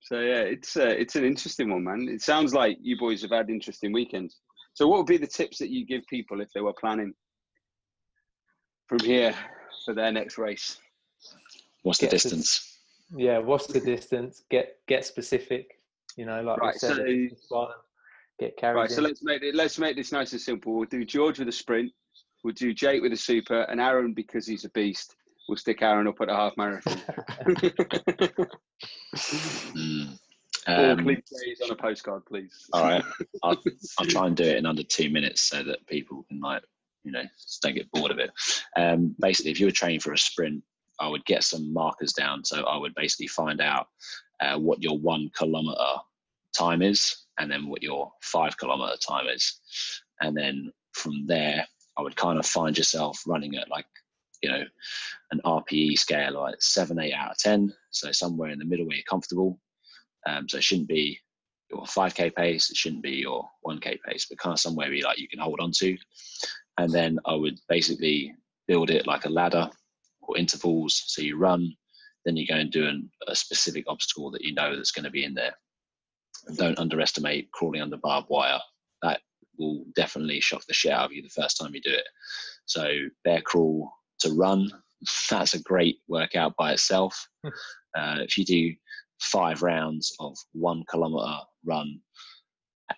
so 0.01 0.21
yeah, 0.21 0.41
it's 0.41 0.77
uh, 0.77 0.87
it's 0.87 1.17
an 1.17 1.25
interesting 1.25 1.71
one, 1.71 1.85
man. 1.85 2.09
It 2.09 2.21
sounds 2.23 2.55
like 2.55 2.77
you 2.81 2.99
boys 2.99 3.23
have 3.23 3.31
had 3.31 3.51
interesting 3.51 3.93
weekends. 3.93 4.37
So, 4.75 4.87
what 4.87 4.99
would 4.99 5.07
be 5.07 5.17
the 5.17 5.27
tips 5.27 5.59
that 5.59 5.71
you 5.71 5.87
give 5.87 6.03
people 6.09 6.41
if 6.41 6.53
they 6.55 6.61
were 6.61 6.75
planning 6.79 7.13
from 8.89 9.01
here 9.01 9.35
for 9.85 9.95
their 9.95 10.13
next 10.13 10.39
race? 10.39 10.79
What's 11.83 11.99
the 11.99 12.07
Get 12.07 12.11
to- 12.11 12.17
distance? 12.29 12.79
yeah, 13.17 13.39
what's 13.39 13.67
the 13.67 13.81
distance? 13.81 14.43
Get 14.51 14.77
get 14.87 15.05
specific. 15.05 15.67
You 16.17 16.27
know, 16.27 16.43
like 16.43 16.59
Right, 16.59 16.75
said, 16.75 16.97
so- 16.97 17.03
if 17.05 17.33
it's 17.33 17.43
Spartan, 17.45 17.77
get 18.41 18.57
carried 18.57 18.77
Right, 18.81 18.91
so 18.91 19.03
let's 19.03 19.23
make 19.23 19.43
it. 19.43 19.55
Let's 19.55 19.79
make 19.79 19.97
this 19.97 20.13
nice 20.13 20.33
and 20.33 20.41
simple. 20.41 20.75
We'll 20.75 20.89
do 20.89 21.05
George 21.05 21.39
with 21.39 21.49
a 21.49 21.53
sprint. 21.53 21.93
We'll 22.45 22.55
do 22.55 22.73
Jake 22.75 23.03
with 23.03 23.13
a 23.13 23.17
super, 23.17 23.63
and 23.63 23.81
Aaron 23.81 24.13
because 24.15 24.47
he's 24.47 24.65
a 24.65 24.71
beast. 24.71 25.17
We'll 25.49 25.57
stick 25.57 25.81
Aaron 25.83 26.07
up 26.07 26.21
at 26.21 26.29
a 26.29 26.37
half 26.37 26.57
marathon. 26.57 27.01
Mm. 29.75 30.19
All 30.67 30.85
Um, 30.91 31.05
cliches 31.05 31.61
on 31.63 31.71
a 31.71 31.75
postcard, 31.77 32.27
please. 32.27 32.69
all 32.75 32.83
right, 32.83 33.03
I'll, 33.43 33.57
I'll 33.99 34.07
try 34.07 34.27
and 34.27 34.37
do 34.37 34.45
it 34.45 34.59
in 34.59 34.67
under 34.67 34.83
two 34.83 35.09
minutes 35.09 35.43
so 35.43 35.63
that 35.63 35.87
people 35.87 36.25
can 36.29 36.41
like, 36.41 36.63
you 37.05 37.13
know, 37.13 37.23
don't 37.63 37.75
get 37.75 37.91
bored 37.93 38.11
of 38.11 38.19
it. 38.19 38.31
Um, 38.77 39.15
basically, 39.19 39.53
if 39.53 39.61
you 39.61 39.67
were 39.67 39.73
training 39.73 40.01
for 40.01 40.13
a 40.13 40.19
sprint, 40.19 40.63
I 41.01 41.09
would 41.09 41.25
get 41.25 41.45
some 41.45 41.73
markers 41.73 42.13
down. 42.13 42.45
So 42.45 42.65
I 42.65 42.77
would 42.77 42.95
basically 42.95 43.29
find 43.29 43.63
out 43.63 43.87
uh, 44.41 44.59
what 44.59 44.83
your 44.83 44.99
one 44.99 45.31
kilometer 45.35 45.95
time 46.55 46.83
is, 46.83 47.25
and 47.39 47.51
then 47.51 47.69
what 47.69 47.83
your 47.83 48.13
five 48.21 48.59
kilometer 48.59 48.97
time 48.99 49.27
is, 49.29 49.61
and 50.21 50.37
then 50.37 50.71
from 50.93 51.27
there, 51.27 51.67
I 51.97 52.03
would 52.03 52.17
kind 52.17 52.39
of 52.39 52.45
find 52.45 52.77
yourself 52.77 53.23
running 53.27 53.57
at 53.57 53.71
like, 53.71 53.87
you 54.43 54.51
know, 54.51 54.65
an 55.33 55.41
RPE 55.45 55.99
scale 55.99 56.35
like 56.35 56.61
seven, 56.61 56.99
eight 57.01 57.13
out 57.13 57.33
of 57.33 57.39
ten. 57.39 57.73
So 57.91 58.13
somewhere 58.13 58.51
in 58.51 58.59
the 58.59 58.65
middle 58.65 58.87
where 58.87 58.97
you're 58.97 59.05
comfortable. 59.09 59.59
Um, 60.27 60.49
so 60.49 60.59
it 60.59 60.65
shouldn't 60.65 60.89
be 60.89 61.19
your 61.71 61.83
5k 61.83 62.35
pace, 62.35 62.71
it 62.71 62.77
shouldn't 62.77 63.03
be 63.03 63.13
your 63.13 63.49
1k 63.67 63.99
pace, 64.07 64.27
but 64.29 64.39
kind 64.39 64.55
of 64.55 64.61
somewhere 64.61 64.93
you 64.93 65.05
like 65.05 65.19
you 65.19 65.29
can 65.29 65.39
hold 65.39 65.61
on 65.61 65.71
to. 65.73 65.97
And 66.79 66.93
then 66.93 67.19
I 67.27 67.35
would 67.35 67.59
basically 67.69 68.35
build 68.67 68.91
it 68.91 69.07
like 69.07 69.25
a 69.25 69.31
ladder 69.31 69.69
or 70.23 70.39
intervals. 70.39 71.03
So 71.07 71.23
you 71.23 71.37
run, 71.37 71.73
then 72.25 72.37
you 72.37 72.47
go 72.47 72.55
and 72.55 72.71
do 72.71 72.87
an, 72.87 73.11
a 73.27 73.35
specific 73.35 73.85
obstacle 73.89 74.31
that 74.31 74.43
you 74.43 74.55
know 74.55 74.75
that's 74.75 74.93
going 74.93 75.05
to 75.05 75.11
be 75.11 75.25
in 75.25 75.35
there. 75.35 75.55
And 76.47 76.57
don't 76.57 76.79
underestimate 76.79 77.51
crawling 77.53 77.83
under 77.83 77.97
barbed 77.97 78.29
wire. 78.31 78.61
That 79.03 79.21
will 79.59 79.85
definitely 79.95 80.41
shock 80.41 80.65
the 80.67 80.75
shit 80.75 80.93
out 80.93 81.07
of 81.07 81.13
you 81.13 81.23
the 81.23 81.29
first 81.29 81.59
time 81.59 81.75
you 81.75 81.81
do 81.81 81.91
it. 81.93 82.07
So 82.67 82.91
bear 83.25 83.41
crawl 83.41 83.93
to 84.21 84.33
run, 84.35 84.71
that's 85.31 85.55
a 85.55 85.63
great 85.63 85.99
workout 86.09 86.55
by 86.57 86.73
itself. 86.73 87.29
uh, 87.45 87.51
if 88.21 88.37
you 88.37 88.45
do 88.45 88.75
five 89.21 89.63
rounds 89.63 90.15
of 90.21 90.37
one 90.53 90.85
kilometer 90.89 91.39
run 91.65 92.01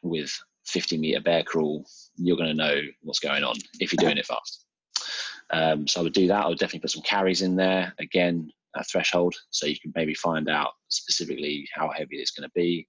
with 0.03 0.33
50 0.67 0.99
meter 0.99 1.21
bear 1.21 1.43
crawl, 1.43 1.85
you're 2.17 2.37
going 2.37 2.49
to 2.49 2.55
know 2.55 2.81
what's 3.03 3.19
going 3.19 3.43
on 3.43 3.57
if 3.81 3.93
you're 3.93 3.99
doing 4.05 4.19
it 4.19 4.27
fast. 4.27 4.67
Um, 5.53 5.87
so 5.87 6.01
I 6.01 6.03
would 6.05 6.13
do 6.13 6.29
that. 6.29 6.45
I 6.45 6.49
would 6.49 6.59
definitely 6.59 6.81
put 6.81 6.91
some 6.91 7.03
carries 7.03 7.43
in 7.43 7.57
there. 7.57 7.93
Again, 7.99 8.51
a 8.77 8.85
threshold, 8.85 9.35
so 9.51 9.67
you 9.67 9.79
can 9.81 9.93
maybe 9.97 10.15
find 10.15 10.49
out 10.49 10.73
specifically 10.89 11.69
how 11.75 11.91
heavy 11.91 12.17
it's 12.17 12.31
going 12.31 12.49
to 12.49 12.53
be. 12.55 12.87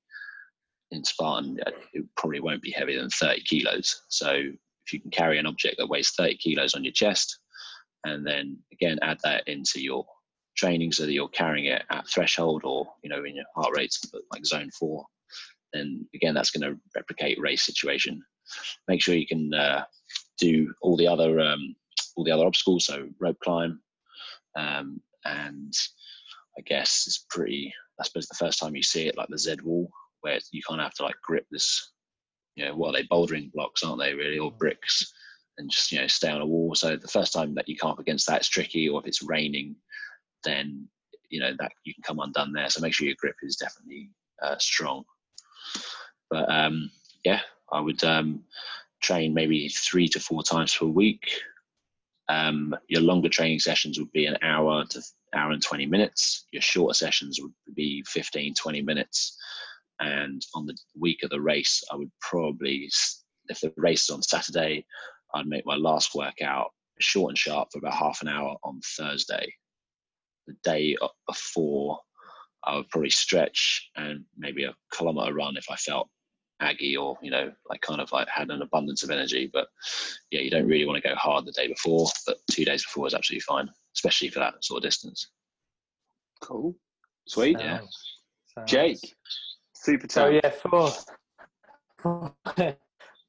In 0.92 1.04
Spartan, 1.04 1.58
uh, 1.66 1.72
it 1.94 2.06
probably 2.18 2.42
won't 2.42 2.62
be 2.62 2.72
heavier 2.72 3.00
than 3.00 3.10
30 3.10 3.42
kilos. 3.44 4.04
So 4.10 4.32
if 4.32 4.94
you 4.94 5.00
can 5.00 5.10
carry 5.10 5.40
an 5.40 5.48
object 5.48 5.78
that 5.78 5.88
weighs 5.88 6.12
30 6.12 6.38
kilos 6.38 6.74
on 6.74 6.84
your 6.84 6.94
chest, 6.94 7.40
and 8.04 8.26
then 8.26 8.58
again 8.72 8.98
add 9.02 9.20
that 9.24 9.48
into 9.48 9.82
your 9.82 10.06
training 10.58 10.92
so 10.92 11.06
that 11.06 11.14
you're 11.14 11.30
carrying 11.30 11.66
it 11.66 11.84
at 11.92 12.08
threshold 12.08 12.62
or 12.66 12.88
you 13.04 13.10
know 13.10 13.24
in 13.24 13.36
your 13.36 13.46
heart 13.56 13.76
rates 13.76 14.02
like 14.32 14.46
zone 14.46 14.70
four 14.78 15.06
then 15.74 16.06
again 16.14 16.34
that's 16.34 16.52
going 16.52 16.70
to 16.70 16.80
replicate 16.96 17.40
race 17.40 17.66
situation. 17.66 18.22
Make 18.88 19.02
sure 19.02 19.16
you 19.16 19.28
can 19.28 19.54
uh, 19.54 19.86
do 20.38 20.74
all 20.82 20.98
the 20.98 21.08
other 21.08 21.40
um, 21.40 21.76
all 22.16 22.24
the 22.24 22.32
other 22.32 22.46
obstacles 22.46 22.86
so 22.86 23.08
rope 23.20 23.38
climb 23.44 23.80
um, 24.58 25.00
and 25.26 25.74
i 26.58 26.62
guess 26.66 27.06
it's 27.08 27.26
pretty 27.30 27.74
i 28.00 28.04
suppose 28.04 28.28
the 28.28 28.36
first 28.36 28.60
time 28.60 28.76
you 28.76 28.84
see 28.84 29.08
it 29.08 29.18
like 29.18 29.30
the 29.30 29.38
z 29.38 29.56
wall 29.64 29.90
where 30.22 30.40
you 30.52 30.62
kind 30.68 30.82
of 30.82 30.86
have 30.86 30.94
to 30.94 31.04
like 31.04 31.16
grip 31.24 31.46
this 31.52 31.94
you 32.56 32.66
know 32.66 32.76
what 32.76 32.90
are 32.90 33.02
they 33.02 33.08
bouldering 33.08 33.52
blocks 33.54 33.84
aren't 33.84 34.00
they 34.00 34.14
really 34.14 34.40
or 34.40 34.52
bricks 34.52 35.14
and 35.58 35.70
just 35.70 35.92
you 35.92 36.00
know 36.00 36.08
stay 36.08 36.30
on 36.30 36.42
a 36.42 36.46
wall 36.46 36.74
so 36.74 36.96
the 36.96 37.08
first 37.08 37.34
time 37.34 37.54
that 37.56 37.68
you 37.68 37.76
come 37.76 37.92
up 37.92 38.00
against 38.00 38.28
that 38.28 38.38
it's 38.38 38.50
tricky 38.50 38.88
or 38.88 39.00
if 39.00 39.08
it's 39.08 39.22
raining 39.22 39.76
then 40.44 40.88
you 41.32 41.40
know 41.40 41.54
that 41.58 41.72
you 41.84 41.94
can 41.94 42.04
come 42.04 42.20
undone 42.20 42.54
there. 42.54 42.70
So 42.70 42.82
make 42.82 42.94
sure 42.94 43.08
your 43.08 43.16
grip 43.18 43.38
is 43.42 43.56
definitely 43.56 44.12
uh, 44.44 44.58
strong. 44.60 45.04
But 46.30 46.52
um, 46.52 46.92
yeah, 47.24 47.42
I 47.72 47.80
would 47.80 48.04
um, 48.04 48.44
train 49.02 49.34
maybe 49.34 49.68
three 49.70 50.08
to 50.10 50.20
four 50.20 50.44
times 50.44 50.76
per 50.76 50.86
week. 50.86 51.28
Um, 52.30 52.76
your 52.88 53.02
longer 53.02 53.30
training 53.30 53.60
sessions 53.60 54.00
would 54.00 54.12
be 54.12 54.26
an 54.26 54.38
hour 54.42 54.86
to 54.90 55.02
hour 55.34 55.52
and 55.52 55.62
20 55.62 55.86
minutes. 55.86 56.46
Your 56.52 56.62
shorter 56.62 56.94
sessions 56.94 57.40
would 57.42 57.54
be 57.76 58.04
15, 58.08 58.54
20 58.54 58.82
minutes. 58.82 59.38
And 60.00 60.42
on 60.56 60.66
the 60.66 60.78
week 60.98 61.24
of 61.24 61.30
the 61.30 61.42
race, 61.42 61.84
I 61.92 61.96
would 61.96 62.12
probably, 62.22 62.90
if 63.50 63.60
the 63.60 63.74
race 63.76 64.04
is 64.04 64.10
on 64.10 64.22
Saturday, 64.22 64.86
I'd 65.34 65.48
make 65.48 65.66
my 65.66 65.76
last 65.76 66.16
workout 66.16 66.72
short 67.00 67.32
and 67.32 67.38
sharp 67.38 67.70
for 67.72 67.80
about 67.80 67.94
half 67.94 68.22
an 68.22 68.28
hour 68.28 68.56
on 68.64 68.80
Thursday 68.98 69.54
the 70.48 70.54
day 70.64 70.96
before, 71.28 72.00
I 72.64 72.76
would 72.76 72.90
probably 72.90 73.10
stretch 73.10 73.90
and 73.96 74.24
maybe 74.38 74.64
a 74.66 74.76
kilometer 74.94 75.34
run 75.34 75.58
if 75.58 75.66
I 75.70 75.76
felt 75.76 76.10
aggy 76.60 76.96
or 76.96 77.18
you 77.24 77.32
know 77.32 77.52
like 77.72 77.82
kind 77.82 78.00
of 78.00 78.12
like 78.12 78.28
had 78.28 78.52
an 78.52 78.62
abundance 78.62 79.02
of 79.04 79.10
energy. 79.10 79.50
But 79.52 79.68
yeah, 80.30 80.42
you 80.42 80.52
don't 80.52 80.68
really 80.68 80.86
want 80.86 81.02
to 81.02 81.10
go 81.10 81.16
hard 81.16 81.46
the 81.46 81.52
day 81.52 81.68
before, 81.68 82.08
but 82.26 82.38
two 82.52 82.66
days 82.66 82.84
before 82.84 83.08
is 83.08 83.14
absolutely 83.14 83.42
fine, 83.42 83.70
especially 83.96 84.30
for 84.30 84.40
that 84.40 84.64
sort 84.64 84.78
of 84.78 84.84
distance. 84.84 85.30
Cool. 86.42 86.76
Sweet. 87.28 87.58
Yeah. 87.60 87.80
Sounds- 87.80 88.16
sounds- 88.56 88.72
Jake, 88.72 89.16
super 89.74 90.08
So 90.10 90.26
time. 90.26 90.40
yeah, 90.44 90.50
for 90.50 90.92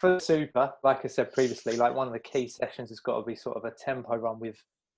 for 0.03 0.19
super, 0.19 0.73
like 0.83 1.05
I 1.05 1.09
said 1.09 1.33
previously, 1.33 1.77
like 1.77 1.95
one 1.95 2.09
of 2.09 2.13
the 2.13 2.19
key 2.19 2.49
sessions 2.49 2.89
has 2.89 2.99
got 2.99 3.21
to 3.21 3.25
be 3.25 3.37
sort 3.37 3.57
of 3.57 3.65
a 3.65 3.71
tempo 3.71 4.17
run 4.17 4.41
with 4.41 4.57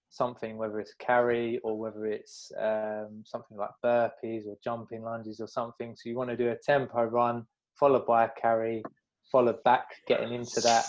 something, 0.08 0.56
whether 0.56 0.80
it's 0.80 0.94
carry 0.98 1.58
or 1.62 1.78
whether 1.78 2.06
it's 2.06 2.50
um, 2.58 3.22
something 3.22 3.58
like 3.58 3.68
burpees 3.84 4.46
or 4.46 4.56
jumping 4.64 5.02
lunges 5.02 5.40
or 5.40 5.46
something. 5.46 5.94
So 5.94 6.08
you 6.08 6.16
want 6.16 6.30
to 6.30 6.38
do 6.38 6.48
a 6.48 6.56
tempo 6.56 7.02
run 7.04 7.44
followed 7.78 8.06
by 8.06 8.24
a 8.24 8.30
carry, 8.40 8.82
followed 9.30 9.62
back 9.62 9.88
getting 10.08 10.32
into 10.32 10.62
that 10.62 10.86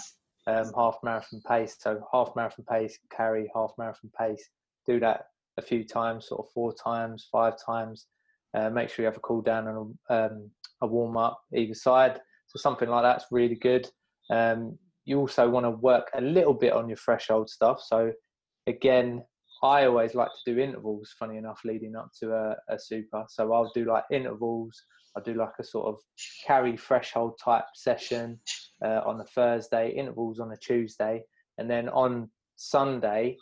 um, 0.48 0.72
half 0.78 0.98
marathon 1.04 1.42
pace. 1.46 1.76
So 1.78 2.02
half 2.14 2.30
marathon 2.38 2.64
pace, 2.72 2.98
carry, 3.12 3.52
half 3.54 3.72
marathon 3.78 4.12
pace. 4.18 4.48
Do 4.88 4.98
that 5.02 5.26
a 5.58 5.62
few 5.62 5.84
times, 5.84 6.30
sort 6.30 6.40
of 6.40 6.54
four 6.54 6.74
times, 6.74 7.28
five 7.30 7.56
times, 7.64 8.08
Uh, 8.56 8.70
make 8.70 8.88
sure 8.90 9.04
you 9.04 9.08
have 9.08 9.18
a 9.18 9.28
cool 9.28 9.42
down 9.42 9.68
and 9.68 9.78
um, 10.10 10.50
a 10.80 10.88
warm 10.88 11.18
up 11.18 11.42
either 11.54 11.74
side. 11.74 12.22
So 12.48 12.60
something 12.60 12.88
like 12.88 13.04
that's 13.04 13.26
really 13.30 13.56
good. 13.56 13.86
Um, 14.30 14.78
you 15.06 15.20
also 15.20 15.50
want 15.50 15.66
to 15.66 15.72
work 15.72 16.10
a 16.16 16.22
little 16.22 16.54
bit 16.54 16.74
on 16.74 16.90
your 16.90 16.98
threshold 16.98 17.50
stuff. 17.50 17.82
So 17.86 18.12
again, 18.68 19.24
I 19.64 19.86
always 19.86 20.16
like 20.16 20.30
to 20.30 20.54
do 20.54 20.60
intervals. 20.60 21.14
Funny 21.18 21.38
enough, 21.38 21.62
leading 21.64 21.96
up 21.96 22.10
to 22.20 22.34
a, 22.34 22.56
a 22.74 22.80
super. 22.80 23.26
So 23.30 23.54
I'll 23.54 23.72
do 23.74 23.86
like 23.86 24.04
intervals. 24.12 24.82
I'll 25.16 25.24
do 25.24 25.36
like 25.36 25.54
a 25.60 25.64
sort 25.64 25.88
of 25.88 26.00
carry 26.46 26.76
threshold 26.76 27.40
type 27.44 27.66
session 27.74 28.40
uh, 28.84 29.02
on 29.06 29.22
a 29.22 29.26
Thursday, 29.26 29.92
intervals 29.92 30.40
on 30.40 30.52
a 30.52 30.58
Tuesday, 30.58 31.24
and 31.58 31.70
then 31.70 31.88
on 31.90 32.30
Sunday, 32.58 33.38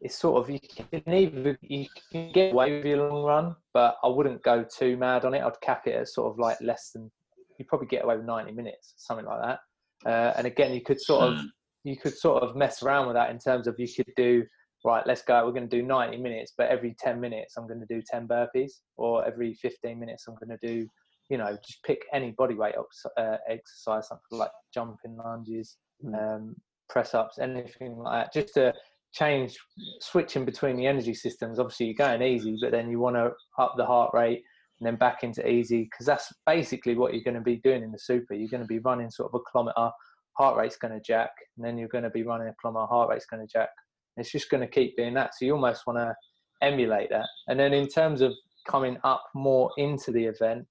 it's 0.00 0.16
sort 0.16 0.42
of 0.42 0.50
you 0.50 0.60
can 0.60 1.12
either 1.12 1.58
you 1.62 1.86
can 2.12 2.30
get 2.32 2.52
away 2.52 2.76
with 2.76 2.86
your 2.86 3.08
long 3.08 3.24
run, 3.24 3.56
but 3.74 3.96
I 4.04 4.08
wouldn't 4.08 4.42
go 4.42 4.64
too 4.64 4.96
mad 4.96 5.24
on 5.24 5.34
it. 5.34 5.42
I'd 5.42 5.60
cap 5.60 5.86
it 5.86 5.94
at 5.94 6.08
sort 6.08 6.32
of 6.32 6.38
like 6.38 6.60
less 6.60 6.90
than 6.94 7.10
you 7.58 7.64
probably 7.64 7.88
get 7.88 8.04
away 8.04 8.16
with 8.16 8.26
90 8.26 8.52
minutes, 8.52 8.94
something 8.96 9.26
like 9.26 9.40
that. 9.42 9.60
Uh, 10.06 10.32
and 10.36 10.46
again, 10.46 10.72
you 10.72 10.82
could 10.82 11.00
sort 11.00 11.32
of 11.32 11.40
you 11.84 11.96
could 11.96 12.16
sort 12.16 12.42
of 12.42 12.56
mess 12.56 12.82
around 12.82 13.06
with 13.06 13.14
that 13.14 13.30
in 13.30 13.38
terms 13.38 13.66
of 13.66 13.76
you 13.78 13.86
could 13.86 14.12
do 14.16 14.44
right. 14.84 15.06
Let's 15.06 15.22
go. 15.22 15.44
We're 15.44 15.52
going 15.52 15.68
to 15.68 15.76
do 15.76 15.82
90 15.82 16.18
minutes, 16.18 16.52
but 16.56 16.68
every 16.68 16.94
10 16.98 17.20
minutes 17.20 17.56
I'm 17.56 17.66
going 17.66 17.80
to 17.80 17.86
do 17.86 18.02
10 18.10 18.28
burpees, 18.28 18.72
or 18.96 19.24
every 19.26 19.54
15 19.54 19.98
minutes 19.98 20.26
I'm 20.28 20.34
going 20.34 20.58
to 20.58 20.66
do 20.66 20.88
you 21.28 21.38
know 21.38 21.56
just 21.66 21.82
pick 21.84 22.02
any 22.12 22.32
body 22.32 22.54
weight 22.54 22.74
uh, 23.16 23.36
exercise, 23.48 24.08
something 24.08 24.38
like 24.38 24.50
jumping 24.72 25.16
lunges, 25.16 25.76
um, 26.14 26.54
press 26.88 27.14
ups, 27.14 27.38
anything 27.38 27.96
like 27.96 28.24
that, 28.24 28.32
just 28.32 28.54
to 28.54 28.72
change 29.12 29.56
switching 30.00 30.44
between 30.44 30.76
the 30.76 30.86
energy 30.86 31.14
systems. 31.14 31.58
Obviously, 31.58 31.86
you're 31.86 31.94
going 31.94 32.22
easy, 32.22 32.56
but 32.60 32.70
then 32.70 32.90
you 32.90 32.98
want 32.98 33.16
to 33.16 33.32
up 33.58 33.74
the 33.76 33.86
heart 33.86 34.10
rate 34.14 34.42
and 34.80 34.86
then 34.86 34.96
back 34.96 35.22
into 35.22 35.48
easy 35.48 35.84
because 35.84 36.06
that's 36.06 36.32
basically 36.44 36.94
what 36.94 37.14
you're 37.14 37.24
going 37.24 37.34
to 37.34 37.40
be 37.40 37.56
doing 37.56 37.82
in 37.82 37.92
the 37.92 37.98
super. 37.98 38.34
You're 38.34 38.50
going 38.50 38.62
to 38.62 38.66
be 38.66 38.78
running 38.80 39.10
sort 39.10 39.32
of 39.32 39.40
a 39.40 39.50
kilometer, 39.50 39.90
heart 40.32 40.56
rate's 40.56 40.76
going 40.76 40.92
to 40.92 41.00
jack, 41.00 41.30
and 41.56 41.64
then 41.64 41.78
you're 41.78 41.88
going 41.88 42.04
to 42.04 42.10
be 42.10 42.22
running 42.22 42.48
a 42.48 42.54
kilometer, 42.60 42.86
heart 42.86 43.08
rate's 43.08 43.26
going 43.26 43.46
to 43.46 43.52
jack. 43.52 43.70
It's 44.16 44.30
just 44.30 44.50
going 44.50 44.62
to 44.62 44.66
keep 44.66 44.96
doing 44.96 45.14
that. 45.14 45.34
So 45.34 45.44
you 45.44 45.52
almost 45.52 45.86
want 45.86 45.98
to 45.98 46.14
emulate 46.62 47.10
that. 47.10 47.26
And 47.48 47.58
then 47.58 47.72
in 47.72 47.88
terms 47.88 48.20
of 48.20 48.32
coming 48.66 48.98
up 49.04 49.22
more 49.34 49.70
into 49.76 50.10
the 50.10 50.24
event, 50.24 50.66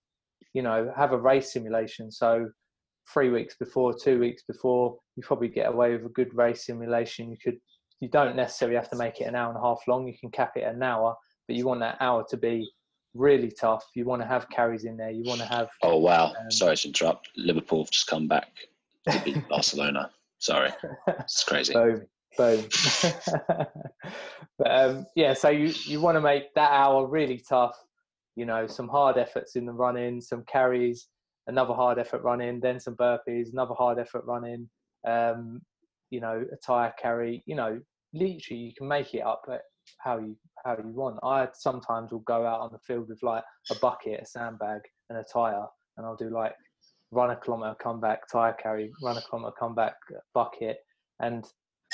you 0.53 0.61
know, 0.61 0.91
have 0.95 1.11
a 1.11 1.17
race 1.17 1.53
simulation. 1.53 2.11
So 2.11 2.49
three 3.11 3.29
weeks 3.29 3.55
before, 3.57 3.93
two 3.93 4.19
weeks 4.19 4.43
before, 4.47 4.97
you 5.15 5.23
probably 5.23 5.47
get 5.47 5.67
away 5.67 5.93
with 5.93 6.05
a 6.05 6.09
good 6.09 6.33
race 6.33 6.65
simulation. 6.65 7.29
You 7.29 7.37
could, 7.43 7.57
you 7.99 8.09
don't 8.09 8.35
necessarily 8.35 8.75
have 8.75 8.89
to 8.91 8.97
make 8.97 9.21
it 9.21 9.25
an 9.25 9.35
hour 9.35 9.49
and 9.49 9.57
a 9.57 9.61
half 9.61 9.79
long. 9.87 10.07
You 10.07 10.17
can 10.19 10.31
cap 10.31 10.53
it 10.55 10.63
an 10.63 10.81
hour, 10.81 11.15
but 11.47 11.55
you 11.55 11.65
want 11.65 11.81
that 11.81 11.97
hour 11.99 12.25
to 12.29 12.37
be 12.37 12.69
really 13.15 13.49
tough. 13.49 13.85
You 13.95 14.05
want 14.05 14.21
to 14.21 14.27
have 14.27 14.49
carries 14.49 14.83
in 14.83 14.97
there. 14.97 15.09
You 15.09 15.23
want 15.23 15.41
to 15.41 15.47
have. 15.47 15.69
Oh 15.81 15.97
wow! 15.97 16.33
Um, 16.39 16.51
Sorry 16.51 16.75
to 16.75 16.87
interrupt. 16.87 17.29
Liverpool 17.35 17.83
have 17.83 17.91
just 17.91 18.07
come 18.07 18.27
back 18.27 18.49
to 19.09 19.21
beat 19.23 19.47
Barcelona. 19.49 20.11
Sorry, 20.39 20.71
it's 21.07 21.43
crazy. 21.43 21.73
Boom, 21.73 22.05
boom. 22.37 22.65
but 24.59 24.69
um, 24.69 25.05
yeah, 25.15 25.33
so 25.33 25.49
you 25.49 25.73
you 25.85 26.01
want 26.01 26.15
to 26.15 26.21
make 26.21 26.53
that 26.53 26.71
hour 26.71 27.07
really 27.07 27.37
tough. 27.37 27.77
You 28.35 28.45
know, 28.45 28.67
some 28.67 28.89
hard 28.89 29.17
efforts 29.17 29.55
in 29.55 29.65
the 29.65 29.71
run-in, 29.71 30.21
some 30.21 30.43
carries, 30.43 31.07
another 31.47 31.73
hard 31.73 31.97
effort 31.97 32.21
run-in, 32.21 32.59
then 32.59 32.79
some 32.81 32.95
burpees, 32.95 33.53
another 33.53 33.73
hard 33.73 33.97
effort 33.97 34.25
run-in. 34.25 34.69
Um, 35.07 35.61
you 36.09 36.19
know, 36.19 36.45
a 36.51 36.57
tire 36.57 36.93
carry. 37.01 37.43
You 37.45 37.55
know, 37.55 37.79
literally 38.13 38.59
you 38.61 38.73
can 38.77 38.87
make 38.87 39.13
it 39.13 39.21
up 39.21 39.43
but 39.47 39.61
how 39.99 40.17
you 40.17 40.35
how 40.65 40.75
you 40.77 40.89
want. 40.89 41.19
I 41.23 41.47
sometimes 41.53 42.11
will 42.11 42.19
go 42.19 42.45
out 42.45 42.59
on 42.59 42.69
the 42.71 42.79
field 42.79 43.07
with 43.07 43.21
like 43.23 43.43
a 43.71 43.75
bucket, 43.75 44.21
a 44.21 44.25
sandbag, 44.25 44.81
and 45.09 45.17
a 45.17 45.23
tire, 45.31 45.65
and 45.95 46.05
I'll 46.05 46.15
do 46.15 46.29
like 46.29 46.53
run 47.11 47.29
a 47.29 47.35
kilometer, 47.35 47.75
come 47.81 48.01
back, 48.01 48.27
tire 48.29 48.53
carry, 48.61 48.91
run 49.01 49.17
a 49.17 49.21
kilometer, 49.21 49.53
come 49.57 49.75
back, 49.75 49.93
bucket, 50.33 50.77
and 51.21 51.45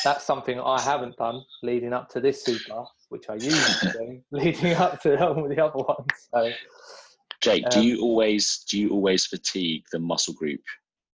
that's 0.04 0.26
something 0.26 0.60
I 0.60 0.80
haven't 0.82 1.18
done 1.18 1.44
leading 1.62 1.94
up 1.94 2.10
to 2.10 2.22
this 2.22 2.44
super, 2.44 2.84
which 3.10 3.26
I 3.30 3.36
usually 3.36 3.92
do 3.92 4.22
leading 4.32 4.74
up 4.74 5.02
to 5.02 5.24
all 5.24 5.48
the 5.48 5.64
other 5.64 5.78
ones. 5.78 6.08
So, 6.34 6.52
Jake, 7.42 7.66
um, 7.66 7.70
do 7.72 7.82
you 7.86 8.02
always 8.02 8.64
do 8.70 8.80
you 8.80 8.90
always 8.92 9.26
fatigue 9.26 9.84
the 9.92 10.00
muscle 10.00 10.34
group 10.34 10.62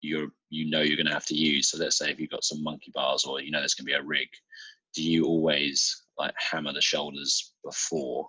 you're 0.02 0.28
you 0.50 0.70
know 0.70 0.82
you're 0.82 0.96
going 0.96 1.08
to 1.08 1.14
have 1.14 1.26
to 1.26 1.36
use? 1.36 1.72
So 1.72 1.80
let's 1.80 1.98
say 1.98 2.12
if 2.12 2.20
you've 2.20 2.30
got 2.30 2.44
some 2.44 2.64
monkey 2.64 2.92
bars 2.94 3.26
or 3.26 3.42
you 3.42 3.52
know 3.52 3.60
there's 3.60 3.74
going 3.74 3.88
to 3.88 3.92
be 3.92 3.94
a 3.94 4.04
rig, 4.04 4.30
do 4.96 5.04
you 5.04 5.26
always 5.26 6.07
like 6.18 6.34
hammer 6.38 6.74
the 6.74 6.82
shoulders 6.82 7.54
before? 7.64 8.28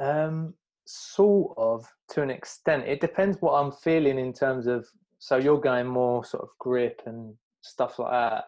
Um, 0.00 0.54
sort 0.86 1.54
of 1.56 1.84
to 2.10 2.22
an 2.22 2.30
extent. 2.30 2.84
It 2.86 3.00
depends 3.00 3.36
what 3.40 3.52
I'm 3.52 3.72
feeling 3.72 4.18
in 4.18 4.32
terms 4.32 4.66
of. 4.66 4.86
So 5.18 5.36
you're 5.36 5.60
going 5.60 5.86
more 5.86 6.24
sort 6.24 6.42
of 6.42 6.48
grip 6.58 7.02
and 7.04 7.34
stuff 7.62 7.98
like 7.98 8.10
that. 8.10 8.44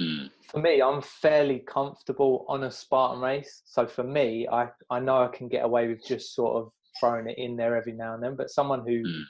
Mm. 0.00 0.30
For 0.48 0.60
me, 0.60 0.82
I'm 0.82 1.02
fairly 1.02 1.60
comfortable 1.60 2.44
on 2.48 2.64
a 2.64 2.70
Spartan 2.70 3.20
race. 3.20 3.62
So 3.64 3.86
for 3.86 4.04
me, 4.04 4.46
I 4.50 4.68
I 4.90 5.00
know 5.00 5.22
I 5.22 5.28
can 5.28 5.48
get 5.48 5.64
away 5.64 5.88
with 5.88 6.04
just 6.06 6.34
sort 6.34 6.56
of 6.56 6.70
throwing 6.98 7.28
it 7.28 7.38
in 7.38 7.56
there 7.56 7.76
every 7.76 7.92
now 7.92 8.14
and 8.14 8.22
then. 8.22 8.36
But 8.36 8.50
someone 8.50 8.80
who 8.86 9.02
mm. 9.02 9.22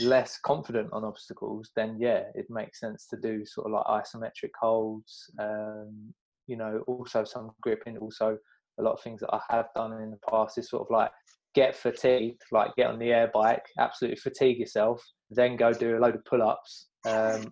less 0.00 0.38
confident 0.38 0.90
on 0.92 1.04
obstacles, 1.04 1.70
then 1.76 1.98
yeah, 2.00 2.24
it 2.34 2.46
makes 2.48 2.80
sense 2.80 3.06
to 3.08 3.16
do 3.16 3.44
sort 3.44 3.66
of 3.66 3.72
like 3.72 4.04
isometric 4.04 4.50
holds, 4.60 5.30
um, 5.38 6.14
you 6.46 6.56
know, 6.56 6.82
also 6.86 7.24
some 7.24 7.50
gripping, 7.60 7.98
also 7.98 8.38
a 8.78 8.82
lot 8.82 8.92
of 8.92 9.00
things 9.02 9.20
that 9.20 9.34
I 9.34 9.40
have 9.50 9.66
done 9.74 9.92
in 10.00 10.10
the 10.10 10.18
past 10.28 10.58
is 10.58 10.70
sort 10.70 10.82
of 10.82 10.90
like 10.90 11.10
get 11.54 11.76
fatigued, 11.76 12.42
like 12.50 12.74
get 12.76 12.88
on 12.88 12.98
the 12.98 13.12
air 13.12 13.30
bike, 13.32 13.64
absolutely 13.78 14.16
fatigue 14.16 14.58
yourself, 14.58 15.02
then 15.30 15.56
go 15.56 15.72
do 15.72 15.96
a 15.96 16.00
load 16.00 16.14
of 16.14 16.24
pull 16.24 16.42
ups, 16.42 16.86
um, 17.06 17.50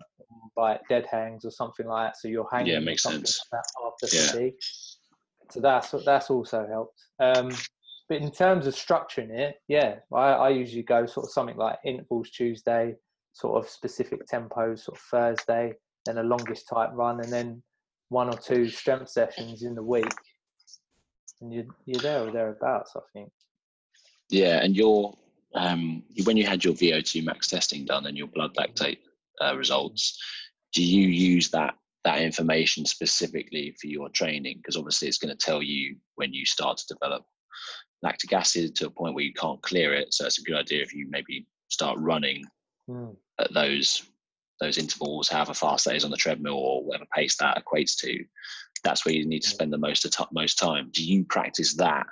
like 0.57 0.81
dead 0.89 1.05
hangs 1.11 1.45
or 1.45 1.51
something 1.51 1.85
like 1.87 2.07
that. 2.07 2.17
So 2.17 2.27
you're 2.27 2.47
hanging. 2.51 2.73
Yeah, 2.73 2.79
makes 2.79 3.03
sense. 3.03 3.39
Like 3.51 3.61
after 3.85 4.15
yeah. 4.15 4.31
fatigue. 4.31 4.53
So 5.51 5.59
that's 5.59 5.91
that's 6.05 6.29
also 6.29 6.65
helped. 6.67 7.01
Um, 7.19 7.51
but 8.07 8.21
in 8.21 8.31
terms 8.31 8.67
of 8.67 8.73
structuring 8.73 9.29
it, 9.29 9.55
yeah, 9.67 9.95
I, 10.13 10.31
I 10.31 10.49
usually 10.49 10.83
go 10.83 11.05
sort 11.05 11.25
of 11.25 11.31
something 11.31 11.57
like 11.57 11.77
intervals 11.85 12.29
Tuesday, 12.29 12.95
sort 13.33 13.63
of 13.63 13.69
specific 13.69 14.27
tempos, 14.27 14.79
sort 14.79 14.97
of 14.97 15.03
Thursday, 15.03 15.73
then 16.05 16.17
a 16.17 16.23
longest 16.23 16.67
type 16.67 16.89
run, 16.93 17.21
and 17.21 17.31
then 17.31 17.61
one 18.11 18.27
or 18.27 18.37
two 18.37 18.67
strength 18.67 19.09
sessions 19.09 19.63
in 19.63 19.73
the 19.73 19.81
week, 19.81 20.13
and 21.39 21.53
you're 21.53 21.65
you're 21.85 22.01
there 22.01 22.27
or 22.27 22.31
thereabouts. 22.31 22.91
I 22.95 22.99
think. 23.13 23.31
Yeah, 24.29 24.61
and 24.61 24.75
your 24.75 25.17
um, 25.55 26.03
when 26.25 26.37
you 26.37 26.45
had 26.45 26.63
your 26.63 26.73
VO2 26.73 27.23
max 27.23 27.47
testing 27.47 27.85
done 27.85 28.05
and 28.05 28.17
your 28.17 28.27
blood 28.27 28.53
lactate 28.55 28.99
uh, 29.41 29.55
results, 29.57 30.21
do 30.73 30.83
you 30.83 31.07
use 31.07 31.49
that 31.51 31.73
that 32.03 32.21
information 32.21 32.85
specifically 32.85 33.75
for 33.79 33.87
your 33.87 34.09
training? 34.09 34.57
Because 34.57 34.75
obviously, 34.75 35.07
it's 35.07 35.17
going 35.17 35.35
to 35.35 35.45
tell 35.45 35.63
you 35.63 35.95
when 36.15 36.33
you 36.33 36.45
start 36.45 36.77
to 36.77 36.93
develop 36.93 37.23
lactic 38.03 38.33
acid 38.33 38.75
to 38.75 38.87
a 38.87 38.89
point 38.89 39.15
where 39.15 39.23
you 39.23 39.33
can't 39.33 39.61
clear 39.61 39.93
it. 39.93 40.13
So 40.13 40.25
it's 40.25 40.39
a 40.39 40.43
good 40.43 40.57
idea 40.57 40.81
if 40.81 40.93
you 40.93 41.07
maybe 41.09 41.47
start 41.69 41.97
running 41.99 42.43
mm. 42.89 43.15
at 43.39 43.53
those 43.53 44.10
those 44.61 44.77
intervals, 44.77 45.27
however 45.27 45.53
fast 45.53 45.85
that 45.85 45.95
is 45.95 46.05
on 46.05 46.11
the 46.11 46.17
treadmill 46.17 46.53
or 46.53 46.85
whatever 46.85 47.05
pace 47.13 47.35
that 47.37 47.61
equates 47.61 47.97
to, 47.97 48.23
that's 48.83 49.05
where 49.05 49.13
you 49.13 49.25
need 49.25 49.41
to 49.41 49.49
spend 49.49 49.73
the 49.73 49.77
most 49.77 50.05
most 50.31 50.57
time. 50.57 50.89
Do 50.93 51.03
you 51.03 51.25
practice 51.25 51.75
that 51.75 52.05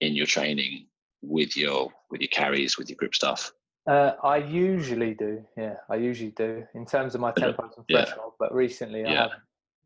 in 0.00 0.14
your 0.14 0.26
training 0.26 0.86
with 1.22 1.56
your 1.56 1.90
with 2.10 2.20
your 2.20 2.28
carries, 2.28 2.78
with 2.78 2.88
your 2.88 2.96
grip 2.96 3.14
stuff? 3.14 3.52
Uh, 3.86 4.12
I 4.22 4.36
usually 4.38 5.14
do. 5.14 5.44
Yeah, 5.56 5.76
I 5.90 5.96
usually 5.96 6.30
do 6.30 6.64
in 6.74 6.86
terms 6.86 7.14
of 7.14 7.20
my 7.20 7.32
tempo 7.32 7.64
and 7.76 7.86
threshold. 7.90 8.18
Yeah. 8.18 8.36
But 8.38 8.54
recently, 8.54 9.00
yeah. 9.02 9.08
I 9.08 9.14
haven't. 9.14 9.42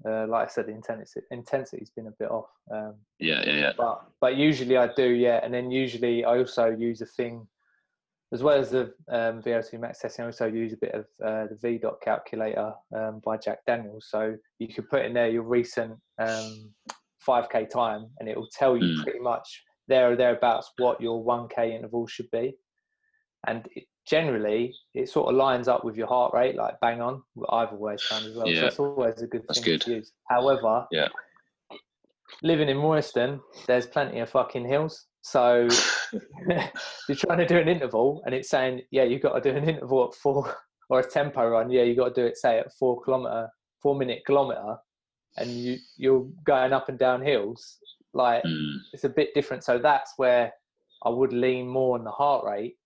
Uh, 0.07 0.27
like 0.29 0.47
I 0.47 0.51
said, 0.51 0.67
the 0.67 0.73
intensity 0.73 1.27
intensity's 1.33 1.91
been 1.91 2.07
a 2.07 2.13
bit 2.13 2.31
off. 2.31 2.47
Um, 2.73 2.95
yeah, 3.19 3.43
yeah, 3.45 3.57
yeah. 3.57 3.73
But 3.77 4.05
but 4.21 4.37
usually 4.37 4.77
I 4.77 4.93
do, 4.95 5.09
yeah. 5.09 5.41
And 5.43 5.53
then 5.53 5.73
usually 5.73 6.25
I 6.25 6.39
also 6.39 6.67
use 6.71 7.01
a 7.01 7.07
thing 7.07 7.49
as 8.33 8.43
well 8.43 8.59
as 8.59 8.71
the 8.71 8.93
um, 9.11 9.43
VO2 9.43 9.81
max 9.81 10.01
testing, 10.01 10.25
I 10.25 10.27
also 10.27 10.47
use 10.47 10.73
a 10.73 10.77
bit 10.77 10.95
of 10.95 11.07
uh, 11.25 11.47
the 11.47 11.59
VDOT 11.63 12.01
calculator 12.03 12.73
um, 12.95 13.21
by 13.25 13.39
Jack 13.39 13.59
Daniels. 13.67 14.09
So 14.11 14.37
you 14.59 14.69
could 14.69 14.89
put 14.91 15.05
in 15.05 15.15
there 15.15 15.29
your 15.29 15.45
recent 15.45 15.95
um, 16.19 16.71
5K 17.27 17.71
time, 17.71 18.07
and 18.19 18.29
it 18.29 18.37
will 18.37 18.49
tell 18.53 18.77
you 18.77 18.99
mm. 18.99 19.03
pretty 19.03 19.21
much 19.21 19.63
there 19.89 20.13
or 20.13 20.17
thereabouts 20.17 20.71
what 20.77 21.01
your 21.01 21.25
1K 21.25 21.75
interval 21.75 22.07
should 22.07 22.31
be. 22.31 22.55
And 23.47 23.67
it, 23.75 23.85
generally, 24.07 24.75
it 24.95 25.09
sort 25.09 25.31
of 25.31 25.37
lines 25.37 25.67
up 25.67 25.85
with 25.85 25.97
your 25.97 26.07
heart 26.07 26.35
rate, 26.35 26.57
like 26.57 26.79
bang 26.81 27.01
on. 27.01 27.23
I've 27.51 27.73
always 27.73 28.03
found 28.03 28.27
as 28.27 28.35
well. 28.37 28.49
Yeah. 28.49 28.61
So 28.61 28.67
it's 28.67 28.79
always 28.79 29.23
a 29.23 29.27
good 29.27 29.43
That's 29.49 29.61
thing 29.61 29.73
good. 29.73 29.81
to 29.83 29.91
use. 29.97 30.13
However, 30.29 30.87
yeah. 30.91 31.09
living 32.43 32.69
in 32.69 32.79
Royston, 32.79 33.41
there's 33.67 33.87
plenty 33.87 34.19
of 34.21 34.29
fucking 34.29 34.67
hills. 34.67 35.07
So 35.31 35.69
you're 37.09 37.17
trying 37.17 37.39
to 37.39 37.47
do 37.47 37.59
an 37.59 37.69
interval 37.69 38.23
and 38.25 38.35
it's 38.35 38.49
saying, 38.49 38.83
yeah, 38.91 39.05
you've 39.05 39.23
got 39.23 39.35
to 39.35 39.53
do 39.53 39.57
an 39.57 39.69
interval 39.69 40.09
at 40.09 40.15
four 40.15 40.55
or 40.91 41.01
a 41.01 41.07
tempo 41.09 41.47
run. 41.47 41.71
Yeah, 41.71 41.83
you've 41.83 41.99
got 41.99 42.15
to 42.15 42.21
do 42.23 42.27
it, 42.27 42.39
say, 42.39 42.59
at 42.59 42.73
four 42.79 43.01
kilometer, 43.03 43.49
four 43.83 43.95
minute 43.95 44.23
kilometer, 44.27 44.77
and 45.37 45.51
you, 45.51 45.77
you're 45.99 46.27
going 46.45 46.73
up 46.73 46.89
and 46.89 46.99
down 46.99 47.21
hills. 47.23 47.79
Like 48.15 48.43
mm. 48.43 48.77
it's 48.95 49.05
a 49.05 49.09
bit 49.09 49.35
different. 49.35 49.65
So 49.65 49.79
that's 49.79 50.15
where 50.17 50.51
I 51.05 51.11
would 51.11 51.33
lean 51.35 51.69
more 51.69 51.99
on 51.99 52.05
the 52.05 52.11
heart 52.11 52.45
rate 52.47 52.77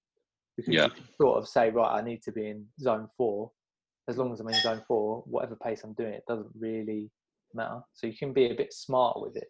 because 0.56 0.74
Yeah. 0.74 0.86
you 0.86 0.90
can 0.90 1.08
sort 1.20 1.38
of 1.38 1.48
say, 1.48 1.70
right, 1.70 1.96
I 1.98 2.02
need 2.02 2.22
to 2.24 2.32
be 2.32 2.48
in 2.48 2.66
zone 2.80 3.08
four. 3.16 3.52
As 4.08 4.18
long 4.18 4.32
as 4.32 4.40
I'm 4.40 4.48
in 4.48 4.54
zone 4.54 4.82
four, 4.88 5.22
whatever 5.26 5.54
pace 5.54 5.84
I'm 5.84 5.92
doing, 5.92 6.12
it 6.12 6.24
doesn't 6.26 6.50
really 6.58 7.08
matter. 7.54 7.80
So 7.94 8.08
you 8.08 8.16
can 8.16 8.32
be 8.32 8.50
a 8.50 8.54
bit 8.54 8.72
smart 8.72 9.20
with 9.22 9.36
it. 9.36 9.48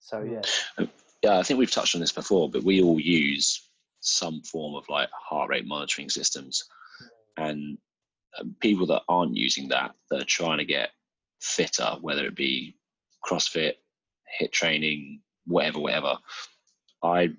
So 0.00 0.22
Mm. 0.22 0.42
yeah, 0.78 0.86
yeah, 1.22 1.38
I 1.38 1.42
think 1.42 1.58
we've 1.58 1.70
touched 1.70 1.94
on 1.94 2.00
this 2.00 2.12
before, 2.12 2.50
but 2.50 2.64
we 2.64 2.82
all 2.82 3.00
use 3.00 3.68
some 4.00 4.42
form 4.42 4.74
of 4.74 4.88
like 4.88 5.10
heart 5.12 5.50
rate 5.50 5.66
monitoring 5.66 6.08
systems, 6.08 6.64
and 7.36 7.78
um, 8.38 8.54
people 8.60 8.86
that 8.86 9.02
aren't 9.08 9.36
using 9.36 9.68
that, 9.68 9.92
that 10.10 10.22
are 10.22 10.26
trying 10.26 10.58
to 10.58 10.64
get 10.64 10.90
fitter, 11.40 11.96
whether 12.00 12.24
it 12.26 12.34
be 12.36 12.76
CrossFit, 13.24 13.74
hit 14.38 14.52
training, 14.52 15.20
whatever, 15.46 15.80
whatever. 15.80 16.16
I, 17.02 17.30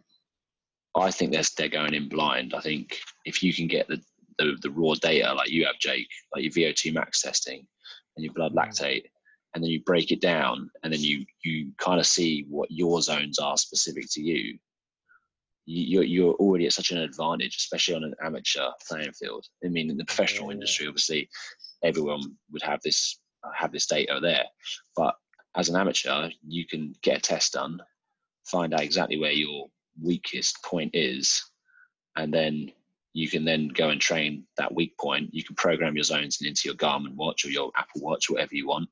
I 0.96 1.12
think 1.12 1.32
they're 1.32 1.44
they're 1.58 1.70
going 1.70 1.94
in 1.94 2.10
blind. 2.10 2.54
I 2.56 2.62
think 2.62 3.00
if 3.26 3.42
you 3.44 3.54
can 3.54 3.68
get 3.68 3.88
the 3.88 4.02
the, 4.38 4.58
the 4.62 4.72
raw 4.72 4.94
data 4.96 5.34
like 5.34 5.50
you 5.50 5.66
have, 5.66 5.80
Jake, 5.80 6.08
like 6.36 6.44
your 6.44 6.54
VO2 6.74 6.94
max 6.94 7.22
testing 7.22 7.68
and 8.16 8.24
your 8.24 8.34
blood 8.34 8.54
Mm. 8.54 8.58
lactate, 8.58 9.06
and 9.54 9.64
then 9.64 9.70
you 9.70 9.82
break 9.84 10.12
it 10.12 10.22
down 10.22 10.70
and 10.84 10.94
then 10.94 11.02
you 11.02 11.26
you 11.44 11.72
kind 11.78 12.00
of 12.00 12.06
see 12.08 12.46
what 12.50 12.70
your 12.72 13.02
zones 13.02 13.38
are 13.40 13.58
specific 13.58 14.06
to 14.12 14.22
you 14.22 14.58
you- 15.66 15.84
you're, 15.86 16.04
you're 16.04 16.34
already 16.36 16.66
at 16.66 16.74
such 16.74 16.92
an 16.92 16.98
advantage 16.98 17.56
especially 17.58 17.96
on 17.96 18.04
an 18.04 18.16
amateur 18.24 18.68
playing 18.88 19.12
field. 19.14 19.46
I 19.64 19.68
mean 19.68 19.90
in 19.90 19.98
the 19.98 20.06
professional 20.06 20.48
Yeah. 20.50 20.54
industry 20.56 20.88
obviously 20.88 21.30
everyone 21.84 22.22
would 22.52 22.62
have 22.64 22.82
this 22.84 23.20
have 23.56 23.72
this 23.72 23.88
data 23.88 24.20
there. 24.22 24.46
But 24.96 25.16
as 25.56 25.70
an 25.70 25.76
amateur 25.76 26.30
you 26.48 26.66
can 26.66 26.94
get 27.02 27.18
a 27.18 27.22
test 27.22 27.54
done 27.54 27.80
find 28.46 28.74
out 28.74 28.82
exactly 28.82 29.20
where 29.20 29.32
your 29.32 29.68
weakest 30.02 30.64
point 30.64 30.92
is 30.96 31.44
and 32.16 32.34
then 32.34 32.72
you 33.14 33.28
can 33.30 33.44
then 33.44 33.68
go 33.68 33.90
and 33.90 34.00
train 34.00 34.46
that 34.58 34.74
weak 34.74 34.98
point. 34.98 35.34
You 35.34 35.44
can 35.44 35.56
program 35.58 35.96
your 35.96 36.04
zones 36.06 36.38
into 36.42 36.62
your 36.66 36.76
garmin 36.76 37.14
watch 37.16 37.44
or 37.44 37.50
your 37.50 37.70
apple 37.76 38.00
watch 38.02 38.30
whatever 38.30 38.56
you 38.56 38.68
want 38.68 38.90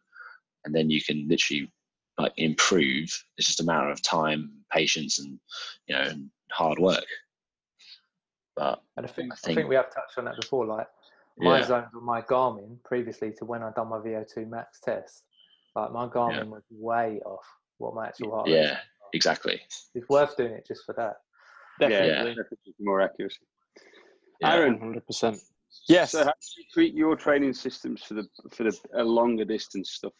and 0.66 0.74
then 0.74 0.89
you 0.89 1.01
can 1.01 1.28
literally 1.28 1.72
like 2.18 2.34
improve. 2.38 3.10
It's 3.38 3.47
just 3.47 3.62
a 3.62 3.66
matter 3.66 3.89
of 3.89 4.01
time, 4.03 4.51
patience, 4.72 5.20
and 5.20 5.39
you 5.88 5.95
know, 5.95 6.01
and 6.01 6.30
hard 6.51 6.80
work. 6.80 7.05
But 8.55 8.82
and 8.97 9.05
I 9.05 9.10
think, 9.10 9.32
I 9.32 9.36
I 9.36 9.38
think 9.38 9.57
think- 9.60 9.70
we 9.70 9.76
have 9.76 9.93
touched 9.93 10.18
on 10.18 10.26
that 10.26 10.39
before. 10.39 10.66
Like 10.66 10.88
my 11.38 11.60
yeah, 11.60 11.66
zones 11.66 11.88
on 11.95 12.03
my 12.03 12.22
Garmin 12.22 12.84
previously 12.84 13.32
to 13.38 13.45
when 13.45 13.64
I 13.64 13.72
done 13.72 13.89
my 13.89 13.99
VO2 13.99 14.49
max 14.49 14.80
test, 14.82 15.24
like 15.76 15.91
my 15.91 16.07
Garmin 16.07 16.47
was 16.49 16.64
way 16.70 17.22
off 17.26 17.45
what 17.78 17.95
my 17.95 18.07
actual 18.07 18.32
heart 18.32 18.47
rate. 18.47 18.55
yeah, 18.55 18.72
was. 18.72 18.78
exactly. 19.14 19.62
It's 19.95 20.10
worth 20.10 20.36
doing 20.36 20.51
it 20.51 20.68
just 20.68 20.84
for 20.86 20.93
that. 20.97 21.16
Definitely. 21.80 22.10
Yeah. 22.10 22.24
definitely 22.24 22.74
more 22.80 22.99
accuracy. 23.01 23.39
Yeah. 24.41 24.53
Aaron, 24.53 24.78
100%. 24.80 25.41
Yes. 25.88 26.12
So 26.12 26.20
how 26.20 26.26
do 26.26 26.32
you 26.57 26.66
treat 26.74 26.93
your 26.93 27.16
training 27.16 27.53
systems 27.53 28.01
for 28.03 28.16
the 28.16 28.28
for 28.51 28.64
the 28.64 28.78
uh, 28.97 29.03
longer 29.03 29.45
distance 29.45 29.91
stuff? 29.91 30.14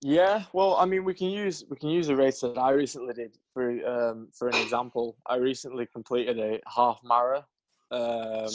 Yeah, 0.00 0.44
well, 0.52 0.76
I 0.76 0.84
mean, 0.84 1.04
we 1.04 1.14
can 1.14 1.28
use 1.28 1.64
we 1.68 1.76
can 1.76 1.88
use 1.88 2.08
a 2.08 2.16
race 2.16 2.40
that 2.40 2.56
I 2.56 2.70
recently 2.70 3.14
did 3.14 3.36
for 3.52 3.70
um, 3.86 4.28
for 4.32 4.48
an 4.48 4.56
example. 4.56 5.16
I 5.26 5.36
recently 5.36 5.86
completed 5.86 6.38
a 6.38 6.60
half 6.68 7.00
mara 7.02 7.44
um, 7.90 8.50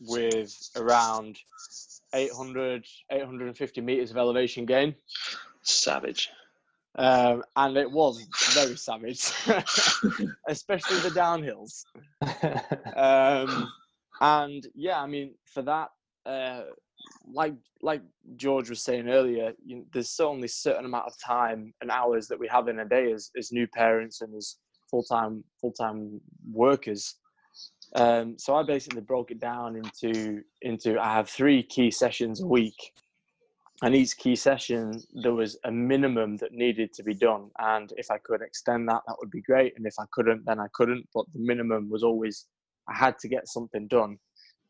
with 0.00 0.54
around 0.76 1.38
800 2.14 2.86
850 3.10 3.80
meters 3.82 4.10
of 4.10 4.16
elevation 4.16 4.64
gain, 4.64 4.94
Savage. 5.62 6.30
um, 6.96 7.42
and 7.56 7.76
it 7.76 7.90
was 7.90 8.26
very 8.54 8.76
savage, 8.76 9.30
especially 10.48 10.98
the 11.00 11.10
downhills. 11.10 11.84
Um, 12.96 13.68
and 14.20 14.66
yeah, 14.74 15.00
I 15.00 15.06
mean, 15.06 15.34
for 15.44 15.62
that, 15.62 15.90
uh, 16.26 16.62
like 17.32 17.54
like 17.82 18.02
George 18.36 18.70
was 18.70 18.82
saying 18.82 19.08
earlier, 19.08 19.52
you 19.64 19.84
there's 19.92 20.18
only 20.20 20.46
a 20.46 20.48
certain 20.48 20.84
amount 20.84 21.06
of 21.06 21.14
time 21.24 21.72
and 21.80 21.90
hours 21.90 22.28
that 22.28 22.38
we 22.38 22.48
have 22.48 22.68
in 22.68 22.80
a 22.80 22.84
day 22.84 23.12
as, 23.12 23.30
as 23.38 23.52
new 23.52 23.66
parents 23.68 24.20
and 24.20 24.34
as 24.34 24.56
full 24.90 25.02
time 25.02 25.44
full 25.60 25.72
time 25.72 26.20
workers. 26.50 27.16
Um, 27.94 28.36
so 28.38 28.54
I 28.54 28.62
basically 28.62 29.00
broke 29.00 29.30
it 29.30 29.40
down 29.40 29.76
into 29.76 30.42
into 30.62 30.98
I 30.98 31.12
have 31.14 31.28
three 31.28 31.62
key 31.62 31.90
sessions 31.90 32.42
a 32.42 32.46
week, 32.46 32.92
and 33.82 33.94
each 33.94 34.16
key 34.16 34.36
session 34.36 35.00
there 35.22 35.34
was 35.34 35.58
a 35.64 35.70
minimum 35.70 36.36
that 36.38 36.52
needed 36.52 36.92
to 36.94 37.02
be 37.02 37.14
done, 37.14 37.50
and 37.58 37.92
if 37.96 38.10
I 38.10 38.18
could 38.18 38.42
extend 38.42 38.88
that, 38.88 39.02
that 39.06 39.16
would 39.18 39.30
be 39.30 39.42
great, 39.42 39.74
and 39.76 39.86
if 39.86 39.94
I 39.98 40.04
couldn't, 40.12 40.44
then 40.44 40.60
I 40.60 40.66
couldn't. 40.74 41.06
But 41.14 41.26
the 41.32 41.40
minimum 41.40 41.88
was 41.90 42.02
always 42.02 42.46
I 42.88 42.96
had 42.96 43.18
to 43.20 43.28
get 43.28 43.48
something 43.48 43.86
done 43.88 44.18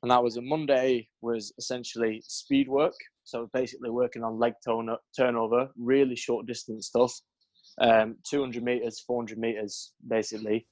and 0.02 0.10
that 0.10 0.22
was 0.22 0.36
a 0.36 0.42
Monday 0.42 1.08
was 1.22 1.52
essentially 1.58 2.22
speed 2.26 2.68
work. 2.68 2.94
So 3.24 3.48
basically 3.52 3.90
working 3.90 4.22
on 4.22 4.38
leg 4.38 4.54
tone- 4.64 4.96
turnover, 5.16 5.70
really 5.76 6.16
short 6.16 6.46
distance 6.46 6.86
stuff, 6.86 7.12
um, 7.80 8.16
200 8.28 8.62
meters, 8.62 9.00
400 9.00 9.38
meters, 9.38 9.92
basically. 10.06 10.66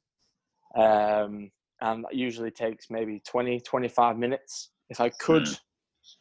Um, 0.76 1.50
and 1.80 2.04
that 2.04 2.14
usually 2.14 2.50
takes 2.50 2.86
maybe 2.90 3.20
20, 3.26 3.60
25 3.60 4.16
minutes. 4.16 4.70
If 4.88 5.00
I 5.00 5.10
could 5.10 5.44
Mm. 5.44 5.60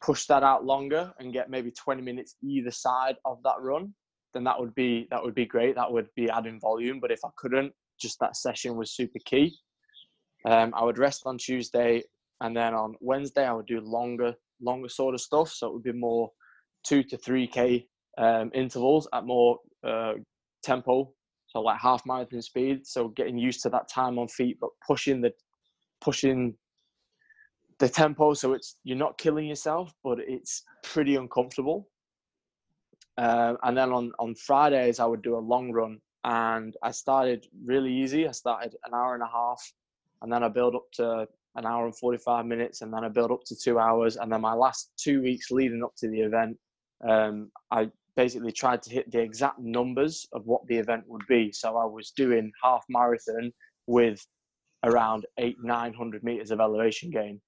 push 0.02 0.26
that 0.26 0.44
out 0.44 0.66
longer 0.66 1.14
and 1.20 1.32
get 1.32 1.50
maybe 1.50 1.72
20 1.72 2.02
minutes 2.02 2.36
either 2.42 2.72
side 2.72 3.18
of 3.24 3.42
that 3.44 3.62
run, 3.62 3.94
then 4.34 4.44
that 4.44 4.60
would 4.60 4.76
be 4.76 5.08
that 5.12 5.24
would 5.24 5.36
be 5.36 5.46
great. 5.46 5.76
That 5.76 5.92
would 5.92 6.10
be 6.16 6.30
adding 6.30 6.60
volume. 6.60 7.00
But 7.00 7.12
if 7.12 7.24
I 7.24 7.30
couldn't, 7.38 7.74
just 8.00 8.20
that 8.20 8.36
session 8.36 8.76
was 8.76 8.92
super 8.96 9.20
key. 9.26 9.58
Um, 10.46 10.74
I 10.76 10.84
would 10.84 10.98
rest 10.98 11.24
on 11.26 11.38
Tuesday, 11.38 12.04
and 12.42 12.56
then 12.56 12.74
on 12.74 12.96
Wednesday 13.02 13.46
I 13.46 13.54
would 13.54 13.66
do 13.66 13.80
longer, 13.82 14.34
longer 14.62 14.90
sort 14.90 15.16
of 15.16 15.22
stuff. 15.22 15.50
So 15.50 15.68
it 15.68 15.74
would 15.74 15.84
be 15.84 15.92
more 15.92 16.32
two 16.84 17.04
to 17.04 17.18
three 17.18 17.48
k 17.48 17.88
um, 18.18 18.52
intervals 18.54 19.08
at 19.14 19.26
more 19.26 19.60
uh, 19.86 20.14
tempo, 20.64 21.12
so 21.48 21.62
like 21.62 21.80
half 21.80 22.06
marathon 22.06 22.42
speed. 22.42 22.86
So 22.86 23.10
getting 23.10 23.38
used 23.38 23.62
to 23.64 23.70
that 23.70 23.90
time 23.90 24.20
on 24.20 24.28
feet, 24.28 24.58
but 24.60 24.70
pushing 24.86 25.22
the 25.22 25.32
pushing 26.02 26.56
the 27.80 27.90
tempo 27.90 28.34
so 28.34 28.54
it's 28.54 28.78
you're 28.84 28.98
not 28.98 29.18
killing 29.18 29.48
yourself, 29.48 29.94
but 30.04 30.20
it's 30.20 30.64
pretty 30.84 31.16
uncomfortable. 31.16 31.90
Um, 33.18 33.58
and 33.64 33.78
then 33.78 33.92
on 33.92 34.12
on 34.20 34.36
Fridays 34.36 35.00
I 35.00 35.06
would 35.06 35.22
do 35.22 35.38
a 35.38 35.40
long 35.40 35.72
run, 35.72 36.00
and 36.24 36.76
I 36.84 36.92
started 36.92 37.46
really 37.64 37.94
easy. 37.94 38.28
I 38.28 38.32
started 38.32 38.76
an 38.86 38.94
hour 38.94 39.14
and 39.14 39.24
a 39.24 39.28
half, 39.28 39.62
and 40.22 40.32
then 40.32 40.44
I 40.44 40.50
build 40.50 40.76
up 40.76 40.86
to 40.94 41.28
an 41.56 41.66
hour 41.66 41.86
and 41.86 41.98
45 41.98 42.46
minutes 42.46 42.82
and 42.82 42.94
then 42.94 43.04
I 43.04 43.10
build 43.10 43.32
up 43.32 43.44
to 43.46 43.56
two 43.56 43.80
hours. 43.80 44.18
And 44.18 44.32
then 44.32 44.42
my 44.42 44.54
last 44.54 44.92
two 44.98 45.22
weeks 45.22 45.52
leading 45.52 45.84
up 45.84 45.94
to 45.98 46.10
the 46.10 46.22
event, 46.22 46.58
um, 47.08 47.52
I 47.72 47.90
basically 48.16 48.52
tried 48.52 48.82
to 48.84 48.90
hit 48.90 49.12
the 49.12 49.20
exact 49.22 49.60
numbers 49.60 50.28
of 50.34 50.46
what 50.46 50.66
the 50.68 50.78
event 50.78 51.04
would 51.08 51.26
be. 51.28 51.52
So 51.52 51.78
I 51.78 51.86
was 51.86 52.12
doing 52.12 52.52
half 52.62 52.84
marathon 52.90 53.52
with 53.88 54.26
around 54.84 55.26
eight, 55.40 55.58
900 55.62 56.24
meters 56.24 56.52
of 56.52 56.60
elevation 56.60 57.10
gain. 57.10 57.42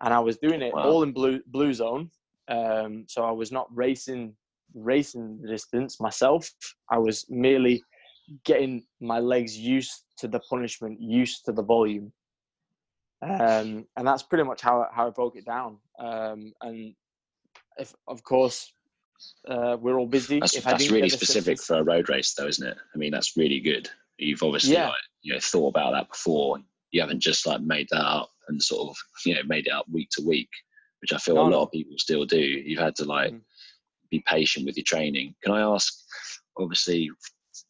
And 0.00 0.12
I 0.14 0.18
was 0.20 0.38
doing 0.38 0.62
it 0.62 0.72
Wow. 0.74 0.84
all 0.84 1.02
in 1.02 1.12
blue, 1.12 1.40
blue 1.48 1.72
zone. 1.72 2.10
Um, 2.48 3.04
so 3.08 3.24
I 3.24 3.30
was 3.30 3.52
not 3.52 3.68
racing, 3.74 4.34
racing 4.74 5.40
the 5.42 5.48
distance 5.48 6.00
myself. 6.00 6.50
I 6.90 6.98
was 6.98 7.24
merely 7.28 7.82
getting 8.44 8.84
my 9.00 9.18
legs 9.18 9.56
used 9.56 10.04
to 10.18 10.28
the 10.28 10.40
punishment, 10.40 11.00
used 11.00 11.44
to 11.44 11.52
the 11.52 11.62
volume 11.62 12.12
um, 13.22 13.86
and 13.96 14.06
that's 14.06 14.22
pretty 14.22 14.44
much 14.44 14.60
how 14.60 14.82
I- 14.82 14.94
how 14.94 15.06
I 15.06 15.10
broke 15.10 15.36
it 15.36 15.44
down. 15.46 15.78
Um, 15.98 16.52
and 16.60 16.94
if 17.78 17.94
of 18.08 18.22
course 18.24 18.72
uh, 19.48 19.76
we're 19.80 19.96
all 19.98 20.06
busy, 20.06 20.40
That's, 20.40 20.56
if 20.56 20.64
that's 20.64 20.82
didn't 20.82 20.96
really 20.96 21.08
specific 21.08 21.60
for 21.60 21.76
a 21.78 21.82
road 21.84 22.08
race, 22.08 22.34
though, 22.34 22.48
isn't 22.48 22.66
it? 22.66 22.76
I 22.92 22.98
mean, 22.98 23.12
that's 23.12 23.36
really 23.36 23.60
good. 23.60 23.88
You've 24.18 24.42
obviously 24.42 24.72
Yeah. 24.74 24.88
like, 24.88 24.96
you 25.22 25.32
know 25.32 25.40
thought 25.40 25.68
about 25.68 25.92
that 25.92 26.08
before. 26.08 26.58
You 26.90 27.00
haven't 27.00 27.20
just 27.20 27.46
like 27.46 27.60
made 27.62 27.88
that 27.90 28.04
up 28.04 28.30
and 28.48 28.60
sort 28.62 28.90
of 28.90 28.96
you 29.26 29.34
know 29.34 29.42
made 29.46 29.66
it 29.66 29.72
up 29.72 29.86
week 29.88 30.10
to 30.12 30.22
week, 30.26 30.50
which 31.00 31.12
I 31.12 31.18
feel 31.18 31.36
No, 31.36 31.42
a 31.42 31.44
lot 31.44 31.50
no. 31.50 31.62
of 31.62 31.70
people 31.72 31.96
still 31.98 32.24
do. 32.26 32.38
You've 32.40 32.80
had 32.80 32.96
to 32.96 33.04
like 33.04 33.32
Mhm. 33.32 33.42
be 34.10 34.22
patient 34.26 34.66
with 34.66 34.76
your 34.76 34.84
training. 34.84 35.34
Can 35.42 35.52
I 35.52 35.60
ask? 35.60 35.94
Obviously, 36.58 36.98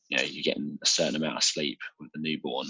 you 0.08 0.16
know 0.16 0.22
you're 0.24 0.42
getting 0.42 0.78
a 0.82 0.86
certain 0.86 1.16
amount 1.16 1.36
of 1.36 1.44
sleep 1.44 1.78
with 2.00 2.10
the 2.14 2.20
newborn, 2.20 2.68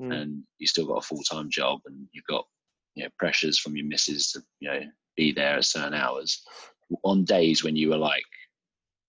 Mm. 0.00 0.14
and 0.14 0.42
you 0.58 0.66
still 0.66 0.86
got 0.86 0.98
a 0.98 1.06
full 1.06 1.22
time 1.22 1.50
job, 1.50 1.80
and 1.86 2.06
you've 2.12 2.26
got 2.26 2.46
you 2.94 3.04
know 3.04 3.10
pressures 3.18 3.58
from 3.58 3.76
your 3.76 3.86
missus 3.86 4.32
to 4.32 4.42
you 4.60 4.70
know 4.70 4.80
be 5.16 5.32
there 5.32 5.56
at 5.56 5.64
certain 5.64 5.94
hours. 5.94 6.42
On 7.04 7.24
days 7.24 7.62
when 7.62 7.76
you 7.76 7.90
were 7.90 7.98
like, 7.98 8.24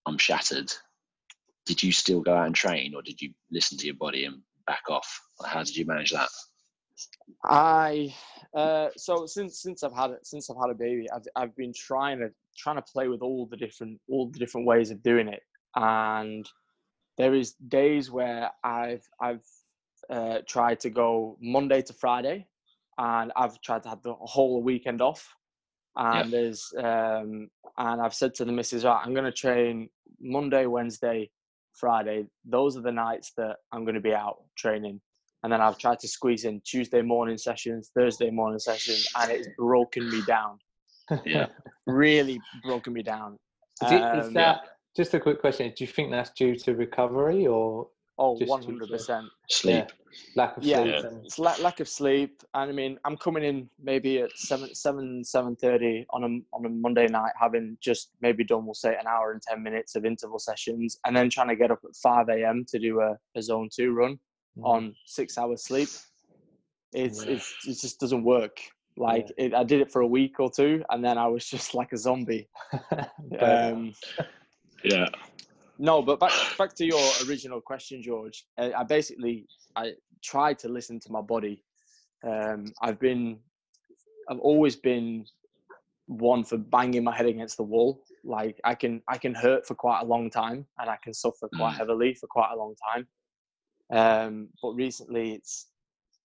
I'm 0.06 0.18
shattered, 0.18 0.72
did 1.66 1.82
you 1.84 1.92
still 1.92 2.22
go 2.22 2.36
out 2.36 2.48
and 2.48 2.56
train, 2.56 2.96
or 2.96 3.02
did 3.02 3.22
you 3.22 3.34
listen 3.52 3.78
to 3.78 3.86
your 3.86 3.96
body 3.96 4.26
and 4.26 4.42
back 4.66 4.84
off? 4.90 5.22
How 5.46 5.64
did 5.64 5.76
you 5.76 5.86
manage 5.86 6.12
that? 6.12 6.30
I 7.46 8.14
uh, 8.56 8.90
so 8.98 9.26
since 9.26 9.62
since 9.62 9.84
I've 9.84 9.96
had 9.96 10.12
it 10.12 10.26
since 10.26 10.50
I've 10.50 10.58
had 10.58 10.72
a 10.72 10.76
baby, 10.76 11.10
I've 11.12 11.28
I've 11.36 11.56
been 11.56 11.74
trying 11.74 12.20
to 12.20 12.32
trying 12.58 12.78
to 12.78 12.82
play 12.82 13.08
with 13.08 13.22
all 13.22 13.46
the 13.46 13.58
different 13.58 14.00
all 14.10 14.30
the 14.30 14.40
different 14.40 14.66
ways 14.66 14.92
of 14.92 15.04
doing 15.04 15.28
it, 15.28 15.44
and 15.76 16.50
there 17.18 17.36
is 17.36 17.54
days 17.54 18.10
where 18.10 18.50
I've 18.64 19.08
I've 19.22 19.46
uh, 20.10 20.40
tried 20.48 20.80
to 20.82 20.90
go 20.90 21.38
Monday 21.42 21.82
to 21.84 21.94
Friday, 21.94 22.48
and 22.98 23.32
I've 23.36 23.60
tried 23.62 23.84
to 23.84 23.90
have 23.90 24.02
the 24.02 24.14
whole 24.14 24.62
weekend 24.62 25.02
off. 25.02 25.28
And 25.96 26.32
there's 26.32 26.72
um, 26.78 27.50
and 27.78 28.02
I've 28.02 28.14
said 28.14 28.34
to 28.36 28.46
the 28.46 28.52
missus, 28.52 28.86
right, 28.86 29.02
I'm 29.04 29.14
going 29.14 29.26
to 29.26 29.32
train 29.32 29.90
Monday, 30.22 30.66
Wednesday, 30.66 31.30
Friday. 31.74 32.26
Those 32.46 32.78
are 32.78 32.82
the 32.82 32.92
nights 32.92 33.34
that 33.38 33.58
I'm 33.72 33.84
going 33.84 33.96
to 33.96 34.02
be 34.02 34.14
out 34.14 34.38
training. 34.58 35.02
And 35.44 35.52
then 35.52 35.62
I've 35.62 35.78
tried 35.78 36.00
to 36.00 36.08
squeeze 36.08 36.44
in 36.46 36.62
Tuesday 36.66 37.02
morning 37.02 37.38
sessions, 37.38 37.92
Thursday 37.96 38.30
morning 38.30 38.60
sessions, 38.60 39.08
and 39.16 39.32
it's 39.32 39.48
broken 39.58 40.10
me 40.10 40.22
down. 40.28 40.58
Yeah. 41.26 41.48
Really 41.88 42.40
broken 42.64 42.94
me 42.94 43.02
down. 43.02 43.36
Is, 43.84 43.92
it, 43.92 44.02
is 44.20 44.28
Um, 44.28 44.34
that 44.36 44.62
just 44.96 45.14
a 45.16 45.20
quick 45.20 45.42
question? 45.42 45.74
Do 45.76 45.84
you 45.84 45.88
think 45.88 46.12
that's 46.12 46.30
due 46.38 46.56
to 46.58 46.76
recovery 46.76 47.48
or 47.48 47.88
Oh, 48.20 48.38
just 48.38 48.52
hundred 48.52 48.90
percent. 48.90 49.28
Sleep. 49.50 49.86
lack 50.36 50.58
of 50.58 50.64
Yeah. 50.66 50.84
sleep? 50.84 50.96
Yeah. 51.04 51.18
It's 51.24 51.40
lack, 51.40 51.60
lack 51.60 51.80
of 51.80 51.88
sleep, 51.88 52.44
and 52.54 52.70
I 52.70 52.74
mean, 52.74 53.00
I'm 53.06 53.16
coming 53.16 53.44
in 53.46 53.70
maybe 53.82 54.20
at 54.20 54.38
seven, 54.38 54.76
seven, 54.76 55.24
seven 55.24 55.56
thirty 55.56 56.06
on 56.10 56.24
a 56.26 56.56
on 56.56 56.66
a 56.66 56.70
Monday 56.70 57.08
night, 57.08 57.32
having 57.40 57.78
just 57.80 58.12
maybe 58.22 58.44
done, 58.44 58.66
we'll 58.66 58.74
say, 58.74 58.90
an 59.00 59.08
hour 59.08 59.32
and 59.32 59.42
ten 59.42 59.64
minutes 59.64 59.96
of 59.96 60.06
interval 60.06 60.38
sessions, 60.38 61.00
and 61.06 61.16
then 61.16 61.30
trying 61.30 61.48
to 61.48 61.56
get 61.56 61.72
up 61.72 61.80
at 61.86 61.96
five 61.96 62.28
a.m. 62.30 62.66
to 62.68 62.78
do 62.78 63.00
a, 63.00 63.18
a 63.36 63.42
zone 63.42 63.70
two 63.74 63.94
run 63.94 64.20
on 64.64 64.94
six 65.06 65.38
hours 65.38 65.64
sleep. 65.64 65.88
It's 66.92 67.26
Yeah. 67.26 67.34
it's 67.34 67.56
it 67.66 67.80
just 67.80 68.00
doesn't 68.02 68.26
work. 68.26 68.58
Like 68.98 69.28
it, 69.38 69.54
I 69.54 69.64
did 69.64 69.80
it 69.80 69.90
for 69.94 70.02
a 70.02 70.08
week 70.08 70.42
or 70.42 70.52
two, 70.52 70.84
and 70.90 71.02
then 71.06 71.18
I 71.18 71.28
was 71.28 71.46
just 71.56 71.74
like 71.74 71.94
a 71.94 71.98
zombie. 71.98 72.50
Um, 73.42 73.94
Yeah. 74.84 75.08
No, 75.80 76.02
but 76.02 76.20
back 76.20 76.34
back 76.58 76.76
to 76.76 76.86
your 76.86 77.02
original 77.28 77.62
question, 77.62 78.04
George. 78.04 78.46
I, 78.58 78.74
I 78.74 78.84
basically 78.84 79.48
I 79.76 79.94
tried 80.22 80.60
to 80.60 80.70
listen 80.70 81.00
to 81.00 81.12
my 81.12 81.22
body. 81.22 81.64
Um, 82.28 82.66
I've 82.82 83.00
been, 83.00 83.40
I've 84.30 84.40
always 84.40 84.76
been 84.76 85.26
one 86.08 86.44
for 86.44 86.58
banging 86.58 87.04
my 87.06 87.16
head 87.16 87.28
against 87.28 87.58
the 87.58 87.64
wall. 87.64 88.04
Like 88.26 88.60
I 88.66 88.76
can 88.76 89.02
I 89.08 89.18
can 89.18 89.34
hurt 89.34 89.66
for 89.66 89.76
quite 89.76 90.02
a 90.02 90.06
long 90.06 90.30
time, 90.30 90.68
and 90.78 90.90
I 90.90 90.98
can 91.02 91.14
suffer 91.14 91.50
quite 91.56 91.76
Mm. 91.76 91.78
heavily 91.78 92.14
for 92.14 92.28
quite 92.28 92.52
a 92.54 92.58
long 92.58 92.76
time. 92.94 93.08
Um, 93.92 94.50
but 94.62 94.74
recently, 94.74 95.34
it's 95.34 95.68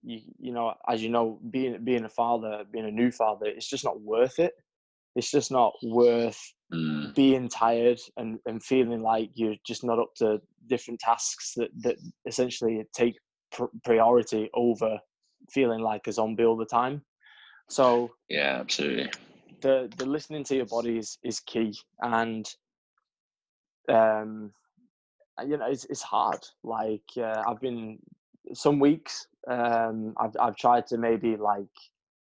you, 0.02 0.20
you 0.38 0.52
know, 0.52 0.74
as 0.88 1.02
you 1.02 1.08
know, 1.10 1.38
being 1.50 1.82
being 1.84 2.04
a 2.04 2.08
father, 2.08 2.64
being 2.72 2.86
a 2.86 2.90
new 2.90 3.12
father, 3.12 3.46
it's 3.46 3.68
just 3.68 3.84
not 3.84 4.00
worth 4.00 4.38
it. 4.40 4.54
It's 5.16 5.30
just 5.30 5.50
not 5.50 5.74
worth 5.82 6.40
Mm. 6.72 7.14
being 7.14 7.48
tired 7.48 8.00
and, 8.16 8.38
and 8.46 8.62
feeling 8.64 9.02
like 9.02 9.30
you're 9.34 9.54
just 9.66 9.84
not 9.84 9.98
up 9.98 10.14
to 10.16 10.40
different 10.66 10.98
tasks 10.98 11.52
that, 11.56 11.68
that 11.82 11.96
essentially 12.26 12.82
take 12.94 13.14
pr- 13.52 13.64
priority 13.84 14.48
over 14.54 14.98
feeling 15.50 15.80
like 15.80 16.06
a 16.06 16.12
zombie 16.12 16.44
all 16.44 16.56
the 16.56 16.64
time. 16.64 17.04
So 17.68 18.12
Yeah, 18.28 18.56
absolutely. 18.60 19.10
the 19.60 19.92
the 19.98 20.06
listening 20.06 20.42
to 20.44 20.56
your 20.56 20.66
body 20.66 20.98
is, 20.98 21.18
is 21.22 21.38
key 21.40 21.76
and 22.00 22.46
um 23.88 24.52
you 25.46 25.56
know 25.58 25.66
it's, 25.66 25.84
it's 25.86 26.02
hard 26.02 26.40
like 26.62 27.04
uh, 27.18 27.42
i've 27.46 27.60
been 27.60 27.98
some 28.54 28.78
weeks 28.80 29.26
um 29.48 30.14
I've, 30.16 30.36
I've 30.40 30.56
tried 30.56 30.86
to 30.88 30.98
maybe 30.98 31.36
like 31.36 31.74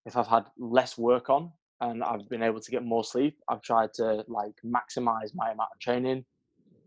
if 0.06 0.18
i've 0.18 0.28
had 0.28 0.46
less 0.58 0.98
work 0.98 1.30
on 1.30 1.52
and 1.84 2.04
i've 2.04 2.28
been 2.30 2.44
able 2.50 2.60
to 2.66 2.72
get 2.76 2.84
more 2.84 3.04
sleep 3.04 3.36
i've 3.50 3.62
tried 3.62 3.92
to 3.94 4.24
like 4.28 4.56
maximize 4.78 5.30
my 5.42 5.48
amount 5.52 5.70
of 5.74 5.80
training 5.80 6.20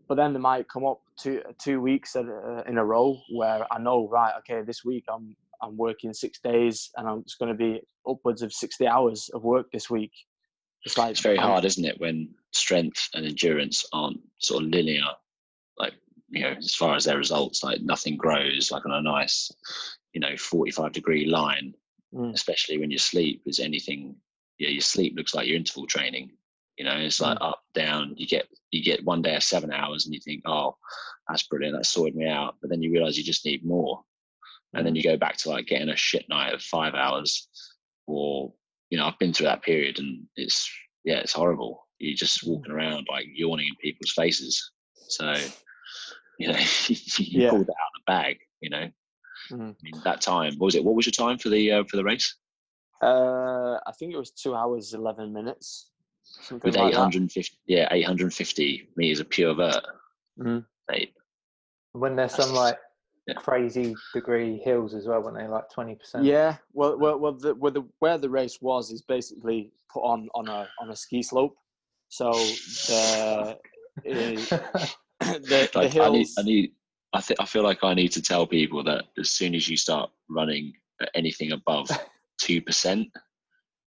but 0.07 0.15
then 0.15 0.31
there 0.33 0.41
might 0.51 0.67
come 0.73 0.85
up 0.85 0.99
two 1.21 1.41
two 1.63 1.79
weeks 1.81 2.15
at, 2.15 2.25
a- 2.25 2.63
in 2.67 2.77
a 2.77 2.85
row 2.93 3.17
where 3.39 3.61
i 3.73 3.77
know 3.79 4.07
right 4.09 4.33
okay 4.39 4.61
this 4.61 4.83
week 4.83 5.05
i'm 5.13 5.35
i'm 5.61 5.75
working 5.77 6.13
six 6.13 6.39
days 6.51 6.89
and 6.97 7.07
i'm 7.07 7.23
just 7.23 7.39
going 7.39 7.51
to 7.51 7.57
be 7.57 7.81
upwards 8.07 8.41
of 8.41 8.51
60 8.53 8.87
hours 8.87 9.29
of 9.33 9.43
work 9.43 9.67
this 9.71 9.89
week 9.89 10.11
it's 10.85 10.97
like 10.97 11.11
It's 11.11 11.19
very 11.21 11.37
hard, 11.37 11.65
isn't 11.65 11.83
it, 11.83 11.99
when 11.99 12.29
strength 12.53 13.09
and 13.13 13.25
endurance 13.25 13.83
aren't 13.91 14.21
sort 14.37 14.63
of 14.63 14.69
linear, 14.69 15.09
like, 15.77 15.95
you 16.29 16.43
know, 16.43 16.51
as 16.57 16.75
far 16.75 16.95
as 16.95 17.03
their 17.03 17.17
results, 17.17 17.61
like 17.61 17.81
nothing 17.81 18.15
grows 18.15 18.71
like 18.71 18.85
on 18.85 18.93
a 18.93 19.01
nice, 19.01 19.51
you 20.13 20.21
know, 20.21 20.37
45 20.37 20.93
degree 20.93 21.25
line, 21.25 21.73
Mm. 22.13 22.33
especially 22.33 22.77
when 22.79 22.89
you 22.89 22.97
sleep 22.99 23.41
is 23.47 23.59
anything, 23.59 24.15
yeah, 24.59 24.69
your 24.69 24.81
sleep 24.81 25.13
looks 25.15 25.33
like 25.35 25.47
your 25.47 25.57
interval 25.57 25.87
training. 25.87 26.31
You 26.77 26.85
know, 26.85 26.95
it's 26.95 27.19
like 27.19 27.37
up, 27.41 27.61
down. 27.73 28.13
You 28.17 28.27
get 28.27 28.47
you 28.71 28.83
get 28.83 29.03
one 29.03 29.21
day 29.21 29.35
of 29.35 29.43
seven 29.43 29.71
hours, 29.71 30.05
and 30.05 30.13
you 30.13 30.19
think, 30.19 30.43
oh, 30.45 30.75
that's 31.27 31.43
brilliant, 31.43 31.75
that's 31.75 31.89
sorted 31.89 32.15
me 32.15 32.27
out. 32.27 32.55
But 32.61 32.69
then 32.69 32.81
you 32.81 32.91
realize 32.91 33.17
you 33.17 33.23
just 33.23 33.45
need 33.45 33.65
more, 33.65 34.03
and 34.73 34.85
then 34.85 34.95
you 34.95 35.03
go 35.03 35.17
back 35.17 35.37
to 35.37 35.49
like 35.49 35.67
getting 35.67 35.89
a 35.89 35.95
shit 35.95 36.27
night 36.29 36.53
of 36.53 36.61
five 36.61 36.93
hours, 36.93 37.47
or 38.05 38.53
you 38.89 38.97
know, 38.97 39.05
I've 39.07 39.19
been 39.19 39.33
through 39.33 39.47
that 39.47 39.63
period, 39.63 39.99
and 39.99 40.25
it's 40.35 40.69
yeah, 41.03 41.17
it's 41.17 41.33
horrible. 41.33 41.87
You're 41.99 42.15
just 42.15 42.45
walking 42.45 42.71
around 42.71 43.07
like 43.09 43.25
yawning 43.33 43.67
in 43.67 43.75
people's 43.81 44.11
faces. 44.11 44.71
So, 45.07 45.33
you 46.37 46.47
know, 46.49 46.59
you 46.87 47.41
Yeah. 47.41 47.49
pulled 47.49 47.63
it 47.63 47.69
out 47.69 47.95
of 47.95 47.95
the 47.95 48.03
bag. 48.05 48.37
You 48.61 48.69
know, 48.69 48.89
Mhm. 49.51 49.71
I 49.71 49.75
mean, 49.81 50.01
that 50.03 50.21
time. 50.21 50.53
What 50.57 50.65
was 50.65 50.75
it? 50.75 50.83
What 50.83 50.95
was 50.95 51.05
your 51.07 51.11
time 51.13 51.37
for 51.39 51.49
the 51.49 51.71
uh, 51.71 51.83
for 51.89 51.97
the 51.97 52.03
race? 52.03 52.35
Uh, 53.01 53.79
I 53.85 53.91
think 53.97 54.13
it 54.13 54.17
was 54.17 54.31
two 54.31 54.55
hours 54.55 54.93
eleven 54.93 55.33
minutes. 55.33 55.91
Something 56.23 56.71
With 56.71 56.75
like 56.75 56.91
850, 56.91 57.57
yeah, 57.67 57.87
850 57.89 58.89
meters 58.97 59.21
of 59.21 59.29
pure 59.29 59.53
vert. 59.53 59.81
Mhm. 60.37 60.65
Mate, 60.89 61.13
when 61.93 62.15
there's 62.15 62.35
some 62.35 62.53
like 62.53 62.77
yeah. 63.27 63.35
crazy 63.35 63.95
degree 64.13 64.57
hills 64.57 64.93
as 64.93 65.07
well, 65.07 65.21
weren't 65.21 65.37
they? 65.37 65.47
Like 65.47 65.69
twenty 65.69 65.95
percent. 65.95 66.25
Yeah, 66.25 66.57
well, 66.73 66.97
well, 66.97 67.19
well 67.19 67.33
the, 67.33 67.55
where 67.55 67.71
the 67.71 67.83
where 67.99 68.17
the 68.17 68.29
race 68.29 68.59
was 68.61 68.91
is 68.91 69.01
basically 69.01 69.71
put 69.91 70.01
on 70.01 70.29
on 70.33 70.47
a 70.47 70.67
on 70.81 70.89
a 70.91 70.95
ski 70.95 71.21
slope. 71.21 71.55
So 72.09 72.31
the 72.31 73.57
the, 74.03 74.95
the 75.19 75.69
like, 75.75 75.91
hills. 75.91 76.07
I 76.07 76.11
need, 76.11 76.27
I 76.37 76.43
need, 76.43 76.71
I 77.13 77.21
think, 77.21 77.39
I 77.39 77.45
feel 77.45 77.63
like 77.63 77.83
I 77.83 77.93
need 77.93 78.11
to 78.13 78.21
tell 78.21 78.45
people 78.45 78.83
that 78.83 79.05
as 79.17 79.31
soon 79.31 79.55
as 79.55 79.67
you 79.67 79.77
start 79.77 80.09
running 80.29 80.73
anything 81.15 81.51
above 81.51 81.89
two 82.39 82.61
percent, 82.61 83.07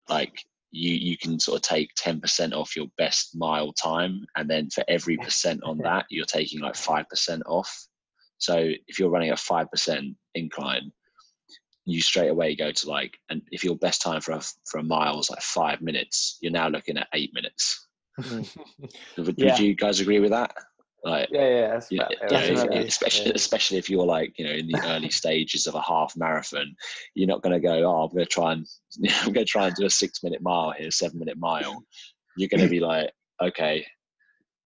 like 0.09 0.43
you, 0.71 0.93
you 0.93 1.17
can 1.17 1.39
sort 1.39 1.57
of 1.57 1.61
take 1.63 1.89
ten 1.95 2.19
percent 2.19 2.53
off 2.53 2.75
your 2.75 2.87
best 2.97 3.35
mile 3.35 3.73
time, 3.73 4.25
and 4.35 4.49
then 4.49 4.69
for 4.69 4.83
every 4.87 5.17
percent 5.17 5.61
on 5.63 5.77
that, 5.83 6.05
you're 6.09 6.25
taking 6.25 6.59
like 6.59 6.75
five 6.75 7.07
percent 7.09 7.43
off. 7.45 7.87
So 8.37 8.71
if 8.87 8.99
you're 8.99 9.09
running 9.09 9.31
a 9.31 9.37
five 9.37 9.69
percent 9.71 10.15
incline, 10.35 10.91
you 11.85 12.01
straight 12.01 12.29
away 12.29 12.55
go 12.55 12.71
to 12.71 12.89
like, 12.89 13.17
and 13.29 13.41
if 13.51 13.63
your 13.63 13.77
best 13.77 14.01
time 14.01 14.21
for 14.21 14.33
a 14.33 14.41
for 14.69 14.79
a 14.79 14.83
mile 14.83 15.19
is 15.19 15.29
like 15.29 15.41
five 15.41 15.81
minutes, 15.81 16.37
you're 16.41 16.51
now 16.51 16.67
looking 16.67 16.97
at 16.97 17.07
eight 17.13 17.31
minutes. 17.33 17.87
Mm-hmm. 18.19 19.21
Would, 19.23 19.35
Yeah. 19.37 19.51
would 19.51 19.59
you 19.59 19.75
guys 19.75 19.99
agree 19.99 20.19
with 20.19 20.31
that? 20.31 20.53
Like, 21.03 21.29
yeah, 21.31 21.47
yeah, 21.47 21.67
that's 21.67 21.91
yeah, 21.91 22.03
about 22.03 22.31
yeah, 22.31 22.79
especially 22.81 23.31
especially 23.31 23.77
if 23.77 23.89
you're 23.89 24.05
like 24.05 24.33
you 24.37 24.45
know 24.45 24.51
in 24.51 24.67
the 24.67 24.79
early 24.83 25.09
stages 25.09 25.67
of 25.67 25.75
a 25.75 25.81
half 25.81 26.13
marathon, 26.17 26.75
you're 27.13 27.27
not 27.27 27.43
going 27.43 27.53
to 27.53 27.59
go. 27.59 27.83
Oh, 27.83 28.03
I'm 28.03 28.13
going 28.13 28.25
to 28.25 28.31
try 28.31 28.53
and 28.53 28.65
I'm 29.21 29.33
going 29.33 29.45
to 29.45 29.51
try 29.51 29.67
and 29.67 29.75
do 29.75 29.85
a 29.85 29.89
six 29.89 30.23
minute 30.23 30.41
mile 30.41 30.71
here, 30.71 30.91
seven 30.91 31.19
minute 31.19 31.37
mile. 31.37 31.83
You're 32.35 32.49
going 32.49 32.61
to 32.61 32.69
be 32.69 32.79
like, 32.79 33.11
okay, 33.41 33.85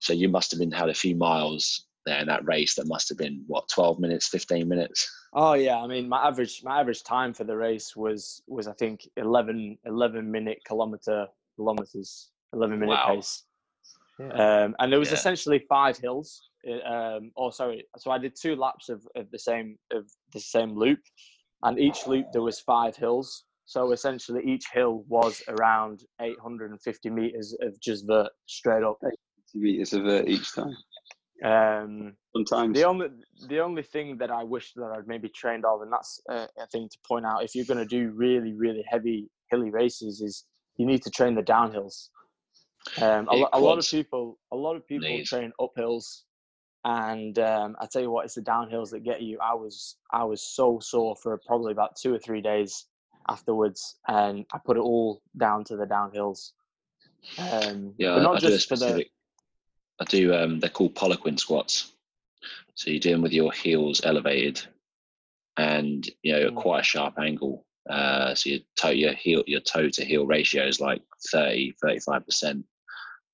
so 0.00 0.12
you 0.12 0.28
must 0.28 0.50
have 0.50 0.60
been 0.60 0.70
had 0.70 0.88
a 0.88 0.94
few 0.94 1.16
miles 1.16 1.86
there 2.06 2.20
in 2.20 2.26
that 2.28 2.44
race 2.44 2.74
that 2.76 2.86
must 2.86 3.08
have 3.08 3.18
been 3.18 3.42
what 3.48 3.68
12 3.74 3.98
minutes, 3.98 4.28
15 4.28 4.68
minutes. 4.68 5.10
Oh 5.32 5.54
yeah, 5.54 5.78
I 5.78 5.86
mean 5.86 6.08
my 6.08 6.26
average 6.26 6.62
my 6.64 6.80
average 6.80 7.02
time 7.02 7.34
for 7.34 7.44
the 7.44 7.56
race 7.56 7.94
was 7.96 8.42
was 8.46 8.68
I 8.68 8.72
think 8.74 9.08
11, 9.16 9.78
11 9.84 10.30
minute 10.30 10.58
kilometer 10.66 11.26
kilometers, 11.56 12.30
eleven 12.52 12.78
minute 12.78 12.92
Wow. 12.92 13.16
pace. 13.16 13.42
Yeah. 14.18 14.64
Um, 14.64 14.76
and 14.78 14.92
there 14.92 14.98
was 14.98 15.10
Yeah. 15.10 15.14
essentially 15.14 15.58
five 15.68 15.98
hills. 15.98 16.48
uh, 16.68 17.16
Um, 17.16 17.30
oh, 17.36 17.50
sorry. 17.50 17.86
So 17.98 18.10
I 18.10 18.18
did 18.18 18.34
two 18.34 18.56
laps 18.56 18.88
of, 18.88 19.06
of 19.14 19.30
the 19.30 19.38
same 19.38 19.78
of 19.92 20.10
the 20.32 20.40
same 20.40 20.70
loop, 20.74 21.00
and 21.62 21.78
each 21.78 22.06
loop 22.06 22.26
there 22.32 22.42
was 22.42 22.60
five 22.60 22.96
hills. 22.96 23.44
So 23.66 23.92
essentially, 23.92 24.42
each 24.44 24.64
hill 24.72 25.04
was 25.08 25.42
around 25.48 26.04
850 26.20 27.10
meters 27.10 27.56
of 27.60 27.78
just 27.80 28.06
vert 28.06 28.30
straight 28.46 28.82
up. 28.84 28.98
meters 29.54 29.92
of 29.92 30.04
vert 30.04 30.28
each 30.28 30.54
time. 30.54 30.76
Um, 31.44 32.16
Sometimes 32.34 32.74
the 32.74 32.84
only 32.84 33.08
the 33.48 33.60
only 33.60 33.82
thing 33.82 34.16
that 34.18 34.30
I 34.30 34.42
wish 34.42 34.72
that 34.74 34.92
I'd 34.96 35.06
maybe 35.06 35.28
trained 35.28 35.64
of, 35.64 35.82
and 35.82 35.92
that's 35.92 36.20
uh, 36.30 36.46
a 36.58 36.66
thing 36.68 36.88
to 36.88 36.98
point 37.06 37.26
out, 37.26 37.44
if 37.44 37.54
you're 37.54 37.64
going 37.66 37.78
to 37.78 37.84
do 37.86 38.10
really 38.12 38.54
really 38.54 38.84
heavy 38.88 39.28
hilly 39.50 39.70
races, 39.70 40.20
is 40.20 40.44
you 40.78 40.86
need 40.86 41.02
to 41.02 41.10
train 41.10 41.34
the 41.34 41.42
downhills. 41.42 42.08
Um, 43.00 43.28
a, 43.30 43.46
a 43.54 43.60
lot 43.60 43.78
of 43.78 43.88
people, 43.90 44.38
a 44.52 44.56
lot 44.56 44.76
of 44.76 44.86
people 44.86 45.08
Knees. 45.08 45.28
train 45.28 45.52
uphills, 45.60 46.22
and 46.84 47.38
um, 47.38 47.76
I 47.80 47.86
tell 47.86 48.02
you 48.02 48.10
what, 48.10 48.24
it's 48.24 48.34
the 48.34 48.42
downhills 48.42 48.90
that 48.90 49.02
get 49.04 49.22
you. 49.22 49.38
I 49.40 49.54
was 49.54 49.96
I 50.12 50.24
was 50.24 50.42
so 50.42 50.78
sore 50.80 51.16
for 51.16 51.36
probably 51.46 51.72
about 51.72 51.96
two 51.96 52.14
or 52.14 52.18
three 52.18 52.40
days 52.40 52.86
afterwards, 53.28 53.96
and 54.08 54.44
I 54.52 54.58
put 54.64 54.76
it 54.76 54.80
all 54.80 55.20
down 55.36 55.64
to 55.64 55.76
the 55.76 55.84
downhills. 55.86 56.52
Um, 57.38 57.94
Yeah, 57.98 58.20
not 58.20 58.36
I 58.36 58.38
just 58.38 58.68
for 58.68 58.76
the. 58.76 59.04
I 59.98 60.04
do. 60.04 60.34
Um, 60.34 60.60
they're 60.60 60.70
called 60.70 60.94
Poliquin 60.94 61.38
squats. 61.38 61.92
So 62.74 62.90
you're 62.90 63.00
doing 63.00 63.22
with 63.22 63.32
your 63.32 63.50
heels 63.52 64.02
elevated, 64.04 64.60
and 65.56 66.08
you 66.22 66.32
know 66.32 66.50
Mm. 66.50 66.56
quite 66.56 66.80
a 66.80 66.84
sharp 66.84 67.18
angle. 67.18 67.64
Uh, 67.88 68.34
so 68.34 68.50
your 68.50 68.60
toe, 68.76 68.90
your 68.90 69.14
heel, 69.14 69.42
your 69.46 69.60
toe 69.60 69.88
to 69.88 70.04
heel 70.04 70.26
ratio 70.26 70.66
is 70.66 70.80
like 70.80 71.02
30, 71.30 71.72
35 71.80 72.24
percent, 72.26 72.64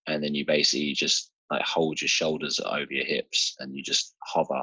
and 0.07 0.23
then 0.23 0.35
you 0.35 0.45
basically 0.47 0.93
just 0.93 1.31
like 1.51 1.63
hold 1.63 2.01
your 2.01 2.09
shoulders 2.09 2.61
over 2.65 2.87
your 2.91 3.05
hips 3.05 3.55
and 3.61 3.75
you 3.77 3.83
just 3.83 4.15
hover 4.25 4.63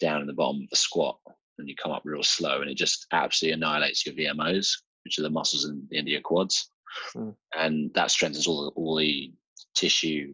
down 0.00 0.20
in 0.20 0.26
the 0.26 0.32
bottom 0.32 0.62
of 0.62 0.70
the 0.70 0.76
squat, 0.76 1.18
and 1.58 1.68
you 1.68 1.74
come 1.76 1.92
up 1.92 2.02
real 2.04 2.22
slow, 2.22 2.60
and 2.60 2.70
it 2.70 2.76
just 2.76 3.06
absolutely 3.12 3.54
annihilates 3.54 4.04
your 4.04 4.14
VMOs, 4.14 4.68
which 5.04 5.18
are 5.18 5.22
the 5.22 5.30
muscles 5.30 5.66
in 5.66 5.86
the 5.90 5.98
end 5.98 6.08
of 6.08 6.12
your 6.12 6.20
quads, 6.20 6.68
Mm. 7.14 7.34
and 7.56 7.92
that 7.94 8.10
strengthens 8.12 8.46
all 8.46 8.66
the, 8.66 8.70
all 8.76 8.96
the 8.96 9.32
tissue 9.74 10.32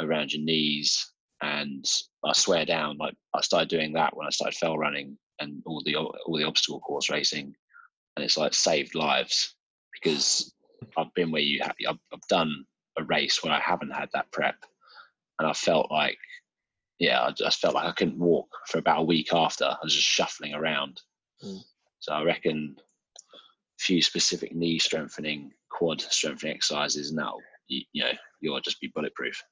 around 0.00 0.32
your 0.32 0.42
knees. 0.44 1.12
And 1.42 1.84
I 2.24 2.32
swear 2.32 2.64
down, 2.64 2.96
like 2.98 3.14
I 3.34 3.40
started 3.40 3.68
doing 3.68 3.92
that 3.94 4.16
when 4.16 4.26
I 4.26 4.30
started 4.30 4.56
fell 4.56 4.78
running 4.78 5.18
and 5.40 5.62
all 5.66 5.82
the 5.84 5.96
all 5.96 6.36
the 6.36 6.44
obstacle 6.44 6.80
course 6.80 7.10
racing, 7.10 7.54
and 8.14 8.24
it's 8.24 8.36
like 8.36 8.54
saved 8.54 8.94
lives 8.94 9.56
because 9.92 10.54
I've 10.96 11.12
been 11.14 11.30
where 11.30 11.42
you 11.42 11.60
have. 11.62 11.74
I've, 11.88 11.98
I've 12.12 12.28
done 12.28 12.64
a 12.98 13.04
race 13.04 13.42
where 13.42 13.52
I 13.52 13.60
haven't 13.60 13.94
had 13.94 14.08
that 14.14 14.30
prep, 14.32 14.56
and 15.38 15.48
I 15.48 15.52
felt 15.52 15.90
like, 15.90 16.18
yeah, 16.98 17.22
I 17.22 17.32
just 17.32 17.60
felt 17.60 17.74
like 17.74 17.86
I 17.86 17.92
couldn't 17.92 18.18
walk 18.18 18.48
for 18.68 18.78
about 18.78 19.00
a 19.00 19.04
week 19.04 19.32
after. 19.32 19.64
I 19.64 19.76
was 19.82 19.94
just 19.94 20.06
shuffling 20.06 20.54
around. 20.54 21.00
Mm. 21.44 21.60
So 22.00 22.12
I 22.12 22.22
reckon 22.22 22.76
a 22.78 23.38
few 23.78 24.00
specific 24.00 24.54
knee 24.54 24.78
strengthening, 24.78 25.52
quad 25.70 26.00
strengthening 26.00 26.54
exercises, 26.54 27.10
and 27.10 27.18
that'll 27.18 27.40
you, 27.68 27.82
you 27.92 28.04
know 28.04 28.12
you'll 28.40 28.60
just 28.60 28.80
be 28.80 28.92
bulletproof. 28.94 29.42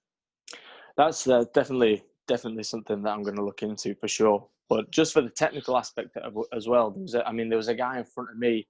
That's 0.97 1.27
uh, 1.27 1.45
definitely 1.53 2.05
definitely 2.27 2.63
something 2.63 3.03
that 3.03 3.11
I'm 3.11 3.23
going 3.23 3.37
to 3.37 3.45
look 3.45 3.63
into 3.63 3.95
for 3.97 4.09
sure. 4.09 4.47
But 4.69 4.91
just 4.91 5.13
for 5.13 5.21
the 5.21 5.31
technical 5.31 5.77
aspect 5.77 6.17
of, 6.17 6.37
as 6.55 6.67
well, 6.67 6.91
there 6.91 7.03
was 7.03 7.15
a, 7.15 7.27
I 7.29 7.33
mean, 7.33 7.49
there 7.51 7.59
was 7.59 7.69
a 7.69 7.75
guy 7.75 7.99
in 7.99 8.05
front 8.05 8.31
of 8.31 8.39
me, 8.39 8.67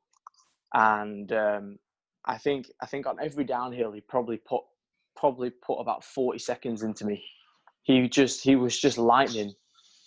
and 0.72 1.30
um, 1.32 1.78
I 2.26 2.38
think 2.38 2.70
I 2.80 2.86
think 2.86 3.06
on 3.06 3.16
every 3.20 3.44
downhill 3.44 3.92
he 3.92 4.00
probably 4.00 4.38
put 4.38 4.62
probably 5.16 5.50
put 5.50 5.76
about 5.76 6.04
40 6.04 6.38
seconds 6.38 6.82
into 6.82 7.04
me. 7.04 7.24
He 7.82 8.08
just 8.08 8.42
he 8.42 8.56
was 8.56 8.78
just 8.78 8.98
lightning. 8.98 9.54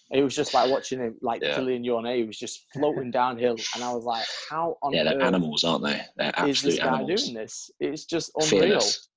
It 0.09 0.23
was 0.23 0.35
just 0.35 0.53
like 0.53 0.71
watching 0.71 0.99
him, 0.99 1.17
like 1.21 1.41
Yeah. 1.41 1.57
Kilian. 1.57 1.83
He 2.15 2.23
was 2.23 2.39
just 2.39 2.65
floating 2.73 3.11
downhill, 3.11 3.57
and 3.75 3.83
I 3.83 3.93
was 3.93 4.05
like, 4.05 4.25
"How 4.49 4.77
on 4.81 4.93
Yeah, 4.93 5.03
they're 5.03 5.21
animals, 5.21 5.65
aren't 5.65 5.83
they? 5.83 6.01
They're 6.15 6.31
is 6.47 6.61
this 6.61 6.75
absolute 6.75 6.79
guy 6.79 6.95
animals. 6.97 7.23
doing 7.23 7.33
this? 7.35 7.71
It's 7.81 8.05
just 8.05 8.31
unreal." 8.39 8.61
Fearless. 8.61 9.09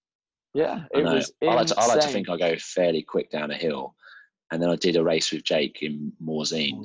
Yeah, 0.53 0.84
I 0.94 1.01
know. 1.01 1.14
was. 1.14 1.32
I 1.42 1.55
like, 1.55 1.66
to, 1.68 1.78
I 1.78 1.86
like 1.86 2.01
to 2.01 2.09
think 2.09 2.28
I 2.28 2.36
go 2.36 2.57
fairly 2.57 3.03
quick 3.03 3.30
down 3.30 3.53
a 3.53 3.55
hill, 3.57 3.94
and 4.51 4.61
then 4.61 4.68
I 4.68 4.74
did 4.74 4.96
a 4.96 5.05
race 5.05 5.30
with 5.30 5.44
Jake 5.44 5.80
in 5.82 6.12
Morzine, 6.20 6.84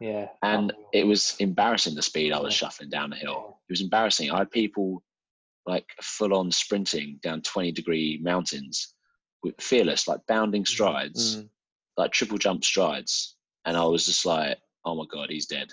Yeah. 0.00 0.28
and 0.42 0.74
it 0.92 1.06
was 1.06 1.34
embarrassing 1.40 1.94
the 1.94 2.02
speed 2.02 2.32
I 2.32 2.38
was 2.40 2.52
Yeah. 2.52 2.68
shuffling 2.68 2.90
down 2.90 3.08
the 3.08 3.16
hill. 3.16 3.58
It 3.70 3.72
was 3.72 3.80
embarrassing. 3.80 4.30
I 4.30 4.36
had 4.36 4.50
people 4.50 5.02
like 5.66 5.86
full 6.02 6.34
on 6.34 6.50
sprinting 6.50 7.18
down 7.22 7.42
20 7.42 7.72
degree 7.72 8.20
mountains 8.22 8.94
with 9.42 9.60
fearless, 9.60 10.06
like 10.08 10.20
bounding 10.28 10.64
strides, 10.64 11.36
Mm. 11.36 11.48
like 11.96 12.12
triple 12.12 12.38
jump 12.38 12.64
strides. 12.64 13.36
And 13.64 13.76
I 13.76 13.84
was 13.84 14.06
just 14.06 14.24
like, 14.24 14.58
oh 14.84 14.94
my 14.94 15.04
God, 15.10 15.28
he's 15.30 15.46
dead. 15.46 15.68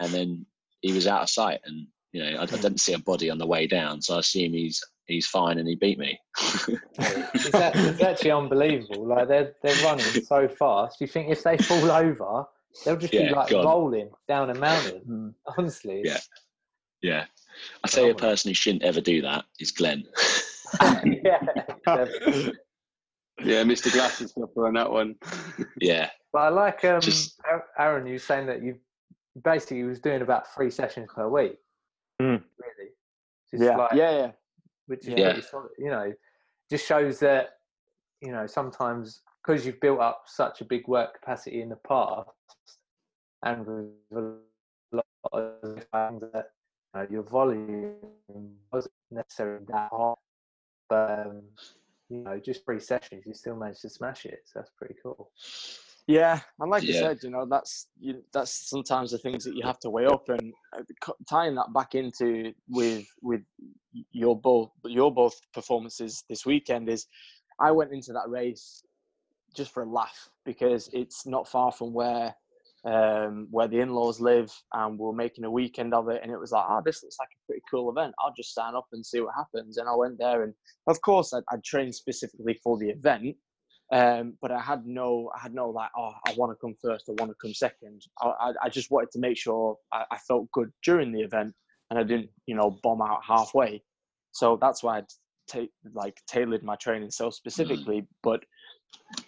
And 0.00 0.12
then 0.12 0.46
he 0.80 0.92
was 0.92 1.06
out 1.06 1.22
of 1.22 1.30
sight. 1.30 1.60
And, 1.64 1.86
you 2.12 2.22
know, 2.22 2.40
I, 2.40 2.42
I 2.42 2.46
didn't 2.46 2.80
see 2.80 2.92
a 2.94 2.98
body 2.98 3.30
on 3.30 3.38
the 3.38 3.46
way 3.46 3.66
down. 3.66 4.02
So 4.02 4.16
I 4.16 4.20
assume 4.20 4.52
he's 4.52 4.82
he's 5.06 5.26
fine 5.26 5.58
and 5.58 5.68
he 5.68 5.76
beat 5.76 5.98
me. 5.98 6.18
it's, 6.68 7.50
that, 7.50 7.72
it's 7.76 8.00
actually 8.02 8.30
unbelievable. 8.32 9.06
Like 9.06 9.28
they're 9.28 9.52
they're 9.62 9.84
running 9.84 10.04
so 10.04 10.48
fast. 10.48 11.00
You 11.00 11.06
think 11.06 11.30
if 11.30 11.42
they 11.44 11.56
fall 11.58 11.90
over, 11.90 12.44
they'll 12.84 12.96
just 12.96 13.12
be 13.12 13.28
like 13.28 13.50
gone. 13.50 13.64
rolling 13.64 14.10
down 14.28 14.50
a 14.50 14.54
mountain. 14.54 15.02
Mm. 15.08 15.34
Honestly, 15.58 16.02
Yeah. 16.04 16.18
yeah. 17.02 17.24
I 17.84 17.88
tell 17.88 18.04
you 18.04 18.12
a 18.12 18.14
person 18.14 18.50
who 18.50 18.54
shouldn't 18.54 18.82
ever 18.82 19.00
do 19.00 19.22
that 19.22 19.44
is 19.60 19.70
Glenn. 19.72 20.04
yeah. 21.04 21.38
Yeah, 23.44 23.64
Mr. 23.64 23.92
Glasses 23.92 24.30
stopper 24.30 24.66
on 24.68 24.74
that 24.74 24.90
one. 24.90 25.16
yeah. 25.80 26.10
But 26.32 26.38
I 26.40 26.48
like 26.50 26.84
um, 26.84 27.00
Just- 27.00 27.40
Aaron. 27.78 28.06
You 28.06 28.18
saying 28.18 28.46
that 28.46 28.62
you 28.62 28.76
basically 29.42 29.82
was 29.84 30.00
doing 30.00 30.22
about 30.22 30.52
three 30.54 30.70
sessions 30.70 31.08
per 31.14 31.28
week. 31.28 31.56
Mm. 32.20 32.42
Really. 32.58 32.90
Just 33.50 33.62
Yeah, 33.64 33.76
like- 33.76 33.92
yeah, 33.94 34.10
yeah. 34.10 34.30
which 34.86 35.08
is 35.08 35.14
Yeah. 35.18 35.40
solid. 35.40 35.70
You 35.78 35.90
know, 35.90 36.12
just 36.70 36.86
shows 36.86 37.18
that 37.20 37.58
you 38.20 38.30
know 38.32 38.46
sometimes 38.46 39.22
because 39.44 39.66
you've 39.66 39.80
built 39.80 39.98
up 40.00 40.24
such 40.26 40.60
a 40.60 40.64
big 40.64 40.86
work 40.86 41.14
capacity 41.20 41.62
in 41.62 41.68
the 41.70 41.76
past, 41.76 42.30
and 43.42 43.66
with 43.66 43.88
a 44.12 44.38
lot 44.92 45.06
of 45.32 45.60
things 45.62 46.22
that 46.32 46.50
you 46.60 46.61
know, 46.94 47.06
your 47.10 47.22
volume 47.22 47.96
wasn't 48.72 48.94
necessarily 49.10 49.64
that 49.68 49.88
high, 49.90 50.14
but 50.88 51.26
um, 51.26 51.42
you 52.08 52.18
know, 52.18 52.38
just 52.38 52.64
three 52.64 52.80
sessions, 52.80 53.24
you 53.26 53.34
still 53.34 53.56
managed 53.56 53.82
to 53.82 53.88
smash 53.90 54.26
it. 54.26 54.40
So 54.44 54.60
that's 54.60 54.70
pretty 54.76 54.94
cool. 55.02 55.30
Yeah, 56.06 56.40
and 56.58 56.70
like 56.70 56.82
you 56.82 56.92
Yeah. 56.92 57.00
said, 57.00 57.18
you 57.22 57.30
know, 57.30 57.46
that's 57.46 57.88
you, 58.00 58.22
that's 58.32 58.68
sometimes 58.68 59.12
the 59.12 59.18
things 59.18 59.44
that 59.44 59.54
you 59.54 59.62
have 59.62 59.78
to 59.80 59.90
weigh 59.90 60.06
up, 60.06 60.28
and 60.28 60.52
uh, 60.76 60.82
tying 61.28 61.54
that 61.54 61.72
back 61.72 61.94
into 61.94 62.52
with 62.68 63.06
with 63.22 63.42
your 64.10 64.38
both 64.38 64.70
your 64.84 65.12
both 65.14 65.34
performances 65.54 66.24
this 66.28 66.44
weekend 66.44 66.88
is, 66.88 67.06
I 67.60 67.70
went 67.70 67.92
into 67.92 68.12
that 68.12 68.28
race 68.28 68.82
just 69.54 69.72
for 69.72 69.82
a 69.84 69.88
laugh 69.88 70.30
because 70.44 70.88
it's 70.92 71.26
not 71.26 71.46
far 71.46 71.70
from 71.70 71.92
where 71.92 72.34
um, 72.84 73.46
where 73.50 73.68
the 73.68 73.80
in-laws 73.80 74.20
live, 74.20 74.52
and 74.72 74.98
we're 74.98 75.12
making 75.12 75.44
a 75.44 75.50
weekend 75.50 75.94
of 75.94 76.08
it, 76.08 76.20
and 76.22 76.32
it 76.32 76.38
was 76.38 76.52
like, 76.52 76.64
oh, 76.68 76.82
this 76.84 77.02
looks 77.02 77.16
like 77.18 77.28
a 77.28 77.46
pretty 77.46 77.62
cool 77.70 77.90
event. 77.90 78.14
I'll 78.18 78.34
just 78.36 78.54
sign 78.54 78.74
up 78.74 78.86
and 78.92 79.04
see 79.04 79.20
what 79.20 79.34
happens, 79.36 79.78
and 79.78 79.88
I 79.88 79.94
went 79.94 80.18
there, 80.18 80.42
and 80.42 80.54
of 80.86 81.00
course, 81.02 81.32
I, 81.32 81.38
I 81.52 81.58
trained 81.64 81.94
specifically 81.94 82.58
for 82.62 82.78
the 82.78 82.90
event. 82.90 83.36
Um, 83.92 84.38
but 84.40 84.50
I 84.50 84.58
had 84.58 84.86
no, 84.86 85.30
I 85.36 85.40
had 85.42 85.54
no 85.54 85.68
like, 85.68 85.90
oh, 85.98 86.12
I 86.26 86.32
want 86.38 86.50
to 86.50 86.56
come 86.56 86.74
first, 86.82 87.10
I 87.10 87.12
want 87.20 87.30
to 87.30 87.36
come 87.42 87.52
second. 87.52 88.00
I, 88.22 88.28
I, 88.28 88.52
I 88.62 88.68
just 88.70 88.90
wanted 88.90 89.10
to 89.10 89.18
make 89.18 89.36
sure 89.36 89.76
I, 89.92 90.04
I 90.10 90.16
felt 90.16 90.50
good 90.52 90.72
during 90.82 91.12
the 91.12 91.20
event, 91.20 91.52
and 91.90 91.98
I 91.98 92.02
didn't, 92.02 92.30
you 92.46 92.56
know, 92.56 92.78
bomb 92.82 93.02
out 93.02 93.20
halfway. 93.22 93.82
So 94.32 94.56
that's 94.58 94.82
why 94.82 95.00
I 95.00 95.02
ta- 95.46 95.66
like 95.92 96.16
tailored 96.26 96.62
my 96.62 96.76
training 96.76 97.10
so 97.10 97.28
specifically. 97.28 98.06
But 98.22 98.42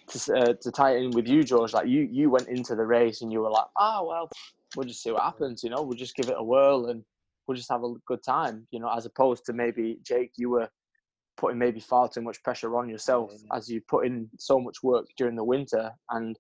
to, 0.09 0.35
uh, 0.37 0.55
to 0.61 0.71
tie 0.71 0.97
in 0.97 1.11
with 1.11 1.27
you, 1.29 1.43
George, 1.43 1.73
like 1.73 1.89
you, 1.89 2.09
you 2.11 2.31
went 2.31 2.49
into 2.49 2.75
the 2.75 2.85
race 2.87 3.23
and 3.23 3.33
you 3.33 3.41
were 3.41 3.51
like, 3.51 3.67
oh 3.79 4.07
well, 4.07 4.29
we'll 4.77 4.87
just 4.87 5.03
see 5.03 5.11
what 5.13 5.23
happens. 5.23 5.63
You 5.63 5.71
know, 5.71 5.83
we'll 5.83 5.97
just 5.99 6.17
give 6.17 6.29
it 6.29 6.37
a 6.39 6.45
whirl 6.45 6.87
and 6.87 7.05
we'll 7.47 7.57
just 7.57 7.71
have 7.71 7.85
a 7.85 7.93
good 8.07 8.23
time. 8.23 8.67
You 8.71 8.81
know, 8.81 8.93
as 8.95 9.07
opposed 9.07 9.45
to 9.47 9.53
maybe 9.53 9.99
Jake, 10.03 10.33
you 10.37 10.51
were 10.51 10.69
putting 11.37 11.59
maybe 11.59 11.81
far 11.81 12.09
too 12.09 12.21
much 12.23 12.43
pressure 12.43 12.77
on 12.77 12.89
yourself 12.89 13.33
Yeah. 13.33 13.57
as 13.57 13.69
you 13.69 13.81
put 13.89 14.07
in 14.07 14.29
so 14.39 14.61
much 14.61 14.83
work 14.83 15.07
during 15.17 15.37
the 15.37 15.45
winter 15.45 15.91
and 16.11 16.39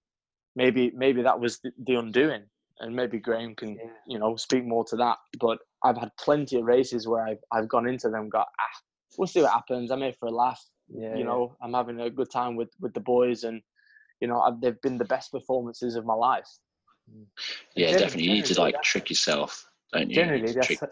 maybe 0.56 0.92
maybe 0.94 1.22
that 1.22 1.38
was 1.40 1.58
the, 1.60 1.72
the 1.86 1.96
undoing 1.96 2.44
and 2.78 2.94
maybe 2.94 3.18
graham 3.18 3.56
can 3.56 3.74
Yeah. 3.74 3.90
you 4.06 4.18
know 4.20 4.36
speak 4.36 4.64
more 4.64 4.84
to 4.84 4.96
that 4.96 5.18
but 5.40 5.58
i've 5.84 5.96
had 5.96 6.10
plenty 6.16 6.60
of 6.60 6.64
races 6.64 7.08
where 7.08 7.26
i've, 7.26 7.42
I've 7.52 7.68
gone 7.68 7.88
into 7.88 8.08
them 8.08 8.22
and 8.22 8.30
got 8.30 8.46
ah 8.60 8.78
we'll 9.18 9.26
see 9.26 9.42
what 9.42 9.52
happens 9.52 9.90
i'm 9.90 10.00
here 10.00 10.12
for 10.12 10.26
a 10.26 10.30
laugh 10.30 10.64
Yeah, 10.88 11.16
you 11.16 11.24
know 11.24 11.56
i'm 11.62 11.72
having 11.72 12.00
a 12.00 12.10
good 12.10 12.30
time 12.30 12.56
with 12.56 12.70
with 12.80 12.94
the 12.94 13.00
boys 13.00 13.44
and 13.44 13.62
you 14.20 14.28
know 14.28 14.40
I've, 14.40 14.60
they've 14.60 14.80
been 14.80 14.98
the 14.98 15.04
best 15.04 15.32
performances 15.32 15.96
of 15.96 16.04
my 16.04 16.14
life 16.14 16.48
mm. 17.10 17.24
Yeah, 17.74 17.90
Gen- 17.90 18.00
definitely. 18.00 18.24
You 18.24 18.32
need 18.34 18.44
to 18.46 18.60
like 18.60 18.82
trick 18.82 19.10
yourself, 19.10 19.68
don't 19.92 20.10
you? 20.10 20.16
You 20.16 20.22
generally 20.22 20.42
need 20.42 20.48
to 20.48 20.54
that's 20.54 20.66
trick- 20.68 20.90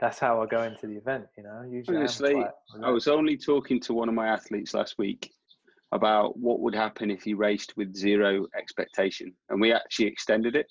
that's 0.00 0.18
how 0.18 0.42
I 0.42 0.46
go 0.46 0.62
into 0.62 0.86
the 0.86 0.96
event. 0.96 1.26
You 1.36 1.44
know, 1.44 1.62
usually 1.70 1.98
I'm 1.98 2.06
Honestly, 2.06 2.34
quite 2.34 2.50
I 2.82 2.90
was 2.90 3.08
only 3.08 3.36
talking 3.36 3.80
to 3.80 3.94
one 3.94 4.08
of 4.08 4.14
my 4.14 4.28
athletes 4.28 4.74
last 4.74 4.98
week 4.98 5.30
about 5.92 6.36
what 6.36 6.60
would 6.60 6.74
happen 6.74 7.10
if 7.10 7.22
he 7.22 7.34
raced 7.34 7.76
with 7.76 7.94
zero 7.94 8.46
expectation, 8.58 9.32
and 9.48 9.60
we 9.60 9.72
actually 9.72 10.06
extended 10.06 10.56
it. 10.56 10.66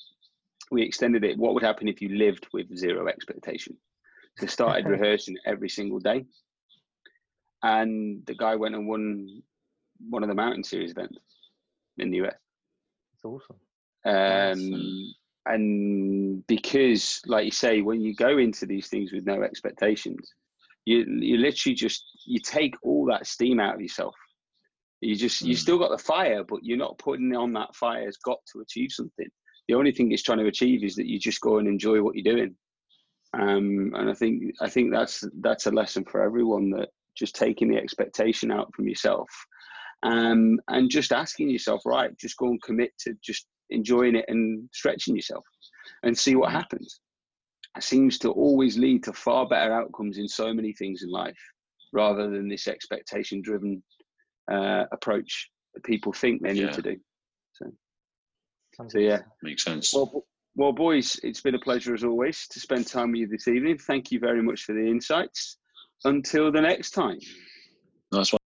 We 0.71 0.81
extended 0.83 1.23
it. 1.23 1.37
What 1.37 1.53
would 1.53 1.63
happen 1.63 1.87
if 1.87 2.01
you 2.01 2.09
lived 2.09 2.47
with 2.53 2.75
zero 2.75 3.07
expectation? 3.07 3.77
So 4.37 4.47
started 4.47 4.87
rehearsing 4.89 5.37
every 5.45 5.69
single 5.69 5.99
day, 5.99 6.25
and 7.63 8.25
the 8.25 8.35
guy 8.35 8.55
went 8.55 8.75
and 8.75 8.87
won 8.87 9.41
one 10.09 10.23
of 10.23 10.29
the 10.29 10.35
mountain 10.35 10.63
series 10.63 10.91
events 10.91 11.17
in 11.97 12.11
the 12.11 12.17
US. 12.17 12.35
It's 13.15 13.25
awesome. 13.25 13.55
Um, 14.05 15.13
and 15.45 16.45
because, 16.47 17.21
like 17.25 17.45
you 17.45 17.51
say, 17.51 17.81
when 17.81 18.01
you 18.01 18.15
go 18.15 18.37
into 18.37 18.65
these 18.65 18.87
things 18.87 19.11
with 19.11 19.25
no 19.25 19.41
expectations, 19.43 20.33
you 20.85 21.05
you 21.07 21.37
literally 21.37 21.75
just 21.75 22.03
you 22.25 22.39
take 22.39 22.75
all 22.83 23.05
that 23.05 23.25
steam 23.27 23.59
out 23.59 23.75
of 23.75 23.81
yourself. 23.81 24.15
You 25.01 25.15
just 25.15 25.41
you 25.41 25.55
Mm. 25.55 25.57
still 25.59 25.79
got 25.79 25.91
the 25.91 25.97
fire, 25.97 26.43
but 26.43 26.63
you're 26.63 26.77
not 26.77 26.97
putting 26.97 27.35
on 27.35 27.53
that 27.53 27.75
fire 27.75 28.05
has 28.05 28.17
got 28.17 28.39
to 28.51 28.61
achieve 28.61 28.91
something. 28.91 29.27
The 29.67 29.75
only 29.75 29.91
thing 29.91 30.11
it's 30.11 30.23
trying 30.23 30.39
to 30.39 30.47
achieve 30.47 30.83
is 30.83 30.95
that 30.95 31.07
you 31.07 31.19
just 31.19 31.41
go 31.41 31.57
and 31.57 31.67
enjoy 31.67 32.01
what 32.01 32.15
you're 32.15 32.35
doing. 32.35 32.55
Um, 33.33 33.93
and 33.95 34.09
I 34.09 34.13
think 34.13 34.53
I 34.61 34.69
think 34.69 34.91
that's 34.91 35.23
that's 35.41 35.65
a 35.65 35.71
lesson 35.71 36.05
for 36.05 36.21
everyone 36.21 36.69
that 36.71 36.89
just 37.15 37.35
taking 37.35 37.69
the 37.69 37.77
expectation 37.77 38.51
out 38.51 38.73
from 38.75 38.87
yourself, 38.87 39.29
um, 40.03 40.59
and 40.67 40.89
just 40.89 41.11
asking 41.13 41.49
yourself, 41.49 41.81
right, 41.85 42.17
just 42.19 42.37
go 42.37 42.47
and 42.47 42.61
commit 42.61 42.91
to 42.99 43.13
just 43.23 43.47
enjoying 43.69 44.15
it 44.15 44.25
and 44.27 44.67
stretching 44.73 45.15
yourself. 45.15 45.45
and 46.03 46.17
see 46.17 46.35
what 46.35 46.51
happens. 46.51 46.99
It 47.75 47.83
seems 47.83 48.17
to 48.19 48.31
always 48.31 48.77
lead 48.77 49.03
to 49.03 49.13
far 49.13 49.47
better 49.47 49.73
outcomes 49.73 50.17
in 50.17 50.27
so 50.29 50.53
many 50.53 50.71
things 50.73 51.03
in 51.03 51.09
life 51.09 51.37
rather 51.91 52.29
than 52.29 52.47
this 52.47 52.67
expectation 52.67 53.41
driven 53.41 53.83
uh, 54.51 54.85
approach 54.91 55.49
that 55.73 55.83
people 55.83 56.13
think 56.13 56.41
they 56.41 56.53
need 56.53 56.61
Yeah. 56.61 56.71
to 56.71 56.81
do. 56.81 56.95
Sounds 58.75 58.93
So, 58.93 58.99
yeah. 58.99 59.19
Makes 59.41 59.63
sense. 59.63 59.93
Well, 59.93 60.25
well, 60.55 60.71
boys, 60.71 61.19
it's 61.23 61.41
been 61.41 61.55
a 61.55 61.59
pleasure 61.59 61.93
as 61.93 62.03
always 62.03 62.47
to 62.49 62.59
spend 62.59 62.87
time 62.87 63.11
with 63.11 63.21
you 63.21 63.27
this 63.27 63.47
evening. 63.47 63.77
Thank 63.77 64.11
you 64.11 64.19
very 64.19 64.41
much 64.41 64.63
for 64.63 64.73
the 64.73 64.87
insights. 64.87 65.57
Until 66.05 66.51
the 66.51 66.61
next 66.61 66.91
time. 66.91 67.19
Nice 68.11 68.33
one. 68.33 68.42